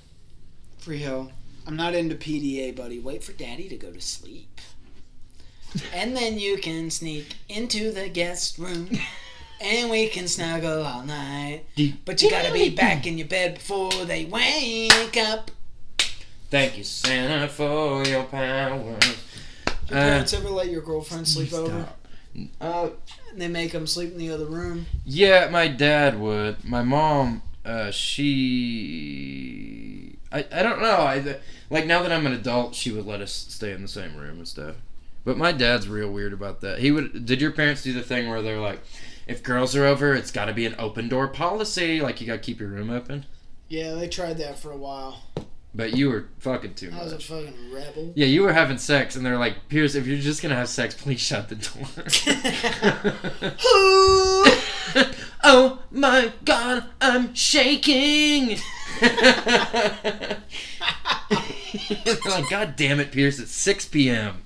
Frio. 0.77 1.31
I'm 1.67 1.77
not 1.77 1.95
into 1.95 2.17
PDA, 2.17 2.77
buddy. 2.77 2.99
Wait 2.99 3.25
for 3.25 3.33
daddy 3.33 3.67
to 3.71 3.79
go 3.79 3.91
to 3.91 4.01
sleep. 4.03 4.61
and 5.95 6.15
then 6.15 6.39
you 6.39 6.59
can 6.59 6.91
sneak 6.91 7.37
into 7.49 7.91
the 7.91 8.11
guest 8.11 8.59
room. 8.59 8.91
And 9.63 9.91
we 9.91 10.09
can 10.09 10.27
snuggle 10.27 10.85
all 10.85 11.05
night. 11.05 11.65
But 12.05 12.21
you 12.21 12.31
gotta 12.31 12.53
be 12.53 12.69
back 12.71 13.07
in 13.07 13.17
your 13.17 13.29
bed 13.29 13.55
before 13.55 13.93
they 14.05 14.25
wake 14.25 15.17
up. 15.17 15.53
Thank 16.51 16.77
you, 16.79 16.85
Santa, 16.85 17.49
for 17.49 18.05
your 18.05 18.25
powers. 18.25 18.99
Your 19.89 19.99
Uh, 19.99 20.03
parents 20.03 20.33
ever 20.35 20.51
let 20.51 20.69
your 20.69 20.83
girlfriend 20.83 21.29
sleep 21.29 21.53
over? 21.53 21.89
Uh, 22.61 22.89
they 23.37 23.49
make 23.49 23.73
them 23.73 23.87
sleep 23.87 24.13
in 24.13 24.19
the 24.19 24.31
other 24.31 24.47
room? 24.47 24.87
Yeah, 25.05 25.49
my 25.51 25.69
dad 25.69 26.19
would. 26.19 26.65
My 26.65 26.83
mom, 26.83 27.43
uh, 27.65 27.91
she, 27.93 30.17
I, 30.33 30.45
I 30.53 30.63
don't 30.63 30.81
know. 30.83 30.97
I 30.97 31.37
like 31.71 31.87
now 31.87 32.03
that 32.03 32.13
I'm 32.13 32.27
an 32.27 32.33
adult, 32.33 32.75
she 32.75 32.91
would 32.91 33.07
let 33.07 33.21
us 33.21 33.33
stay 33.33 33.73
in 33.73 33.83
the 33.83 33.89
same 33.89 34.17
room 34.17 34.39
and 34.39 34.49
stuff. 34.49 34.77
But 35.25 35.37
my 35.39 35.53
dad's 35.53 35.89
real 35.89 36.11
weird 36.11 36.33
about 36.33 36.61
that. 36.63 36.81
He 36.81 36.91
would. 36.91 37.25
Did 37.27 37.41
your 37.41 37.53
parents 37.53 37.83
do 37.83 37.93
the 37.93 38.03
thing 38.03 38.29
where 38.29 38.43
they're 38.43 38.59
like, 38.61 38.81
if 39.27 39.43
girls 39.43 39.75
are 39.77 39.85
over, 39.85 40.15
it's 40.15 40.31
got 40.31 40.47
to 40.47 40.53
be 40.55 40.67
an 40.67 40.75
open 40.79 41.09
door 41.09 41.29
policy. 41.29 42.01
Like 42.01 42.21
you 42.21 42.27
got 42.27 42.35
to 42.35 42.39
keep 42.41 42.61
your 42.61 42.69
room 42.69 42.91
open. 42.91 43.27
Yeah, 43.69 43.95
they 43.95 44.09
tried 44.09 44.39
that 44.39 44.59
for 44.59 44.71
a 44.71 44.77
while. 44.77 45.23
but 45.75 45.97
you 45.97 46.11
were 46.11 46.27
fucking 46.41 46.75
too 46.75 46.91
much. 46.91 47.01
I 47.01 47.05
was 47.05 47.13
a 47.15 47.19
fucking 47.19 47.73
rebel. 47.73 48.13
Yeah, 48.15 48.27
you 48.27 48.43
were 48.43 48.53
having 48.53 48.77
sex, 48.79 49.17
and 49.17 49.25
they're 49.25 49.39
like, 49.39 49.69
Pierce, 49.69 49.95
if 49.95 50.07
you're 50.07 50.19
just 50.19 50.43
gonna 50.43 50.57
have 50.57 50.69
sex, 50.69 50.95
please 50.95 51.21
shut 51.21 51.49
the 51.49 51.55
door. 51.55 51.87
oh 55.45 55.79
my 55.91 56.33
god, 56.45 56.85
I'm 57.01 57.35
shaking. 57.35 58.59
They're 62.05 62.17
like, 62.29 62.51
God 62.51 62.77
damn 62.77 63.01
it, 63.01 63.11
Pierce, 63.13 63.39
it's 63.39 63.53
6 63.53 63.87
p.m. 63.89 64.43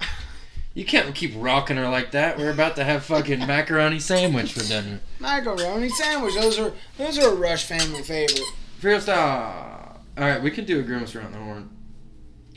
You 0.77 0.85
can't 0.85 1.15
keep 1.15 1.33
rocking 1.35 1.79
her 1.79 1.89
like 1.89 2.11
that. 2.11 2.37
We're 2.37 2.51
about 2.51 2.77
to 2.77 2.85
have 2.85 3.03
fucking 3.03 3.39
macaroni 3.47 3.99
sandwich 3.99 4.53
for 4.53 4.61
dinner. 4.61 5.01
Macaroni 5.19 5.89
sandwich. 5.89 6.35
Those 6.35 6.59
are 6.59 6.75
those 6.99 7.19
are 7.19 7.33
a 7.33 7.35
Rush 7.35 7.65
family 7.65 8.03
favorite. 8.03 8.43
Pierce, 8.83 9.09
ah. 9.09 9.97
Alright, 10.19 10.43
we 10.43 10.51
can 10.51 10.67
do 10.67 10.79
a 10.79 10.83
grimace 10.83 11.17
around 11.17 11.33
the 11.33 11.39
horn. 11.39 11.71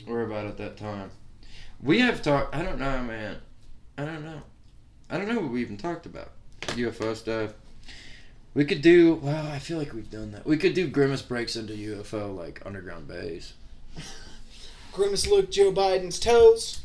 We're 0.06 0.26
about 0.26 0.44
at 0.44 0.58
that 0.58 0.76
time. 0.76 1.12
We 1.82 2.00
have 2.00 2.20
talked, 2.20 2.54
I 2.54 2.62
don't 2.62 2.78
know, 2.78 3.02
man. 3.02 3.38
I 3.96 4.04
don't 4.04 4.22
know. 4.22 4.42
I 5.08 5.16
don't 5.16 5.26
know 5.26 5.40
what 5.40 5.50
we 5.50 5.62
even 5.62 5.78
talked 5.78 6.04
about. 6.04 6.32
UFO 6.60 7.16
stuff. 7.16 7.54
We 8.52 8.66
could 8.66 8.82
do, 8.82 9.14
well, 9.14 9.46
I 9.46 9.58
feel 9.58 9.78
like 9.78 9.94
we've 9.94 10.10
done 10.10 10.32
that. 10.32 10.44
We 10.44 10.58
could 10.58 10.74
do 10.74 10.88
grimace 10.88 11.22
breaks 11.22 11.56
into 11.56 11.72
UFO, 11.72 12.36
like 12.36 12.60
underground 12.66 13.08
base. 13.08 13.54
Grimace 14.92 15.26
look 15.26 15.50
Joe 15.50 15.72
Biden's 15.72 16.18
toes. 16.18 16.80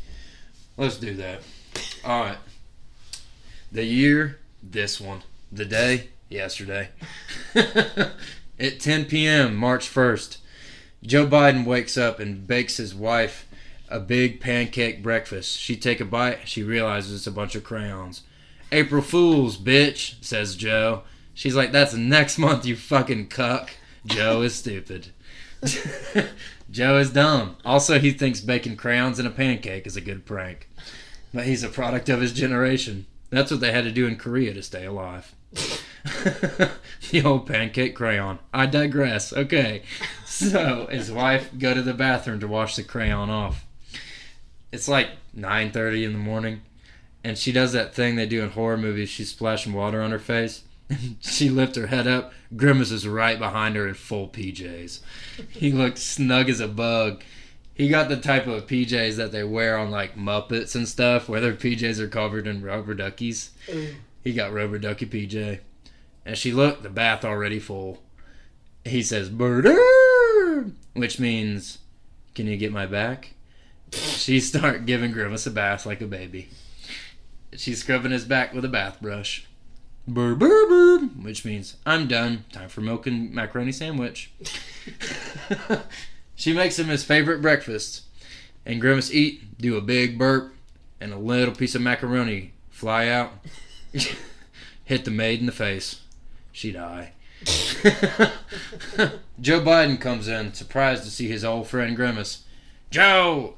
Let's 0.77 0.97
do 0.97 1.13
that. 1.15 1.41
All 2.03 2.21
right. 2.21 2.37
The 3.71 3.85
year, 3.85 4.39
this 4.61 4.99
one. 4.99 5.23
The 5.51 5.65
day, 5.65 6.09
yesterday. 6.29 6.89
At 7.55 8.79
10 8.79 9.05
p.m., 9.05 9.55
March 9.55 9.93
1st, 9.93 10.37
Joe 11.03 11.27
Biden 11.27 11.65
wakes 11.65 11.97
up 11.97 12.19
and 12.19 12.47
bakes 12.47 12.77
his 12.77 12.95
wife 12.95 13.47
a 13.89 13.99
big 13.99 14.39
pancake 14.41 15.03
breakfast. 15.03 15.57
She 15.57 15.75
take 15.75 15.99
a 15.99 16.05
bite, 16.05 16.47
she 16.47 16.63
realizes 16.63 17.15
it's 17.15 17.27
a 17.27 17.31
bunch 17.31 17.55
of 17.55 17.63
crayons. 17.63 18.23
April 18.71 19.01
Fools, 19.01 19.57
bitch, 19.57 20.23
says 20.23 20.55
Joe. 20.55 21.03
She's 21.33 21.55
like, 21.55 21.71
that's 21.71 21.93
next 21.93 22.37
month, 22.37 22.65
you 22.65 22.75
fucking 22.75 23.27
cuck. 23.27 23.71
Joe 24.05 24.41
is 24.41 24.55
stupid. 24.55 25.07
Joe 26.69 26.97
is 26.97 27.11
dumb. 27.11 27.57
Also, 27.63 27.99
he 27.99 28.11
thinks 28.11 28.41
baking 28.41 28.77
crayons 28.77 29.19
in 29.19 29.25
a 29.25 29.31
pancake 29.31 29.85
is 29.85 29.95
a 29.95 30.01
good 30.01 30.25
prank. 30.25 30.69
But 31.33 31.45
he's 31.45 31.63
a 31.63 31.69
product 31.69 32.09
of 32.09 32.21
his 32.21 32.33
generation. 32.33 33.05
That's 33.29 33.51
what 33.51 33.59
they 33.59 33.71
had 33.71 33.83
to 33.83 33.91
do 33.91 34.07
in 34.07 34.17
Korea 34.17 34.53
to 34.53 34.63
stay 34.63 34.85
alive. 34.85 35.35
the 35.51 37.23
old 37.23 37.47
pancake 37.47 37.95
crayon. 37.95 38.39
I 38.53 38.65
digress. 38.65 39.33
Okay. 39.33 39.83
So 40.25 40.87
his 40.87 41.11
wife 41.11 41.49
go 41.57 41.73
to 41.73 41.81
the 41.81 41.93
bathroom 41.93 42.41
to 42.41 42.47
wash 42.47 42.75
the 42.75 42.83
crayon 42.83 43.29
off. 43.29 43.65
It's 44.71 44.89
like 44.89 45.11
9:30 45.33 46.03
in 46.03 46.11
the 46.11 46.19
morning, 46.19 46.61
and 47.23 47.37
she 47.37 47.53
does 47.53 47.71
that 47.71 47.95
thing 47.95 48.15
they 48.15 48.25
do 48.25 48.43
in 48.43 48.49
horror 48.49 48.77
movies. 48.77 49.07
She's 49.07 49.29
splashing 49.29 49.71
water 49.71 50.01
on 50.01 50.11
her 50.11 50.19
face. 50.19 50.63
she 51.19 51.49
lifts 51.49 51.77
her 51.77 51.87
head 51.87 52.07
up. 52.07 52.33
Grimace 52.55 52.91
is 52.91 53.07
right 53.07 53.37
behind 53.39 53.75
her 53.75 53.87
in 53.87 53.93
full 53.93 54.27
PJs. 54.29 54.99
He 55.49 55.71
looks 55.71 56.01
snug 56.01 56.49
as 56.49 56.59
a 56.59 56.67
bug. 56.67 57.23
He 57.73 57.89
got 57.89 58.07
the 58.07 58.17
type 58.17 58.47
of 58.47 58.67
PJs 58.67 59.17
that 59.17 59.31
they 59.31 59.43
wear 59.43 59.77
on 59.77 59.91
like 59.91 60.15
Muppets 60.15 60.75
and 60.75 60.87
stuff, 60.87 61.27
where 61.27 61.41
their 61.41 61.53
PJs 61.53 61.99
are 61.99 62.07
covered 62.07 62.47
in 62.47 62.63
rubber 62.63 62.93
duckies. 62.93 63.49
He 64.23 64.33
got 64.33 64.53
rubber 64.53 64.79
ducky 64.79 65.05
PJ. 65.05 65.59
And 66.25 66.37
she 66.37 66.51
looked, 66.51 66.83
the 66.83 66.89
bath 66.89 67.25
already 67.25 67.59
full. 67.59 68.01
He 68.83 69.03
says, 69.03 69.29
Murder! 69.29 69.77
Which 70.93 71.19
means, 71.19 71.79
Can 72.33 72.47
you 72.47 72.57
get 72.57 72.71
my 72.71 72.85
back? 72.85 73.33
She 73.91 74.39
start 74.39 74.85
giving 74.85 75.11
Grimace 75.11 75.45
a 75.45 75.51
bath 75.51 75.85
like 75.85 76.01
a 76.01 76.07
baby. 76.07 76.49
She's 77.53 77.79
scrubbing 77.81 78.11
his 78.11 78.25
back 78.25 78.53
with 78.53 78.65
a 78.65 78.69
bath 78.69 79.01
brush. 79.01 79.47
Burr, 80.07 80.35
burr, 80.35 80.67
burr, 80.67 80.99
which 81.21 81.43
means, 81.45 81.77
I'm 81.85 82.07
done. 82.07 82.45
Time 82.51 82.69
for 82.69 82.81
milk 82.81 83.07
and 83.07 83.33
macaroni 83.33 83.71
sandwich. 83.71 84.31
she 86.35 86.53
makes 86.53 86.77
him 86.77 86.87
his 86.87 87.03
favorite 87.03 87.41
breakfast. 87.41 88.03
And 88.65 88.79
Grimace 88.79 89.11
eat, 89.11 89.57
do 89.57 89.77
a 89.77 89.81
big 89.81 90.17
burp, 90.17 90.53
and 91.01 91.11
a 91.11 91.17
little 91.17 91.55
piece 91.55 91.75
of 91.75 91.81
macaroni 91.81 92.53
fly 92.69 93.07
out. 93.07 93.31
hit 94.85 95.05
the 95.05 95.11
maid 95.11 95.39
in 95.39 95.47
the 95.47 95.51
face. 95.51 96.01
She 96.51 96.71
die. 96.71 97.11
Joe 99.41 99.61
Biden 99.61 99.99
comes 99.99 100.27
in, 100.27 100.53
surprised 100.53 101.03
to 101.03 101.11
see 101.11 101.27
his 101.27 101.43
old 101.43 101.67
friend 101.67 101.95
Grimace. 101.95 102.43
Joe! 102.91 103.55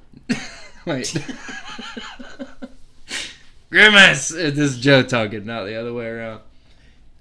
Wait. 0.86 1.16
Grimace! 3.70 4.30
This 4.30 4.58
is 4.58 4.80
Joe 4.80 5.04
talking, 5.04 5.46
not 5.46 5.66
the 5.66 5.76
other 5.76 5.94
way 5.94 6.08
around. 6.08 6.42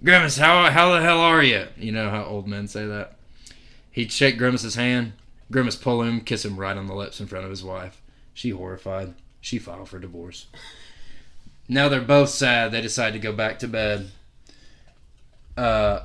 Grimace, 0.04 0.36
how, 0.36 0.70
how 0.70 0.94
the 0.94 1.00
hell 1.02 1.18
are 1.20 1.42
you? 1.42 1.66
You 1.76 1.90
know 1.92 2.10
how 2.10 2.24
old 2.24 2.46
men 2.46 2.68
say 2.68 2.86
that. 2.86 3.16
He'd 3.90 4.12
shake 4.12 4.38
Grimace's 4.38 4.74
hand. 4.76 5.14
Grimace 5.50 5.76
pull 5.76 6.02
him, 6.02 6.20
kiss 6.20 6.44
him 6.44 6.56
right 6.56 6.76
on 6.76 6.86
the 6.86 6.94
lips 6.94 7.20
in 7.20 7.26
front 7.26 7.44
of 7.44 7.50
his 7.50 7.64
wife. 7.64 8.00
She 8.34 8.50
horrified. 8.50 9.14
She 9.40 9.58
filed 9.58 9.88
for 9.88 9.98
divorce. 9.98 10.46
Now 11.68 11.88
they're 11.88 12.00
both 12.00 12.28
sad. 12.28 12.70
They 12.72 12.80
decide 12.80 13.12
to 13.14 13.18
go 13.18 13.32
back 13.32 13.58
to 13.60 13.68
bed. 13.68 14.10
Uh, 15.56 16.00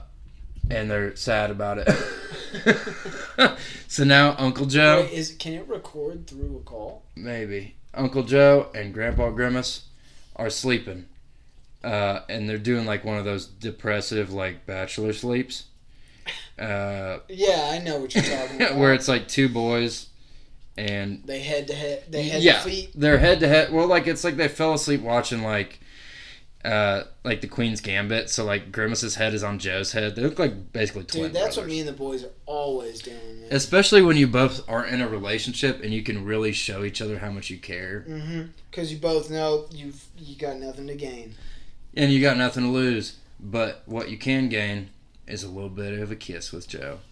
and 0.69 0.89
they're 0.89 1.15
sad 1.15 1.51
about 1.51 1.79
it. 1.79 3.57
so 3.87 4.03
now 4.03 4.35
Uncle 4.37 4.65
Joe, 4.65 5.01
Wait, 5.01 5.11
is 5.11 5.35
can 5.37 5.53
it 5.53 5.67
record 5.67 6.25
through 6.27 6.57
a 6.57 6.61
call? 6.61 7.03
maybe 7.15 7.75
Uncle 7.93 8.23
Joe 8.23 8.69
and 8.73 8.93
Grandpa 8.93 9.29
Grimace 9.31 9.83
are 10.35 10.49
sleeping, 10.49 11.05
uh, 11.83 12.21
and 12.29 12.49
they're 12.49 12.57
doing 12.57 12.85
like 12.85 13.03
one 13.05 13.17
of 13.17 13.25
those 13.25 13.45
depressive 13.45 14.31
like 14.31 14.65
bachelor 14.65 15.13
sleeps, 15.13 15.65
uh, 16.59 17.19
Yeah, 17.29 17.69
I 17.71 17.79
know 17.79 17.99
what 17.99 18.13
you're 18.15 18.23
talking 18.23 18.55
about. 18.61 18.75
where 18.77 18.93
it's 18.93 19.07
like 19.07 19.27
two 19.27 19.49
boys, 19.49 20.07
and 20.77 21.21
they 21.25 21.39
head 21.41 21.67
to 21.67 21.73
head. 21.73 22.03
They 22.09 22.23
head 22.23 22.41
yeah, 22.43 22.59
to 22.59 22.69
feet. 22.69 22.91
they're 22.95 23.17
head 23.19 23.39
to 23.41 23.47
head. 23.47 23.71
Well, 23.73 23.87
like 23.87 24.07
it's 24.07 24.23
like 24.23 24.37
they 24.37 24.47
fell 24.47 24.73
asleep 24.73 25.01
watching 25.01 25.43
like, 25.43 25.79
uh, 26.63 27.03
like 27.23 27.41
the 27.41 27.47
Queen's 27.47 27.81
Gambit. 27.81 28.29
So 28.29 28.43
like 28.45 28.71
Grimace's 28.71 29.15
head 29.15 29.33
is 29.33 29.43
on 29.43 29.59
Joe's 29.59 29.91
head. 29.93 30.15
They 30.15 30.21
look 30.21 30.39
like 30.39 30.71
basically 30.73 31.03
twin 31.05 31.23
Dude, 31.23 31.33
that's 31.33 31.57
what 31.57 31.67
me 31.67 31.79
and 31.79 31.87
the 31.87 31.93
boys 31.93 32.23
are 32.23 32.31
always 32.45 33.01
doing. 33.01 33.41
Man. 33.41 33.47
Especially 33.51 34.01
when 34.01 34.17
you 34.17 34.27
both 34.27 34.67
are 34.69 34.85
in 34.85 35.01
a 35.01 35.07
relationship 35.07 35.81
and 35.83 35.93
you 35.93 36.03
can 36.03 36.23
really 36.25 36.51
show 36.51 36.83
each 36.83 37.01
other 37.01 37.19
how 37.19 37.31
much 37.31 37.49
you 37.49 37.57
care, 37.57 38.05
Mm-hmm. 38.07 38.41
Because 38.69 38.91
you 38.93 38.99
both 38.99 39.29
know 39.29 39.65
you've 39.71 40.05
you 40.17 40.35
got 40.37 40.57
nothing 40.57 40.87
to 40.87 40.95
gain. 40.95 41.35
and 41.95 42.11
you 42.11 42.21
got 42.21 42.37
nothing 42.37 42.63
to 42.63 42.69
lose. 42.69 43.17
But 43.39 43.81
what 43.85 44.09
you 44.09 44.17
can 44.17 44.47
gain 44.49 44.91
is 45.27 45.43
a 45.43 45.49
little 45.49 45.69
bit 45.69 45.97
of 45.99 46.11
a 46.11 46.15
kiss 46.15 46.51
with 46.51 46.67
Joe. 46.67 46.99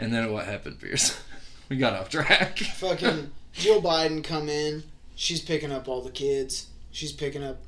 And 0.00 0.14
then 0.14 0.32
what 0.32 0.44
happened, 0.46 0.78
Pierce? 0.80 1.20
we 1.68 1.76
got 1.76 1.92
off 1.94 2.08
track. 2.08 2.58
Fucking 2.58 3.32
Jill 3.52 3.82
Biden 3.82 4.22
come 4.22 4.48
in. 4.48 4.84
She's 5.16 5.40
picking 5.40 5.72
up 5.72 5.88
all 5.88 6.02
the 6.02 6.12
kids. 6.12 6.68
She's 6.92 7.10
picking 7.10 7.42
up 7.42 7.58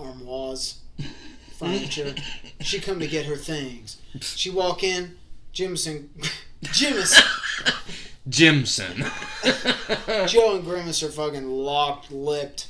armoires, 0.00 0.80
furniture. 1.58 2.14
she 2.60 2.80
come 2.80 3.00
to 3.00 3.06
get 3.06 3.26
her 3.26 3.36
things. 3.36 3.96
She 4.20 4.50
walk 4.50 4.82
in. 4.82 5.16
Jimson, 5.52 6.10
Jimison, 6.62 7.24
Jimson. 8.28 9.04
Joe 10.28 10.54
and 10.56 10.64
Grimace 10.64 11.02
are 11.02 11.10
fucking 11.10 11.48
locked 11.50 12.12
lipped, 12.12 12.68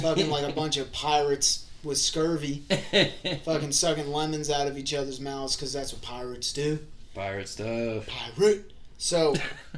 fucking 0.00 0.30
like 0.30 0.48
a 0.48 0.52
bunch 0.52 0.78
of 0.78 0.90
pirates 0.92 1.66
with 1.84 1.98
scurvy, 1.98 2.62
fucking 3.44 3.72
sucking 3.72 4.10
lemons 4.10 4.48
out 4.48 4.66
of 4.66 4.78
each 4.78 4.94
other's 4.94 5.20
mouths 5.20 5.56
because 5.56 5.74
that's 5.74 5.92
what 5.92 6.00
pirates 6.00 6.52
do. 6.54 6.78
Pirate 7.14 7.48
stuff. 7.48 8.06
pirate. 8.06 8.72
So 8.96 9.34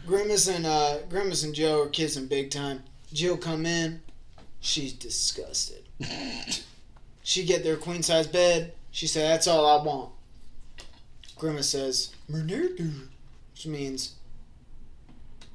Grimace 0.07 0.47
and 0.47 0.65
uh, 0.67 0.99
Grimace 1.11 1.43
and 1.43 1.55
Joe 1.55 1.83
are 1.83 1.89
kissing 1.89 2.27
big 2.29 2.51
time. 2.51 2.85
Jill 3.13 3.37
come 3.37 3.67
in, 3.67 4.01
she's 4.61 4.93
disgusted. 4.93 5.83
She 7.25 7.43
get 7.45 7.65
their 7.65 7.79
queen 7.79 8.03
size 8.03 8.27
bed. 8.27 8.75
She 8.91 9.09
said, 9.09 9.29
"That's 9.29 9.49
all 9.49 9.67
I 9.67 9.83
want." 9.83 10.13
Grimace 11.37 11.71
says, 11.71 12.11
"Mernurdu," 12.31 13.09
which 13.53 13.67
means 13.67 14.13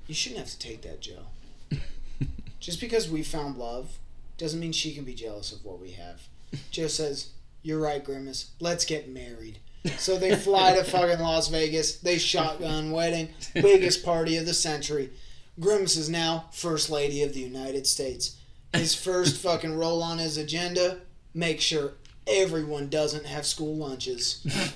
you 0.07 0.15
shouldn't 0.15 0.39
have 0.39 0.49
to 0.49 0.57
take 0.59 0.81
that, 0.81 0.99
Joe. 0.99 1.27
Just 2.59 2.81
because 2.81 3.07
we 3.07 3.21
found 3.21 3.57
love 3.57 3.99
doesn't 4.37 4.59
mean 4.59 4.71
she 4.71 4.95
can 4.95 5.05
be 5.05 5.13
jealous 5.13 5.51
of 5.53 5.63
what 5.63 5.79
we 5.79 5.91
have. 5.91 6.27
Joe 6.71 6.87
says, 6.87 7.27
"You're 7.61 7.79
right, 7.79 8.03
Grimace. 8.03 8.49
Let's 8.59 8.83
get 8.83 9.07
married." 9.07 9.59
So 9.99 10.17
they 10.17 10.35
fly 10.35 10.73
to 10.73 10.83
fucking 10.83 11.19
Las 11.19 11.49
Vegas. 11.49 11.97
They 11.97 12.17
shotgun 12.17 12.89
wedding, 12.89 13.29
biggest 13.53 14.03
party 14.03 14.37
of 14.37 14.47
the 14.47 14.55
century. 14.55 15.11
Grimace 15.59 15.97
is 15.97 16.09
now 16.09 16.45
first 16.51 16.89
lady 16.89 17.21
of 17.21 17.33
the 17.33 17.41
United 17.41 17.85
States. 17.85 18.37
His 18.73 18.95
first 18.95 19.37
fucking 19.37 19.77
roll 19.77 20.01
on 20.01 20.17
his 20.17 20.35
agenda: 20.35 21.01
make 21.33 21.61
sure 21.61 21.93
everyone 22.27 22.89
doesn't 22.89 23.25
have 23.25 23.45
school 23.45 23.75
lunches. 23.75 24.45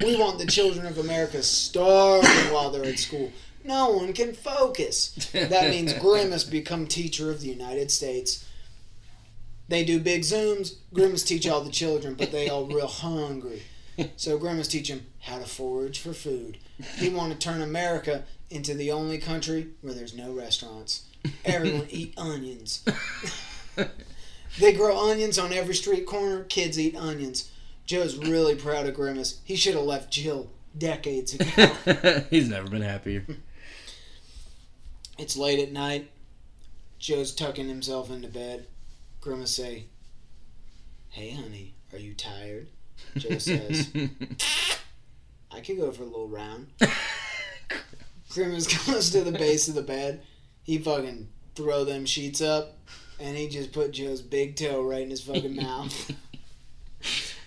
We 0.00 0.16
want 0.16 0.38
the 0.38 0.46
children 0.46 0.86
of 0.86 0.98
America 0.98 1.42
starving 1.42 2.52
while 2.52 2.70
they're 2.70 2.84
at 2.84 2.98
school. 2.98 3.32
No 3.64 3.90
one 3.90 4.12
can 4.12 4.34
focus. 4.34 5.10
That 5.32 5.70
means 5.70 5.92
Grimace 5.94 6.44
become 6.44 6.86
teacher 6.86 7.30
of 7.30 7.40
the 7.40 7.48
United 7.48 7.90
States. 7.90 8.44
They 9.68 9.84
do 9.84 9.98
big 9.98 10.22
zooms. 10.22 10.74
Grimace 10.92 11.24
teach 11.24 11.48
all 11.48 11.62
the 11.62 11.70
children, 11.70 12.14
but 12.14 12.30
they 12.30 12.48
all 12.48 12.66
real 12.66 12.86
hungry. 12.86 13.62
So 14.16 14.38
Grimace 14.38 14.68
teach 14.68 14.88
them 14.88 15.06
how 15.20 15.38
to 15.38 15.46
forage 15.46 15.98
for 15.98 16.12
food. 16.12 16.58
He 16.98 17.08
want 17.08 17.32
to 17.32 17.38
turn 17.38 17.62
America 17.62 18.24
into 18.50 18.74
the 18.74 18.92
only 18.92 19.18
country 19.18 19.68
where 19.80 19.94
there's 19.94 20.14
no 20.14 20.32
restaurants. 20.32 21.06
Everyone 21.44 21.86
eat 21.90 22.14
onions. 22.16 22.84
they 24.58 24.72
grow 24.72 24.96
onions 25.10 25.38
on 25.38 25.52
every 25.52 25.74
street 25.74 26.06
corner. 26.06 26.44
Kids 26.44 26.78
eat 26.78 26.96
onions. 26.96 27.50
Joe's 27.84 28.16
really 28.16 28.54
proud 28.54 28.86
of 28.86 28.94
Grimace. 28.94 29.40
He 29.44 29.56
should 29.56 29.74
have 29.74 29.84
left 29.84 30.10
Jill 30.12 30.50
decades 30.76 31.34
ago. 31.34 32.24
He's 32.30 32.48
never 32.48 32.68
been 32.68 32.82
happier. 32.82 33.24
It's 35.18 35.36
late 35.36 35.60
at 35.60 35.72
night. 35.72 36.10
Joe's 36.98 37.34
tucking 37.34 37.68
himself 37.68 38.10
into 38.10 38.28
bed. 38.28 38.66
Grimace 39.20 39.54
say, 39.56 39.84
Hey 41.10 41.30
honey, 41.30 41.74
are 41.92 41.98
you 41.98 42.14
tired? 42.14 42.68
Joe 43.16 43.38
says, 43.38 43.90
I 45.50 45.60
could 45.60 45.78
go 45.78 45.92
for 45.92 46.02
a 46.02 46.06
little 46.06 46.28
round. 46.28 46.68
Grimace 48.30 48.86
goes 48.86 49.10
to 49.10 49.22
the 49.22 49.32
base 49.32 49.68
of 49.68 49.74
the 49.74 49.82
bed. 49.82 50.22
He 50.64 50.78
fucking 50.78 51.28
throw 51.54 51.84
them 51.84 52.04
sheets 52.04 52.40
up 52.40 52.76
and 53.20 53.36
he 53.36 53.48
just 53.48 53.72
put 53.72 53.92
Joe's 53.92 54.22
big 54.22 54.56
toe 54.56 54.82
right 54.82 55.02
in 55.02 55.10
his 55.10 55.22
fucking 55.22 55.56
mouth. 55.62 56.12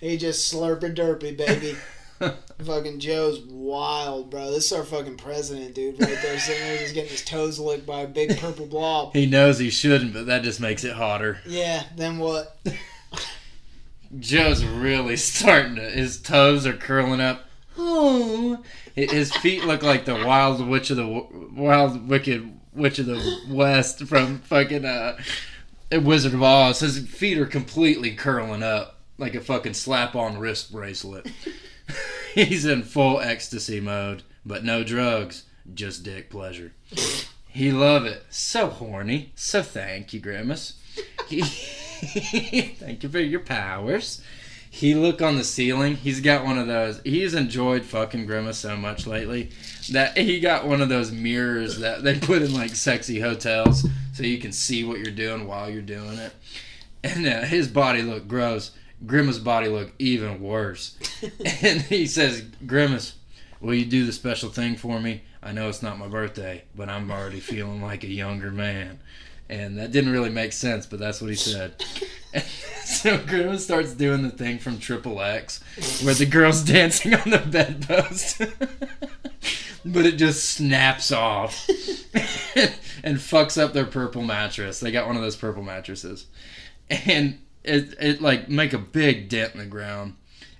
he 0.02 0.18
just 0.18 0.52
slurping 0.54 0.96
derpy, 0.96 1.36
baby. 1.38 1.76
fucking 2.66 3.00
Joe's 3.00 3.40
wild, 3.40 4.30
bro. 4.30 4.52
This 4.52 4.66
is 4.66 4.74
our 4.74 4.84
fucking 4.84 5.18
president, 5.18 5.76
dude, 5.76 6.00
right 6.02 6.18
there 6.22 6.38
sitting 6.40 6.64
there 6.64 6.78
just 6.78 6.94
getting 6.94 7.10
his 7.12 7.24
toes 7.24 7.60
licked 7.60 7.86
by 7.86 8.02
a 8.02 8.08
big 8.08 8.38
purple 8.38 8.66
blob. 8.66 9.14
he 9.14 9.26
knows 9.26 9.60
he 9.60 9.70
shouldn't, 9.70 10.14
but 10.14 10.26
that 10.26 10.44
just 10.44 10.60
makes 10.60 10.84
it 10.84 10.94
hotter. 10.94 11.40
Yeah, 11.46 11.84
then 11.96 12.18
what? 12.18 12.60
Joe's 14.20 14.66
really 14.66 15.16
starting 15.16 15.76
to. 15.76 15.90
His 15.90 16.20
toes 16.22 16.66
are 16.66 16.74
curling 16.74 17.22
up. 17.22 17.46
Oh, 17.78 18.62
his 18.96 19.34
feet 19.38 19.64
look 19.64 19.84
like 19.84 20.04
the 20.04 20.16
wild 20.26 20.68
witch 20.68 20.90
of 20.90 20.98
the 20.98 21.28
wild 21.54 22.10
wicked 22.10 22.60
witch 22.74 23.00
of 23.00 23.06
the 23.06 23.40
west 23.48 24.04
from 24.06 24.40
fucking 24.40 24.84
uh, 24.84 25.18
Wizard 25.92 26.34
of 26.34 26.44
Oz. 26.44 26.80
His 26.80 27.00
feet 27.08 27.38
are 27.38 27.46
completely 27.46 28.12
curling 28.12 28.64
up 28.64 29.00
like 29.18 29.36
a 29.36 29.42
fucking 29.42 29.74
slap-on 29.74 30.38
wrist 30.38 30.72
bracelet. 30.72 31.30
He's 32.34 32.66
in 32.66 32.84
full 32.84 33.20
ecstasy 33.20 33.80
mode, 33.80 34.24
but 34.46 34.64
no 34.64 34.84
drugs, 34.84 35.44
just 35.74 36.04
dick 36.04 36.30
pleasure. 36.30 36.74
He 37.48 37.72
love 37.72 38.06
it. 38.06 38.24
So 38.30 38.68
horny. 38.68 39.32
So 39.36 39.62
thank 39.64 40.14
you, 40.14 40.20
Grimace. 40.20 40.74
He, 41.28 41.42
thank 42.80 43.04
you 43.04 43.10
for 43.10 43.20
your 43.20 43.42
powers. 43.42 44.22
He 44.72 44.94
look 44.94 45.22
on 45.22 45.36
the 45.36 45.44
ceiling. 45.44 45.96
He's 45.96 46.22
got 46.22 46.46
one 46.46 46.60
of 46.60 46.68
those. 46.68 47.02
He's 47.04 47.34
enjoyed 47.34 47.84
fucking 47.84 48.28
Grimace 48.28 48.60
so 48.60 48.78
much 48.78 49.08
lately 49.08 49.50
that 49.92 50.16
he 50.16 50.40
got 50.40 50.68
one 50.68 50.82
of 50.82 50.90
those 50.90 51.12
mirrors 51.12 51.80
that 51.80 52.04
they 52.04 52.20
put 52.20 52.44
in 52.44 52.54
like 52.54 52.76
sexy 52.76 53.20
hotels 53.20 53.88
so 54.14 54.24
you 54.24 54.40
can 54.40 54.52
see 54.52 54.84
what 54.84 55.00
you're 55.00 55.12
doing 55.12 55.48
while 55.48 55.70
you're 55.70 55.82
doing 55.82 56.18
it. 56.18 56.34
And 57.04 57.26
uh, 57.26 57.42
his 57.42 57.68
body 57.68 58.02
looked 58.02 58.28
gross. 58.28 58.72
Grimace's 59.06 59.40
body 59.40 59.68
looked 59.68 60.00
even 60.00 60.42
worse. 60.42 60.98
and 61.62 61.82
he 61.84 62.06
says, 62.06 62.44
Grimace, 62.66 63.16
will 63.62 63.74
you 63.74 63.86
do 63.86 64.06
the 64.06 64.12
special 64.12 64.50
thing 64.50 64.76
for 64.76 65.00
me? 65.00 65.24
I 65.42 65.54
know 65.54 65.70
it's 65.70 65.82
not 65.82 65.98
my 65.98 66.08
birthday, 66.08 66.64
but 66.76 66.90
I'm 66.90 67.10
already 67.10 67.40
feeling 67.40 67.82
like 67.82 68.04
a 68.04 68.08
younger 68.08 68.52
man. 68.52 69.00
And 69.50 69.80
that 69.80 69.92
didn't 69.92 70.12
really 70.12 70.30
make 70.30 70.54
sense, 70.54 70.86
but 70.86 71.00
that's 71.00 71.22
what 71.22 71.30
he 71.30 71.36
said. 71.36 71.84
so 72.84 73.18
Grimace 73.18 73.64
starts 73.64 73.94
doing 73.94 74.22
the 74.22 74.30
thing 74.30 74.60
from 74.60 74.80
Triple 74.80 75.22
X, 75.22 75.64
where 76.04 76.14
the 76.14 76.26
girl's 76.26 76.62
dancing 76.66 77.16
on 77.16 77.30
the 77.30 77.40
bedpost, 77.40 78.42
but 79.86 80.06
it 80.06 80.18
just 80.18 80.50
snaps 80.50 81.12
off 81.12 81.68
and 83.04 83.18
fucks 83.18 83.62
up 83.62 83.74
their 83.74 83.86
purple 83.86 84.24
mattress. 84.24 84.80
They 84.80 84.92
got 84.92 85.08
one 85.08 85.16
of 85.16 85.22
those 85.22 85.36
purple 85.36 85.64
mattresses, 85.64 86.28
and 86.90 87.40
it 87.64 87.94
it 88.00 88.22
like 88.22 88.50
make 88.50 88.74
a 88.74 88.78
big 88.80 89.30
dent 89.30 89.54
in 89.54 89.60
the 89.60 89.66
ground. 89.66 90.16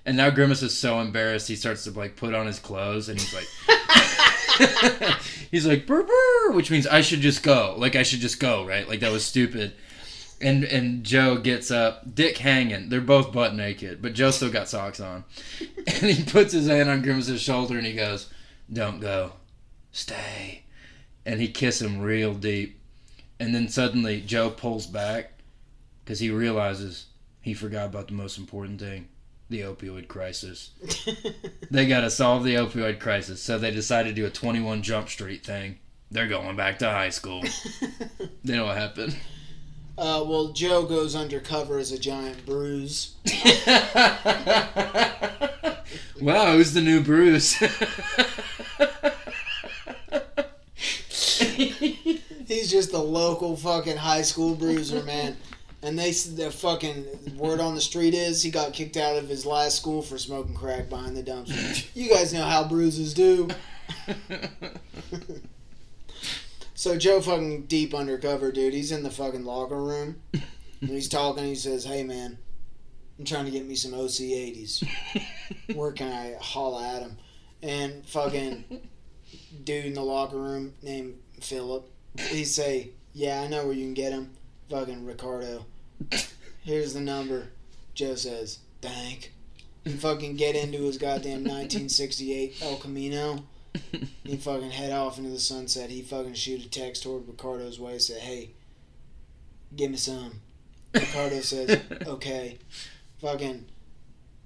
And 0.06 0.16
now 0.16 0.30
Grimace 0.30 0.62
is 0.62 0.76
so 0.76 1.00
embarrassed, 1.00 1.48
he 1.48 1.56
starts 1.56 1.84
to 1.84 1.90
like 1.90 2.16
put 2.16 2.34
on 2.34 2.46
his 2.46 2.58
clothes, 2.58 3.08
and 3.08 3.20
he's 3.20 3.34
like. 3.34 3.46
he's 5.50 5.66
like 5.66 5.86
burr, 5.86 6.02
burr, 6.02 6.52
which 6.52 6.70
means 6.70 6.86
I 6.86 7.00
should 7.00 7.20
just 7.20 7.42
go. 7.42 7.74
Like 7.78 7.96
I 7.96 8.02
should 8.02 8.20
just 8.20 8.40
go, 8.40 8.66
right? 8.66 8.88
Like 8.88 9.00
that 9.00 9.12
was 9.12 9.24
stupid. 9.24 9.72
And 10.40 10.64
and 10.64 11.04
Joe 11.04 11.36
gets 11.36 11.70
up, 11.70 12.14
Dick 12.14 12.38
hanging. 12.38 12.88
They're 12.88 13.00
both 13.00 13.32
butt 13.32 13.54
naked, 13.54 14.00
but 14.02 14.14
Joe 14.14 14.30
still 14.30 14.50
got 14.50 14.68
socks 14.68 15.00
on. 15.00 15.24
And 15.86 16.10
he 16.10 16.24
puts 16.24 16.52
his 16.52 16.68
hand 16.68 16.88
on 16.88 17.02
Grimace's 17.02 17.40
shoulder 17.40 17.76
and 17.76 17.86
he 17.86 17.94
goes, 17.94 18.28
"Don't 18.72 19.00
go, 19.00 19.32
stay." 19.92 20.62
And 21.26 21.40
he 21.40 21.48
kisses 21.48 21.82
him 21.82 22.00
real 22.00 22.34
deep. 22.34 22.80
And 23.38 23.54
then 23.54 23.68
suddenly 23.68 24.20
Joe 24.20 24.50
pulls 24.50 24.86
back 24.86 25.32
because 26.04 26.20
he 26.20 26.30
realizes 26.30 27.06
he 27.40 27.54
forgot 27.54 27.86
about 27.86 28.08
the 28.08 28.14
most 28.14 28.38
important 28.38 28.80
thing 28.80 29.08
the 29.50 29.60
opioid 29.62 30.08
crisis. 30.08 30.70
they 31.70 31.86
got 31.86 32.02
to 32.02 32.10
solve 32.10 32.44
the 32.44 32.54
opioid 32.54 33.00
crisis, 33.00 33.42
so 33.42 33.58
they 33.58 33.72
decided 33.72 34.10
to 34.10 34.14
do 34.14 34.26
a 34.26 34.30
21 34.30 34.82
Jump 34.82 35.08
Street 35.08 35.44
thing. 35.44 35.78
They're 36.10 36.28
going 36.28 36.56
back 36.56 36.78
to 36.78 36.88
high 36.88 37.10
school. 37.10 37.42
they 38.44 38.56
know 38.56 38.66
what 38.66 38.76
happened. 38.76 39.16
Uh, 39.98 40.24
well, 40.26 40.52
Joe 40.52 40.84
goes 40.84 41.14
undercover 41.14 41.78
as 41.78 41.92
a 41.92 41.98
giant 41.98 42.46
bruise. 42.46 43.16
wow, 46.20 46.52
who's 46.52 46.72
the 46.72 46.80
new 46.80 47.02
Bruce? 47.02 47.62
He's 52.46 52.70
just 52.70 52.92
a 52.92 52.98
local 52.98 53.56
fucking 53.56 53.96
high 53.96 54.22
school 54.22 54.54
bruiser, 54.54 55.02
man. 55.04 55.36
And 55.82 55.98
they 55.98 56.10
the 56.12 56.50
fucking 56.50 57.36
word 57.36 57.60
on 57.60 57.74
the 57.74 57.80
street 57.80 58.12
is 58.12 58.42
he 58.42 58.50
got 58.50 58.72
kicked 58.72 58.96
out 58.96 59.16
of 59.16 59.28
his 59.28 59.46
last 59.46 59.76
school 59.76 60.02
for 60.02 60.18
smoking 60.18 60.54
crack 60.54 60.88
behind 60.90 61.16
the 61.16 61.22
dumpster. 61.22 61.88
You 61.94 62.10
guys 62.10 62.34
know 62.34 62.44
how 62.44 62.68
bruises 62.68 63.14
do. 63.14 63.48
so 66.74 66.98
Joe 66.98 67.20
fucking 67.20 67.66
deep 67.66 67.94
undercover, 67.94 68.52
dude. 68.52 68.74
He's 68.74 68.92
in 68.92 69.02
the 69.02 69.10
fucking 69.10 69.44
locker 69.44 69.80
room. 69.82 70.20
And 70.32 70.90
he's 70.90 71.08
talking. 71.08 71.44
He 71.44 71.54
says, 71.54 71.84
"Hey, 71.84 72.02
man, 72.02 72.38
I'm 73.18 73.24
trying 73.24 73.44
to 73.44 73.50
get 73.50 73.66
me 73.66 73.74
some 73.74 73.92
OC80s. 73.92 74.86
Where 75.74 75.92
can 75.92 76.12
I 76.12 76.36
haul 76.40 76.78
at 76.78 77.02
him?" 77.02 77.16
And 77.62 78.06
fucking 78.06 78.64
dude 79.64 79.86
in 79.86 79.94
the 79.94 80.02
locker 80.02 80.38
room 80.38 80.74
named 80.82 81.18
Philip. 81.40 81.90
He 82.18 82.44
say, 82.44 82.90
"Yeah, 83.12 83.42
I 83.42 83.48
know 83.48 83.66
where 83.66 83.74
you 83.74 83.84
can 83.84 83.94
get 83.94 84.12
him." 84.12 84.32
Fucking 84.68 85.04
Ricardo. 85.04 85.66
Here's 86.62 86.94
the 86.94 87.00
number. 87.00 87.48
Joe 87.94 88.14
says, 88.14 88.58
"Thank." 88.80 89.32
And 89.84 90.00
fucking 90.00 90.36
get 90.36 90.56
into 90.56 90.82
his 90.82 90.98
goddamn 90.98 91.44
1968 91.44 92.56
El 92.62 92.76
Camino. 92.76 93.44
He 94.24 94.36
fucking 94.38 94.70
head 94.70 94.92
off 94.92 95.18
into 95.18 95.30
the 95.30 95.40
sunset. 95.40 95.90
He 95.90 96.02
fucking 96.02 96.34
shoot 96.34 96.64
a 96.64 96.68
text 96.68 97.02
toward 97.02 97.26
Ricardo's 97.28 97.78
way. 97.80 97.98
Say, 97.98 98.18
"Hey, 98.18 98.50
give 99.74 99.90
me 99.90 99.96
some." 99.96 100.40
Ricardo 100.94 101.40
says, 101.40 101.80
"Okay." 102.06 102.58
Fucking 103.20 103.66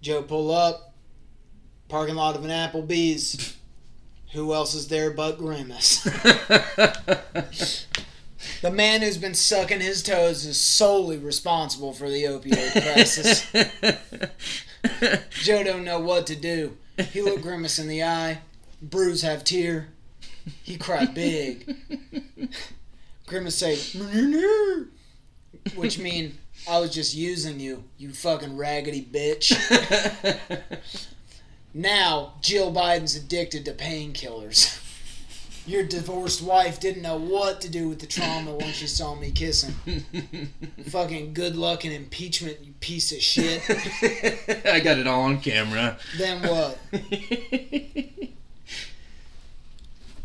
Joe 0.03 0.23
pull 0.23 0.51
up. 0.51 0.94
Parking 1.95 2.17
lot 2.17 2.35
of 2.35 2.45
an 2.45 2.51
Applebee's. 2.51 3.57
Who 4.33 4.53
else 4.53 4.75
is 4.75 4.89
there 4.89 5.13
but 5.13 5.39
Grimace? 5.39 6.05
The 8.63 8.71
man 8.71 9.01
who's 9.01 9.17
been 9.17 9.35
sucking 9.35 9.81
his 9.81 10.03
toes 10.03 10.45
is 10.45 10.61
solely 10.61 11.19
responsible 11.19 11.93
for 11.93 12.11
the 12.11 12.25
opioid 12.25 12.73
crisis. 12.83 13.47
Joe 15.45 15.63
don't 15.63 15.85
know 15.85 16.01
what 16.01 16.27
to 16.27 16.35
do. 16.35 16.77
He 17.13 17.23
look 17.23 17.43
Grimace 17.43 17.79
in 17.79 17.87
the 17.89 18.03
eye. 18.03 18.41
Bruise 18.83 19.23
have 19.23 19.45
tear. 19.45 19.89
He 20.65 20.77
cry 20.77 21.05
big. 21.05 21.77
Grimace 23.27 23.57
say, 23.57 23.77
which 25.77 25.99
mean 25.99 26.39
I 26.69 26.81
was 26.81 26.93
just 26.93 27.15
using 27.15 27.61
you, 27.61 27.85
you 27.99 28.13
fucking 28.13 28.57
raggedy 28.57 29.07
bitch. 29.11 29.53
Now 31.75 32.35
Jill 32.41 32.73
Biden's 32.73 33.17
addicted 33.17 33.65
to 33.65 33.73
painkillers. 33.73 34.81
Your 35.67 35.83
divorced 35.83 36.43
wife 36.43 36.79
didn't 36.79 37.03
know 37.03 37.17
what 37.17 37.63
to 37.63 37.71
do 37.71 37.89
with 37.89 38.01
the 38.01 38.07
trauma 38.07 38.55
when 38.55 38.73
she 38.73 38.87
saw 38.87 39.15
me 39.15 39.31
kissing. 39.31 39.75
Fucking 40.89 41.33
good 41.33 41.57
luck 41.57 41.85
and 41.85 41.93
impeachment, 41.93 42.59
you 42.63 42.75
piece 42.81 43.13
of 43.13 43.23
shit. 43.23 43.63
I 44.67 44.81
got 44.81 44.99
it 44.99 45.07
all 45.07 45.23
on 45.23 45.41
camera. 45.41 45.97
Then 46.19 46.43
what? 46.43 46.79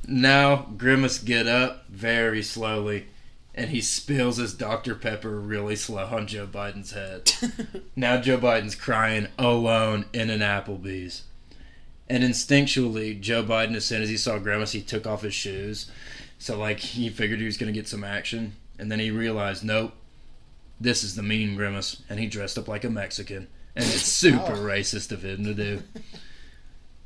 now 0.06 0.68
Grimace 0.78 1.20
get 1.20 1.48
up 1.48 1.86
very 1.88 2.44
slowly, 2.44 3.06
and 3.56 3.70
he 3.70 3.80
spills 3.80 4.38
his 4.38 4.54
Dr 4.54 4.94
Pepper 4.94 5.40
really 5.40 5.78
slow 5.78 6.06
on 6.06 6.28
Joe 6.28 6.48
Biden's 6.48 6.92
head. 6.92 7.32
now 7.96 8.20
Joe 8.20 8.38
Biden's 8.38 8.76
crying 8.76 9.30
alone 9.38 10.04
in 10.12 10.30
an 10.30 10.42
Applebee's. 10.42 11.24
And 12.10 12.24
instinctually, 12.24 13.20
Joe 13.20 13.44
Biden, 13.44 13.76
as 13.76 13.86
soon 13.86 14.02
as 14.02 14.10
he 14.10 14.18
saw 14.18 14.40
Grimace, 14.40 14.72
he 14.72 14.82
took 14.82 15.06
off 15.06 15.22
his 15.22 15.34
shoes. 15.36 15.92
So, 16.40 16.58
like, 16.58 16.80
he 16.80 17.10
figured 17.10 17.40
he 17.40 17.46
was 17.46 17.58
going 17.58 17.72
to 17.72 17.78
get 17.80 17.88
some 17.88 18.04
action. 18.04 18.54
And 18.80 18.92
then 18.92 19.00
he 19.00 19.12
realized, 19.12 19.64
nope, 19.64 19.94
this 20.80 21.04
is 21.04 21.16
the 21.16 21.22
mean 21.24 21.56
Grimace. 21.56 22.02
And 22.10 22.20
he 22.20 22.26
dressed 22.28 22.58
up 22.58 22.68
like 22.68 22.84
a 22.84 22.90
Mexican. 22.90 23.48
And 23.76 23.86
it's 23.86 24.02
super 24.02 24.54
Oh. 24.54 24.58
racist 24.58 25.12
of 25.12 25.24
him 25.24 25.44
to 25.44 25.54
do. 25.54 25.84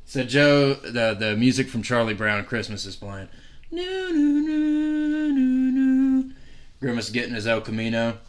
So, 0.06 0.24
Joe, 0.24 0.76
the, 0.76 1.16
the 1.20 1.36
music 1.36 1.68
from 1.68 1.84
Charlie 1.84 2.14
Brown 2.14 2.46
Christmas 2.46 2.86
is 2.86 2.96
playing. 2.96 3.28
No, 3.72 3.82
no, 3.82 4.12
no, 4.12 5.30
no, 5.32 5.32
no. 5.32 6.32
Grimace 6.80 7.10
getting 7.10 7.34
his 7.34 7.48
El 7.48 7.62
Camino. 7.62 8.20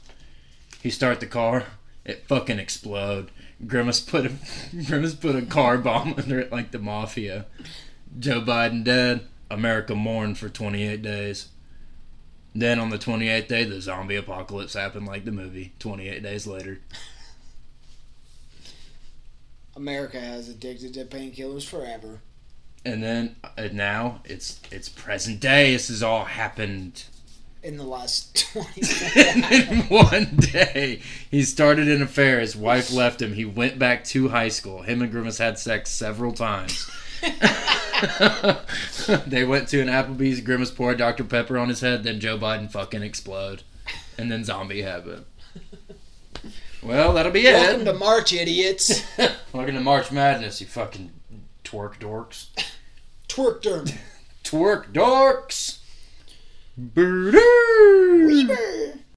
He 0.83 0.91
start 0.91 1.20
the 1.20 1.27
car. 1.27 1.64
It 2.05 2.27
fucking 2.27 2.59
explode. 2.59 3.31
Grimace 3.67 4.01
put 4.01 4.27
a 4.27 4.33
Grimace 4.87 5.15
put 5.15 5.37
a 5.37 5.43
car 5.43 5.79
bomb 5.79 6.15
under 6.19 6.39
it 6.39 6.53
like 6.53 6.71
the 6.71 6.79
mafia. 6.79 7.47
Joe 8.19 8.41
Biden 8.41 8.85
dead. 8.85 9.27
America 9.51 9.95
mourned 9.95 10.39
for 10.39 10.49
28 10.49 11.03
days. 11.03 11.49
Then 12.55 12.79
on 12.79 12.91
the 12.91 12.99
28th 12.99 13.49
day, 13.49 13.65
the 13.65 13.81
zombie 13.81 14.17
apocalypse 14.17 14.75
happened 14.75 15.07
like 15.07 15.25
the 15.25 15.33
movie. 15.33 15.73
28 15.81 16.23
days 16.23 16.47
later. 16.47 16.81
America 19.77 20.21
has 20.21 20.49
addicted 20.49 20.95
to 20.95 21.05
painkillers 21.05 21.67
forever. 21.67 22.21
And 22.85 23.03
then 23.03 23.37
uh, 23.43 23.69
now 23.73 24.21
it's 24.25 24.61
it's 24.71 24.89
present 24.89 25.41
day. 25.41 25.73
This 25.73 25.89
has 25.89 26.03
all 26.03 26.25
happened 26.25 27.05
In 27.65 27.79
the 27.79 27.85
last 27.85 28.37
20 28.53 28.83
and 29.17 29.45
in 29.71 29.79
one 29.89 30.37
day, 30.37 31.01
he 31.31 31.43
started 31.43 31.89
an 31.89 32.03
affair. 32.03 32.41
His 32.41 32.55
wife 32.55 32.93
left 32.93 33.23
him. 33.23 33.33
He 33.33 33.47
went 33.47 33.79
back 33.79 34.05
to 34.05 34.29
high 34.29 34.51
school. 34.51 34.83
Him 34.83 35.01
and 35.01 35.11
Grimace 35.11 35.39
had 35.39 35.59
sex 35.59 35.91
several 35.91 36.33
times. 36.33 36.91
they 39.27 39.45
went 39.45 39.69
to 39.69 39.81
an 39.81 39.89
Applebee's. 39.89 40.43
Grimace 40.43 40.71
poured 40.71 40.99
Dr. 40.99 41.25
Pepper 41.25 41.57
on 41.57 41.71
his 41.71 41.81
head. 41.81 42.05
Then 42.05 42.21
Joe 42.21 42.37
Biden 42.37 42.71
fucking 42.71 43.03
explode. 43.03 43.62
And 44.19 44.31
then 44.31 44.45
zombie 44.45 44.83
happened. 44.83 45.25
Well, 46.83 47.15
that'll 47.15 47.33
be 47.33 47.47
it. 47.47 47.55
Welcome 47.55 47.87
to 47.87 47.95
March, 47.95 48.35
idiots. 48.35 49.03
Welcome 49.55 49.77
to 49.77 49.81
March 49.81 50.12
Madness, 50.12 50.61
you 50.61 50.67
fucking 50.67 51.12
twerk 51.65 51.99
dorks. 51.99 52.49
Twerk 53.27 53.62
derm. 53.62 53.97
Twerk 54.45 54.93
dorks! 54.93 55.79
Boo-doo! 56.77 57.45